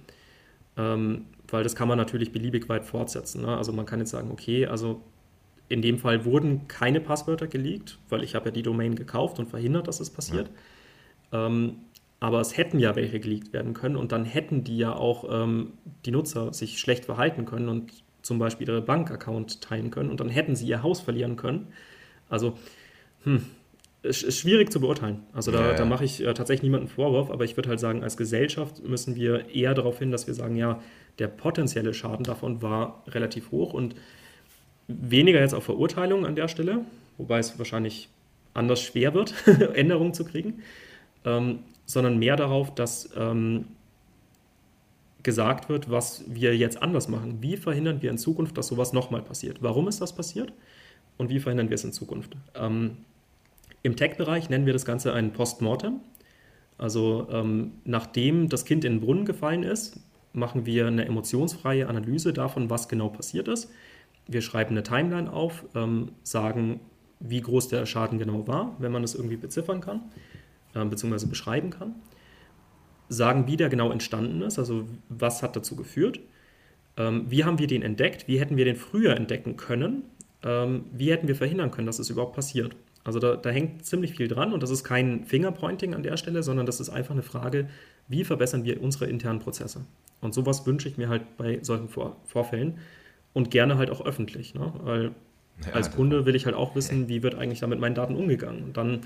[0.77, 3.41] Ähm, weil das kann man natürlich beliebig weit fortsetzen.
[3.41, 3.55] Ne?
[3.55, 5.01] Also man kann jetzt sagen, okay, also
[5.71, 9.47] in dem Fall wurden keine Passwörter geleakt, weil ich habe ja die Domain gekauft und
[9.47, 10.49] verhindert, dass es passiert.
[11.31, 11.77] Ähm,
[12.19, 15.73] aber es hätten ja welche geleakt werden können und dann hätten die ja auch ähm,
[16.05, 20.29] die Nutzer sich schlecht verhalten können und zum Beispiel ihre Bankaccount teilen können und dann
[20.29, 21.67] hätten sie ihr Haus verlieren können.
[22.29, 22.57] Also,
[23.23, 23.43] hm,
[24.03, 25.23] ist schwierig zu beurteilen.
[25.33, 25.73] Also da, Ja, ja.
[25.75, 29.15] da mache ich äh, tatsächlich niemanden Vorwurf, aber ich würde halt sagen, als Gesellschaft müssen
[29.15, 30.81] wir eher darauf hin, dass wir sagen, ja,
[31.19, 33.95] der potenzielle Schaden davon war relativ hoch und
[35.01, 36.85] weniger jetzt auf Verurteilung an der Stelle,
[37.17, 38.09] wobei es wahrscheinlich
[38.53, 39.33] anders schwer wird,
[39.73, 40.61] Änderungen zu kriegen,
[41.25, 43.65] ähm, sondern mehr darauf, dass ähm,
[45.23, 47.37] gesagt wird, was wir jetzt anders machen.
[47.41, 49.61] Wie verhindern wir in Zukunft, dass sowas nochmal passiert?
[49.61, 50.51] Warum ist das passiert?
[51.17, 52.35] Und wie verhindern wir es in Zukunft?
[52.55, 52.97] Ähm,
[53.83, 55.99] Im Tech-Bereich nennen wir das Ganze ein Postmortem.
[56.77, 59.99] Also ähm, nachdem das Kind in den Brunnen gefallen ist,
[60.33, 63.69] machen wir eine emotionsfreie Analyse davon, was genau passiert ist.
[64.27, 66.79] Wir schreiben eine Timeline auf, ähm, sagen,
[67.19, 70.01] wie groß der Schaden genau war, wenn man das irgendwie beziffern kann,
[70.73, 71.95] äh, beziehungsweise beschreiben kann.
[73.09, 76.19] Sagen, wie der genau entstanden ist, also was hat dazu geführt.
[76.97, 78.27] Ähm, wie haben wir den entdeckt?
[78.27, 80.03] Wie hätten wir den früher entdecken können?
[80.43, 82.75] Ähm, wie hätten wir verhindern können, dass es überhaupt passiert?
[83.03, 86.43] Also da, da hängt ziemlich viel dran und das ist kein Fingerpointing an der Stelle,
[86.43, 87.67] sondern das ist einfach eine Frage,
[88.07, 89.85] wie verbessern wir unsere internen Prozesse?
[90.21, 92.77] Und sowas wünsche ich mir halt bei solchen Vor Vorfällen
[93.33, 94.73] und gerne halt auch öffentlich, ne?
[94.83, 95.11] weil
[95.65, 98.15] Ja, als Kunde will ich halt auch wissen, wie wird eigentlich da mit meinen Daten
[98.15, 98.63] umgegangen.
[98.63, 99.01] Und dann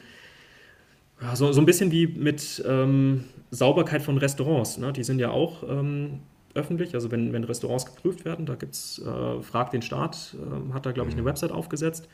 [1.22, 4.77] ja, so, so ein bisschen wie mit ähm, Sauberkeit von Restaurants.
[4.77, 4.91] Ne?
[4.93, 6.19] Die sind ja auch ähm,
[6.53, 6.93] öffentlich.
[6.93, 10.85] Also wenn, wenn Restaurants geprüft werden, da gibt es äh, Frag den Staat, äh, hat
[10.85, 12.07] da, glaube ich, eine Website aufgesetzt.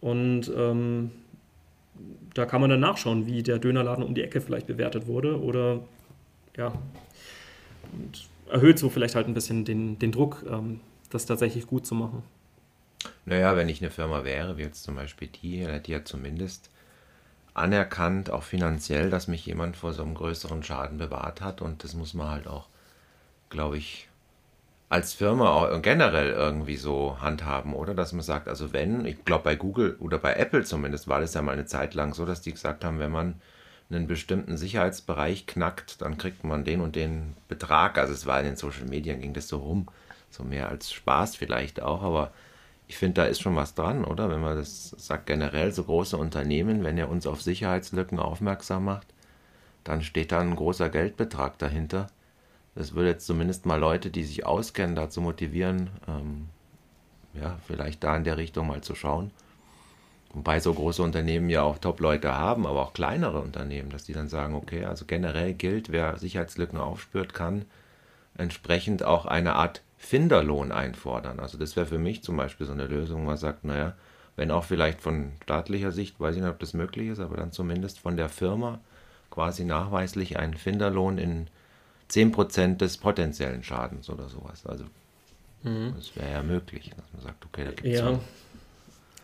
[0.00, 1.10] Und ähm,
[2.34, 5.40] da kann man dann nachschauen, wie der Dönerladen um die Ecke vielleicht bewertet wurde.
[5.40, 5.80] Oder
[6.56, 6.72] ja,
[7.92, 10.80] und erhöht so vielleicht halt ein bisschen den, den Druck, ähm,
[11.16, 12.22] das tatsächlich gut zu machen.
[13.24, 16.70] Naja, wenn ich eine Firma wäre, wie jetzt zum Beispiel die, die ja zumindest
[17.54, 21.62] anerkannt, auch finanziell, dass mich jemand vor so einem größeren Schaden bewahrt hat.
[21.62, 22.68] Und das muss man halt auch,
[23.48, 24.08] glaube ich,
[24.88, 27.94] als Firma auch generell irgendwie so handhaben, oder?
[27.94, 31.34] Dass man sagt, also wenn, ich glaube bei Google oder bei Apple zumindest war das
[31.34, 33.40] ja mal eine Zeit lang so, dass die gesagt haben, wenn man
[33.90, 37.98] einen bestimmten Sicherheitsbereich knackt, dann kriegt man den und den Betrag.
[37.98, 39.88] Also es war in den Social Medien, ging das so rum,
[40.36, 42.32] so mehr als Spaß vielleicht auch, aber
[42.88, 44.30] ich finde, da ist schon was dran, oder?
[44.30, 49.08] Wenn man das sagt, generell so große Unternehmen, wenn ihr uns auf Sicherheitslücken aufmerksam macht,
[49.82, 52.08] dann steht da ein großer Geldbetrag dahinter.
[52.74, 56.48] Das würde jetzt zumindest mal Leute, die sich auskennen, dazu motivieren, ähm,
[57.34, 59.30] ja, vielleicht da in der Richtung mal zu schauen.
[60.32, 64.28] Wobei so große Unternehmen ja auch Top-Leute haben, aber auch kleinere Unternehmen, dass die dann
[64.28, 67.64] sagen, okay, also generell gilt, wer Sicherheitslücken aufspürt, kann
[68.36, 71.40] entsprechend auch eine Art Finderlohn einfordern.
[71.40, 73.94] Also das wäre für mich zum Beispiel so eine Lösung, wo man sagt, naja,
[74.36, 77.52] wenn auch vielleicht von staatlicher Sicht, weiß ich nicht, ob das möglich ist, aber dann
[77.52, 78.80] zumindest von der Firma
[79.30, 81.48] quasi nachweislich ein Finderlohn in
[82.10, 84.66] 10% des potenziellen Schadens oder sowas.
[84.66, 84.84] Also
[85.62, 85.94] mhm.
[85.96, 88.18] das wäre ja möglich, dass man sagt, okay, da gibt es ja.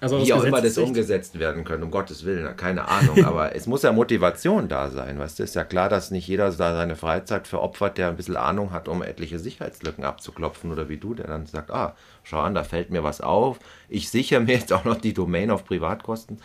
[0.02, 3.24] Also Wie auch immer das umgesetzt werden können, um Gottes Willen, keine Ahnung.
[3.24, 5.16] aber es muss ja Motivation da sein.
[5.20, 8.36] Weißt du, ist ja klar, dass nicht jeder da seine Freizeit veropfert, der ein bisschen
[8.36, 12.52] Ahnung hat, um etliche Sicherheitslücken abzuklopfen oder wie du, der dann sagt, ah, schau an,
[12.52, 13.60] da fällt mir was auf.
[13.88, 16.40] Ich sichere mir jetzt auch noch die Domain auf Privatkosten,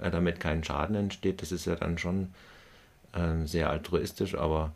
[0.00, 1.42] äh, damit kein Schaden entsteht.
[1.42, 2.28] Das ist ja dann schon
[3.12, 4.72] äh, sehr altruistisch, aber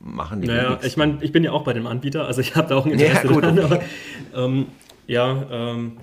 [0.00, 0.48] machen die.
[0.48, 2.86] Naja, ich meine, ich bin ja auch bei dem Anbieter, also ich habe da auch
[2.86, 3.82] ein Interesse ja, gut, dran, aber
[4.34, 4.68] ähm,
[5.06, 5.98] ja, ähm,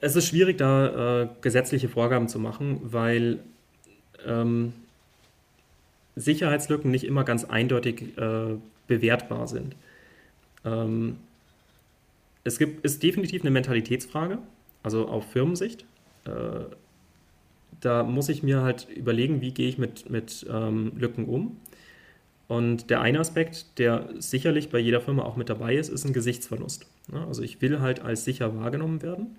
[0.00, 3.40] es ist schwierig, da äh, gesetzliche Vorgaben zu machen, weil
[4.26, 4.72] ähm,
[6.16, 8.56] Sicherheitslücken nicht immer ganz eindeutig äh,
[8.86, 9.76] bewertbar sind.
[10.64, 11.16] Ähm,
[12.44, 14.38] es gibt, ist definitiv eine Mentalitätsfrage,
[14.82, 15.84] also auf Firmensicht.
[16.24, 16.64] Äh,
[17.80, 21.56] da muss ich mir halt überlegen, wie gehe ich mit, mit ähm, Lücken um.
[22.48, 26.12] Und der eine Aspekt, der sicherlich bei jeder Firma auch mit dabei ist, ist ein
[26.12, 26.86] Gesichtsverlust.
[27.12, 29.36] Also ich will halt als sicher wahrgenommen werden.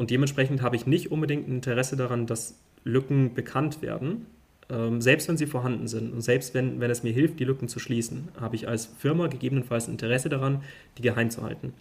[0.00, 4.24] Und dementsprechend habe ich nicht unbedingt ein Interesse daran, dass Lücken bekannt werden,
[4.70, 6.14] ähm, selbst wenn sie vorhanden sind.
[6.14, 9.26] Und selbst wenn, wenn es mir hilft, die Lücken zu schließen, habe ich als Firma
[9.26, 10.62] gegebenenfalls Interesse daran,
[10.96, 11.74] die geheim zu halten.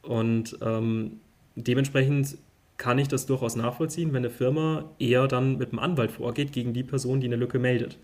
[0.00, 1.20] Und ähm,
[1.54, 2.38] dementsprechend
[2.78, 6.72] kann ich das durchaus nachvollziehen, wenn eine Firma eher dann mit einem Anwalt vorgeht gegen
[6.72, 7.98] die Person, die eine Lücke meldet.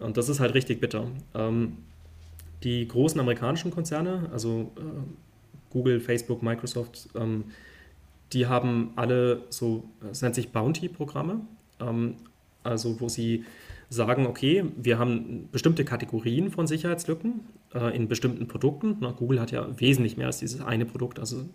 [0.00, 1.06] Und das ist halt richtig bitter.
[1.36, 1.76] Ähm,
[2.64, 4.80] die großen amerikanischen Konzerne, also äh,
[5.70, 7.44] Google, Facebook, Microsoft, ähm,
[8.32, 11.40] die haben alle so, es nennt sich Bounty-Programme,
[11.80, 12.14] ähm,
[12.62, 13.44] also wo sie
[13.88, 17.40] sagen, okay, wir haben bestimmte Kategorien von Sicherheitslücken
[17.74, 18.96] äh, in bestimmten Produkten.
[19.00, 21.48] Na, Google hat ja wesentlich mehr als dieses eine Produkt, also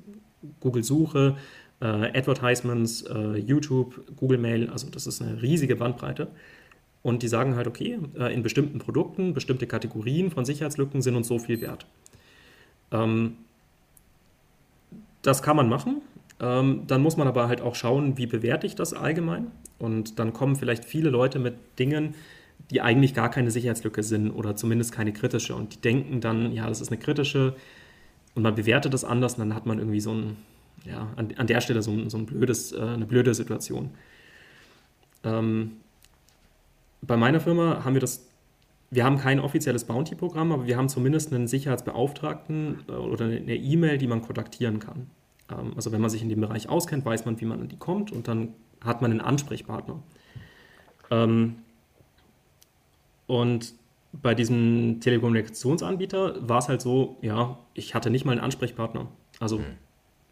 [0.61, 1.35] Google Suche,
[1.81, 6.27] äh, Advertisements, äh, YouTube, Google Mail, also das ist eine riesige Bandbreite.
[7.03, 11.27] Und die sagen halt, okay, äh, in bestimmten Produkten, bestimmte Kategorien von Sicherheitslücken sind uns
[11.27, 11.85] so viel wert.
[12.91, 13.37] Ähm,
[15.21, 16.01] das kann man machen.
[16.41, 19.51] Ähm, dann muss man aber halt auch schauen, wie bewerte ich das allgemein.
[19.77, 22.15] Und dann kommen vielleicht viele Leute mit Dingen,
[22.71, 25.55] die eigentlich gar keine Sicherheitslücke sind oder zumindest keine kritische.
[25.55, 27.55] Und die denken dann, ja, das ist eine kritische
[28.33, 30.37] und man bewertet das anders und dann hat man irgendwie so ein,
[30.85, 33.91] ja, an, an der Stelle so ein, so ein blödes, äh, eine blöde Situation.
[35.23, 35.73] Ähm,
[37.01, 38.27] bei meiner Firma haben wir das,
[38.89, 43.97] wir haben kein offizielles Bounty-Programm, aber wir haben zumindest einen Sicherheitsbeauftragten äh, oder eine E-Mail,
[43.97, 45.07] die man kontaktieren kann.
[45.51, 47.77] Ähm, also wenn man sich in dem Bereich auskennt, weiß man, wie man an die
[47.77, 48.53] kommt und dann
[48.83, 50.01] hat man einen Ansprechpartner.
[51.09, 51.57] Ähm,
[53.27, 53.73] und
[54.13, 59.07] bei diesem Telekommunikationsanbieter war es halt so, ja, ich hatte nicht mal einen Ansprechpartner.
[59.39, 59.63] Also mhm.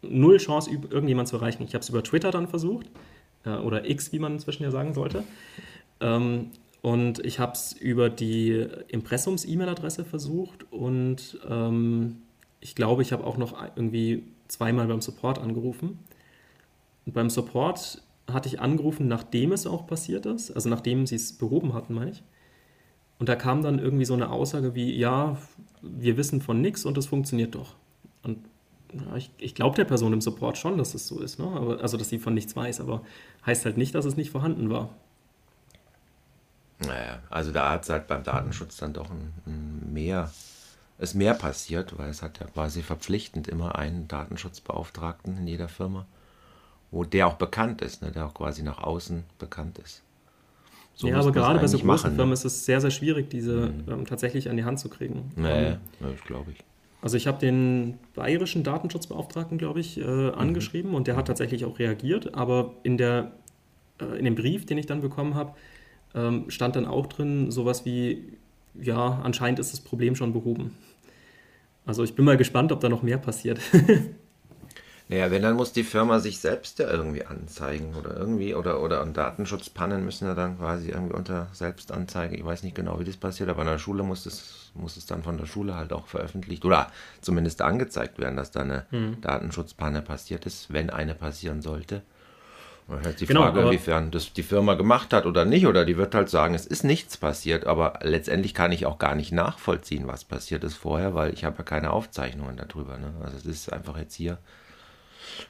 [0.02, 1.62] null Chance, irgendjemand zu erreichen.
[1.62, 2.90] Ich habe es über Twitter dann versucht,
[3.44, 5.24] äh, oder X, wie man inzwischen ja sagen sollte.
[6.00, 6.50] Ähm,
[6.82, 11.38] und ich habe es über die Impressums-E-Mail-Adresse versucht und
[12.60, 15.98] ich glaube, ich habe auch noch irgendwie zweimal beim Support angerufen.
[17.06, 18.02] Und beim Support
[18.32, 22.12] hatte ich angerufen, nachdem es auch passiert ist, also nachdem sie es behoben hatten, meine
[22.12, 22.22] ich.
[23.18, 25.36] Und da kam dann irgendwie so eine Aussage wie, ja,
[25.82, 27.74] wir wissen von nichts und es funktioniert doch.
[28.22, 28.38] Und
[28.92, 31.46] ja, ich, ich glaube der Person im Support schon, dass es so ist, ne?
[31.46, 33.02] aber, also dass sie von nichts weiß, aber
[33.46, 34.90] heißt halt nicht, dass es nicht vorhanden war.
[36.80, 40.30] Naja, also da hat es halt beim Datenschutz dann doch ein, ein mehr
[41.00, 46.06] es mehr passiert, weil es hat ja quasi verpflichtend immer einen Datenschutzbeauftragten in jeder Firma,
[46.90, 50.02] wo der auch bekannt ist, ne, der auch quasi nach außen bekannt ist.
[50.94, 52.16] So ja, aber gerade bei so großen machen, ne?
[52.16, 52.34] Firmen ne?
[52.34, 53.84] ist es sehr, sehr schwierig, diese mhm.
[53.90, 55.32] ähm, tatsächlich an die Hand zu kriegen.
[55.36, 56.58] Nee, ähm, das glaube ich.
[57.00, 61.78] Also ich habe den bayerischen Datenschutzbeauftragten, glaube ich, äh, angeschrieben und der hat tatsächlich auch
[61.78, 63.32] reagiert, aber in, der,
[64.02, 65.54] äh, in dem Brief, den ich dann bekommen habe,
[66.14, 68.36] ähm, stand dann auch drin sowas wie,
[68.74, 70.76] ja, anscheinend ist das Problem schon behoben.
[71.90, 73.58] Also ich bin mal gespannt, ob da noch mehr passiert.
[75.08, 79.00] Naja, wenn, dann muss die Firma sich selbst ja irgendwie anzeigen oder irgendwie, oder, oder
[79.00, 83.16] an Datenschutzpannen müssen ja dann quasi irgendwie unter Selbstanzeige, ich weiß nicht genau, wie das
[83.16, 86.06] passiert, aber an der Schule muss es, muss es dann von der Schule halt auch
[86.06, 86.92] veröffentlicht oder
[87.22, 89.20] zumindest angezeigt werden, dass da eine Hm.
[89.20, 92.02] Datenschutzpanne passiert ist, wenn eine passieren sollte.
[93.20, 96.28] Die Genau, Frage, inwiefern das die Firma gemacht hat oder nicht, oder die wird halt
[96.28, 100.64] sagen, es ist nichts passiert, aber letztendlich kann ich auch gar nicht nachvollziehen, was passiert
[100.64, 102.98] ist vorher, weil ich habe ja keine Aufzeichnungen darüber.
[102.98, 103.12] Ne?
[103.22, 104.38] Also es ist einfach jetzt hier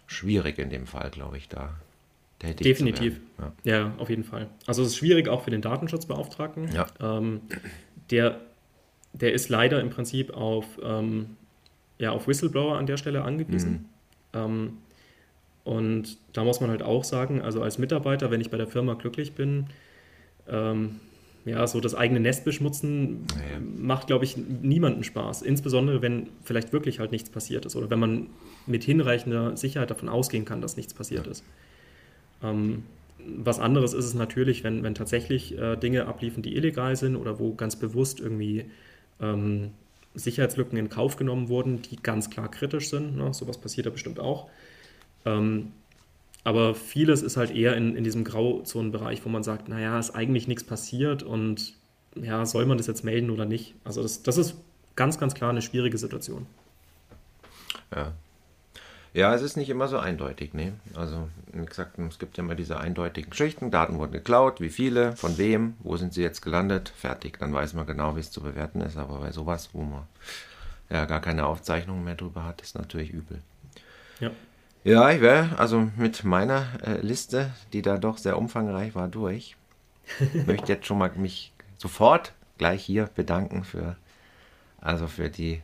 [0.06, 1.70] schwierig in dem Fall, glaube ich, da
[2.42, 3.20] Definitiv.
[3.38, 3.52] Ja.
[3.64, 4.48] Ja, auf jeden Fall.
[4.66, 6.72] Also es ist schwierig auch für den Datenschutzbeauftragten.
[6.72, 6.86] Ja.
[6.98, 7.42] Ähm,
[8.10, 8.40] der,
[9.12, 11.36] der ist leider im Prinzip auf, ähm,
[11.98, 13.90] ja, auf Whistleblower an der Stelle angewiesen.
[14.32, 14.78] Ähm,
[15.64, 18.94] und da muss man halt auch sagen, also als Mitarbeiter, wenn ich bei der Firma
[18.94, 19.66] glücklich bin,
[20.48, 20.96] ähm,
[21.44, 23.60] ja, so das eigene Nest beschmutzen Ja, ja.
[23.60, 25.42] macht, glaube ich, niemanden Spaß.
[25.42, 28.26] Insbesondere, wenn vielleicht wirklich halt nichts passiert ist oder wenn man
[28.66, 31.44] mit hinreichender Sicherheit davon ausgehen kann, dass nichts passiert ist.
[32.42, 32.84] Ähm,
[33.18, 37.38] was anderes ist es natürlich, wenn, wenn tatsächlich äh, Dinge abliefen, die illegal sind oder
[37.38, 38.66] wo ganz bewusst irgendwie
[39.20, 39.70] ähm,
[40.14, 43.16] Sicherheitslücken in Kauf genommen wurden, die ganz klar kritisch sind.
[43.16, 43.32] Ne?
[43.32, 44.48] Sowas passiert ja bestimmt auch.
[45.24, 45.72] Ähm,
[46.44, 50.48] aber vieles ist halt eher in, in diesem Grauzonenbereich, wo man sagt, naja, ist eigentlich
[50.48, 51.74] nichts passiert und
[52.14, 53.74] ja, soll man das jetzt melden oder nicht?
[53.84, 54.56] Also das, das ist
[54.96, 56.46] ganz, ganz klar eine schwierige Situation.
[57.94, 58.12] Ja.
[59.12, 60.54] ja, es ist nicht immer so eindeutig.
[60.54, 60.74] Ne?
[60.94, 63.70] Also, wie gesagt, es gibt ja immer diese eindeutigen Geschichten.
[63.70, 67.38] Daten wurden geklaut, wie viele, von wem, wo sind sie jetzt gelandet, fertig.
[67.38, 68.96] Dann weiß man genau, wie es zu bewerten ist.
[68.96, 70.02] Aber bei sowas, wo man
[70.88, 73.40] ja gar keine Aufzeichnungen mehr drüber hat, ist natürlich übel.
[74.20, 74.30] Ja.
[74.82, 79.56] Ja, ich wäre also mit meiner äh, Liste, die da doch sehr umfangreich war, durch.
[80.46, 83.96] möchte jetzt schon mal mich sofort gleich hier bedanken für,
[84.80, 85.62] also für die,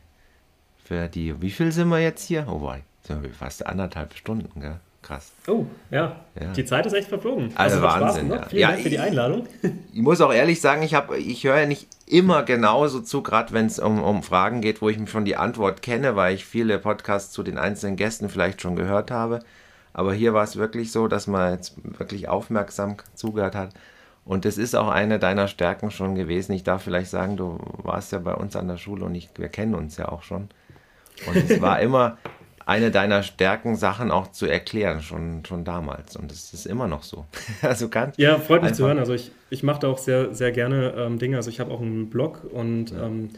[0.83, 2.45] für die, wie viel sind wir jetzt hier?
[2.47, 4.79] Oh boy, sind wir fast anderthalb Stunden, gell?
[5.07, 5.31] Krass.
[5.47, 6.17] Oh, ja.
[6.37, 6.51] Ja.
[6.51, 7.51] Die Zeit ist echt verflogen.
[7.55, 8.35] Also hat Wahnsinn, ne?
[8.35, 8.45] ja.
[8.49, 9.47] Vielen Ja, Dank für die ich- Einladung.
[9.93, 13.53] Ich muss auch ehrlich sagen, ich, hab, ich höre ja nicht immer genauso zu, gerade
[13.53, 16.77] wenn es um, um Fragen geht, wo ich schon die Antwort kenne, weil ich viele
[16.77, 19.39] Podcasts zu den einzelnen Gästen vielleicht schon gehört habe.
[19.93, 23.69] Aber hier war es wirklich so, dass man jetzt wirklich aufmerksam zugehört hat.
[24.25, 26.51] Und das ist auch eine deiner Stärken schon gewesen.
[26.51, 29.47] Ich darf vielleicht sagen, du warst ja bei uns an der Schule und ich, wir
[29.47, 30.49] kennen uns ja auch schon.
[31.25, 32.17] Und es war immer
[32.67, 36.15] eine deiner Stärken, Sachen auch zu erklären, schon, schon damals.
[36.17, 37.25] Und es ist immer noch so.
[37.63, 38.97] Also kann, Ja, freut mich zu hören.
[38.99, 41.37] Also ich, ich mache da auch sehr, sehr gerne ähm, Dinge.
[41.37, 43.29] Also ich habe auch einen Blog und ähm,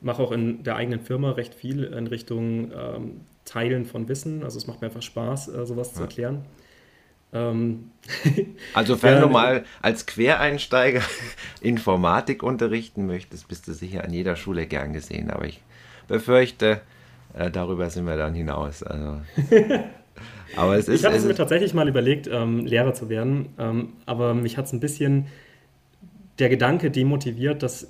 [0.00, 4.44] mache auch in der eigenen Firma recht viel in Richtung ähm, Teilen von Wissen.
[4.44, 6.04] Also es macht mir einfach Spaß, äh, sowas zu Ja.
[6.04, 6.44] erklären.
[7.32, 7.92] Ähm,
[8.72, 11.02] Also wenn Ja, du ne- mal als Quereinsteiger
[11.60, 15.30] Informatik unterrichten möchtest, bist du sicher an jeder Schule gern gesehen.
[15.30, 15.64] Aber ich
[16.06, 16.82] befürchte,
[17.34, 18.82] äh, darüber sind wir dann hinaus.
[18.82, 19.20] Also,
[20.56, 23.50] aber es ist, ich hatte es es mir tatsächlich mal überlegt, ähm, Lehrer zu werden,
[23.58, 25.26] ähm, aber mich hat es ein bisschen
[26.38, 27.88] der Gedanke demotiviert, dass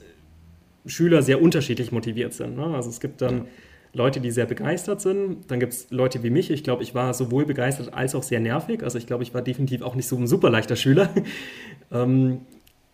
[0.86, 2.56] Schüler sehr unterschiedlich motiviert sind.
[2.56, 2.65] Ne?
[2.74, 3.47] Also es gibt dann
[3.93, 6.51] Leute, die sehr begeistert sind, dann gibt es Leute wie mich.
[6.51, 8.82] Ich glaube, ich war sowohl begeistert als auch sehr nervig.
[8.82, 11.10] Also ich glaube, ich war definitiv auch nicht so ein super leichter Schüler.
[11.93, 12.40] ähm,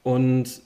[0.03, 0.63] und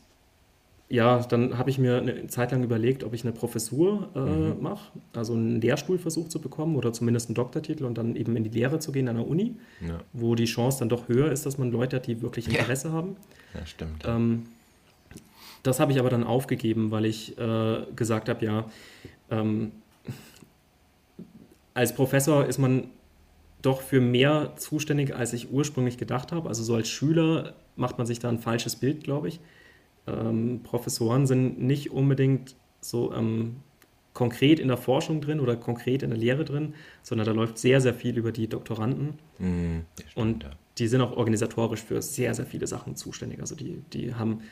[0.91, 4.91] ja, dann habe ich mir eine Zeit lang überlegt, ob ich eine Professur äh, mache,
[5.15, 8.79] also einen Lehrstuhlversuch zu bekommen oder zumindest einen Doktortitel und dann eben in die Lehre
[8.79, 9.55] zu gehen an der Uni,
[9.87, 10.01] Ja.
[10.15, 12.61] wo die Chance dann doch höher ist, dass man Leute hat, die wirklich Ja.
[12.61, 13.17] Interesse haben.
[13.55, 14.05] ja, stimmt.
[14.07, 14.47] Ähm,
[15.63, 18.65] das habe ich aber dann aufgegeben, weil ich äh, gesagt habe, ja,
[19.31, 19.73] ähm,
[21.75, 22.85] als Professor ist man
[23.63, 26.49] doch für mehr zuständig, als ich ursprünglich gedacht habe.
[26.49, 29.41] Also so als Schüler macht man sich da ein falsches Bild, glaube ich.
[30.09, 33.63] Ähm, Professoren sind nicht unbedingt so ähm,
[34.15, 37.81] konkret in der Forschung drin oder konkret in der Lehre drin, sondern da läuft sehr,
[37.81, 39.19] sehr viel über die Doktoranden.
[39.39, 40.51] Hm, ja, stimmt, Und ja.
[40.79, 43.41] die sind auch organisatorisch für sehr, sehr viele Sachen zuständig.
[43.41, 44.43] Also die, die haben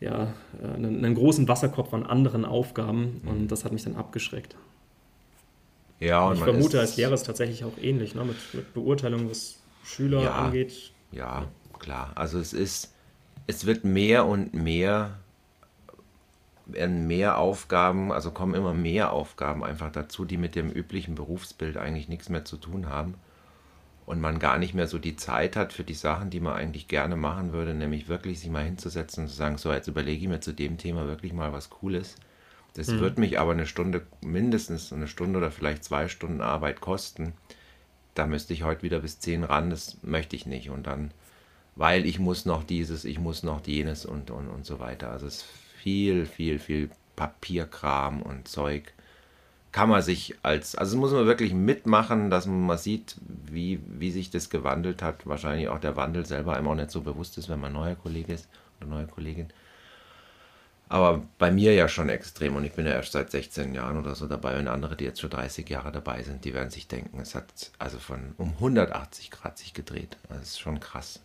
[0.00, 4.56] ja äh, einen, einen großen Wasserkopf an anderen Aufgaben und das hat mich dann abgeschreckt.
[6.00, 8.24] ja, und ich vermute, als Lehrer ist es tatsächlich auch ähnlich, ne?
[8.24, 10.34] mit, mit Beurteilung, was Schüler Ja.
[10.34, 10.94] angeht.
[11.10, 12.12] Ja, klar.
[12.16, 12.91] Also es ist,
[13.46, 15.18] es wird mehr und mehr,
[16.66, 21.76] werden mehr Aufgaben, also kommen immer mehr Aufgaben einfach dazu, die mit dem üblichen Berufsbild
[21.76, 23.14] eigentlich nichts mehr zu tun haben.
[24.06, 26.88] Und man gar nicht mehr so die Zeit hat für die Sachen, die man eigentlich
[26.88, 30.28] gerne machen würde, nämlich wirklich sich mal hinzusetzen und zu sagen, so jetzt überlege ich
[30.28, 32.16] mir zu dem Thema wirklich mal was Cooles.
[32.74, 32.98] Das Mhm.
[32.98, 37.34] wird mich aber eine Stunde, mindestens eine Stunde oder vielleicht zwei Stunden Arbeit kosten.
[38.14, 40.70] Da müsste ich heute wieder bis 10 ran, das möchte ich nicht.
[40.70, 41.12] Und dann,
[41.76, 45.10] weil ich muss noch dieses, ich muss noch jenes und, und, und so weiter.
[45.10, 45.46] Also es ist
[45.78, 48.92] viel, viel, viel Papierkram und Zeug.
[49.72, 54.10] Kann man sich als, also muss man wirklich mitmachen, dass man mal sieht, wie, wie
[54.10, 55.26] sich das gewandelt hat.
[55.26, 58.34] Wahrscheinlich auch der Wandel selber einem auch nicht so bewusst ist, wenn man neuer Kollege
[58.34, 58.48] ist
[58.80, 59.48] oder neue Kollegin.
[60.90, 64.14] Aber bei mir ja schon extrem und ich bin ja erst seit 16 Jahren oder
[64.14, 67.18] so dabei und andere, die jetzt schon 30 Jahre dabei sind, die werden sich denken,
[67.18, 67.46] es hat
[67.78, 70.18] also von um 180 Grad sich gedreht.
[70.28, 71.20] Das ist schon krass.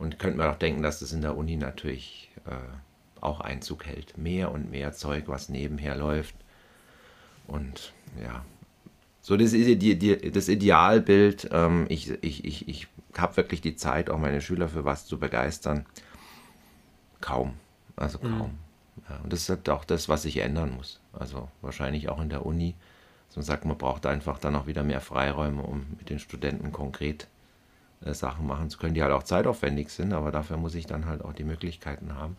[0.00, 4.16] Und könnte man auch denken, dass das in der Uni natürlich äh, auch Einzug hält.
[4.16, 6.34] Mehr und mehr Zeug, was nebenher läuft.
[7.46, 8.42] Und ja,
[9.20, 14.18] so das, die, das Idealbild, ähm, ich, ich, ich, ich habe wirklich die Zeit, auch
[14.18, 15.84] meine Schüler für was zu begeistern.
[17.20, 17.56] Kaum.
[17.94, 18.56] Also kaum.
[19.06, 20.98] Ja, und das ist halt auch das, was sich ändern muss.
[21.12, 22.74] Also wahrscheinlich auch in der Uni.
[23.28, 26.72] Dass man sagt, man braucht einfach dann auch wieder mehr Freiräume, um mit den Studenten
[26.72, 27.28] konkret
[28.04, 31.06] äh, Sachen machen zu können, die halt auch zeitaufwendig sind, aber dafür muss ich dann
[31.06, 32.36] halt auch die Möglichkeiten haben.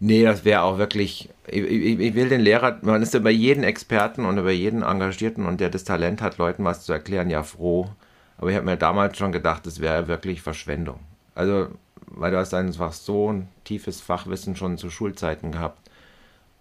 [0.00, 3.64] Nee, das wäre auch wirklich, ich, ich, ich will den Lehrer, man ist über jeden
[3.64, 7.42] Experten und über jeden Engagierten und der das Talent hat, Leuten was zu erklären, ja
[7.42, 7.88] froh.
[8.36, 11.00] Aber ich habe mir damals schon gedacht, das wäre wirklich Verschwendung.
[11.34, 11.68] Also,
[12.06, 15.90] weil du hast einfach so ein tiefes Fachwissen schon zu Schulzeiten gehabt,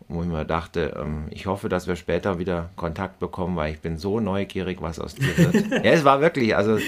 [0.08, 3.82] wo ich mir dachte, ähm, ich hoffe, dass wir später wieder Kontakt bekommen, weil ich
[3.82, 5.72] bin so neugierig, was aus dir wird.
[5.86, 6.80] ja, es war wirklich, also,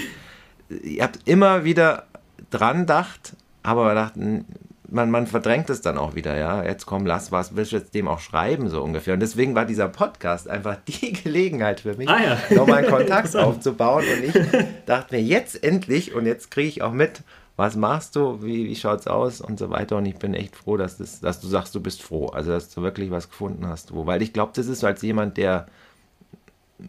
[0.82, 2.04] ihr habt immer wieder
[2.50, 4.44] dran gedacht, aber dachten,
[4.88, 6.64] man, man verdrängt es dann auch wieder, ja.
[6.64, 9.14] Jetzt komm, lass was, willst du jetzt dem auch schreiben, so ungefähr.
[9.14, 12.20] Und deswegen war dieser Podcast einfach die Gelegenheit für mich, Ah,
[12.50, 12.56] ja.
[12.56, 14.04] nochmal einen Kontakt aufzubauen.
[14.04, 17.22] Und ich dachte mir, jetzt endlich, und jetzt kriege ich auch mit,
[17.56, 19.96] was machst du, wie, wie schaut's aus und so weiter.
[19.98, 22.26] Und ich bin echt froh, dass, das, dass du sagst, du bist froh.
[22.28, 23.94] Also, dass du wirklich was gefunden hast.
[23.94, 25.66] Wo, weil ich glaube, das ist so als jemand, der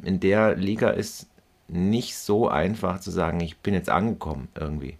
[0.03, 1.27] in der Liga ist,
[1.71, 4.97] nicht so einfach zu sagen, ich bin jetzt angekommen irgendwie.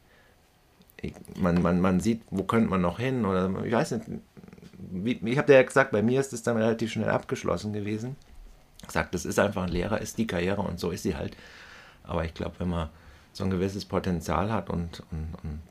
[1.01, 4.05] Ich, man, man, man sieht, wo könnte man noch hin oder ich weiß nicht.
[4.93, 8.15] Wie, ich habe ja gesagt, bei mir ist es dann relativ schnell abgeschlossen gewesen.
[8.85, 11.35] Gesagt, das ist einfach ein Lehrer, ist die Karriere und so ist sie halt.
[12.03, 12.89] Aber ich glaube, wenn man
[13.33, 15.61] so ein gewisses Potenzial hat und, und, und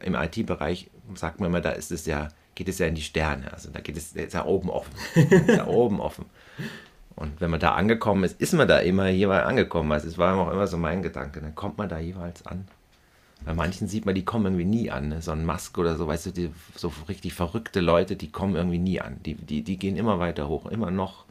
[0.00, 3.52] im IT-Bereich sagt man immer, da ist es ja, geht es ja in die Sterne.
[3.52, 4.94] Also da geht es ist ja oben offen.
[5.48, 6.26] ja oben offen.
[7.16, 9.92] Und wenn man da angekommen ist, ist man da immer jeweils angekommen.
[9.92, 11.40] Also es war auch immer so mein Gedanke.
[11.40, 12.66] Dann kommt man da jeweils an.
[13.44, 15.08] Bei manchen sieht man, die kommen irgendwie nie an.
[15.08, 15.20] Ne?
[15.22, 18.78] So ein Musk oder so, weißt du, die, so richtig verrückte Leute, die kommen irgendwie
[18.78, 19.18] nie an.
[19.24, 21.26] Die, die, die gehen immer weiter hoch, immer noch,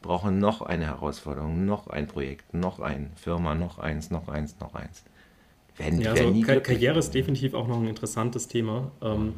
[0.00, 4.74] brauchen noch eine Herausforderung, noch ein Projekt, noch eine Firma, noch eins, noch eins, noch
[4.74, 5.02] eins.
[5.76, 6.60] Werden, Ja, also nie Ka.
[6.60, 8.92] Karriere ist definitiv auch noch ein interessantes Thema.
[9.02, 9.34] Ähm,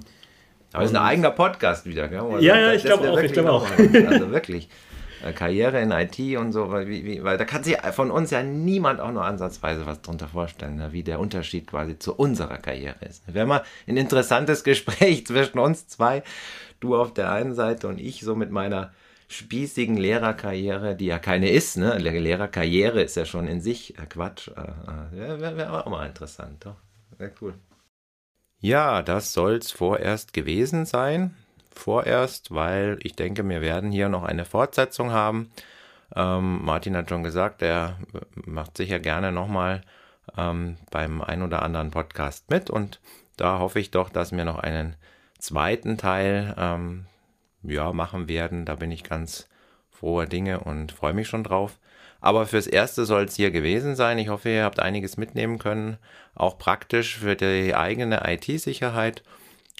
[0.72, 2.20] Aber es ist ein eigener Podcast wieder, gell?
[2.20, 3.66] Also Ja, ja, ich glaube auch, ich glaube auch.
[3.70, 4.68] Also wirklich.
[5.24, 8.42] Äh, Karriere in IT und so, weil, wie, weil da kann sich von uns ja
[8.42, 13.04] niemand auch nur ansatzweise was drunter vorstellen, ne, wie der Unterschied quasi zu unserer Karriere
[13.04, 13.22] ist.
[13.32, 16.22] Wäre mal ein interessantes Gespräch zwischen uns zwei,
[16.80, 18.92] du auf der einen Seite und ich so mit meiner
[19.28, 21.98] spießigen Lehrerkarriere, die ja keine ist, ne?
[21.98, 24.48] Le- Lehrerkarriere ist ja schon in sich äh, Quatsch.
[24.48, 26.76] Äh, Wäre wär auch mal interessant, doch.
[27.18, 27.54] Wäre cool.
[28.60, 31.34] Ja, das soll's vorerst gewesen sein.
[31.78, 35.50] Vorerst, weil ich denke, wir werden hier noch eine Fortsetzung haben.
[36.14, 37.98] Ähm, Martin hat schon gesagt, er
[38.34, 39.82] macht sicher gerne nochmal
[40.36, 43.00] ähm, beim ein oder anderen Podcast mit und
[43.36, 44.96] da hoffe ich doch, dass wir noch einen
[45.38, 47.06] zweiten Teil ähm,
[47.62, 48.64] ja, machen werden.
[48.64, 49.48] Da bin ich ganz
[49.90, 51.78] froher Dinge und freue mich schon drauf.
[52.20, 54.18] Aber fürs Erste soll es hier gewesen sein.
[54.18, 55.98] Ich hoffe, ihr habt einiges mitnehmen können,
[56.34, 59.22] auch praktisch für die eigene IT-Sicherheit.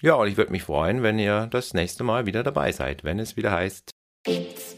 [0.01, 3.19] Ja, und ich würde mich freuen, wenn ihr das nächste Mal wieder dabei seid, wenn
[3.19, 3.91] es wieder heißt
[4.23, 4.77] Bits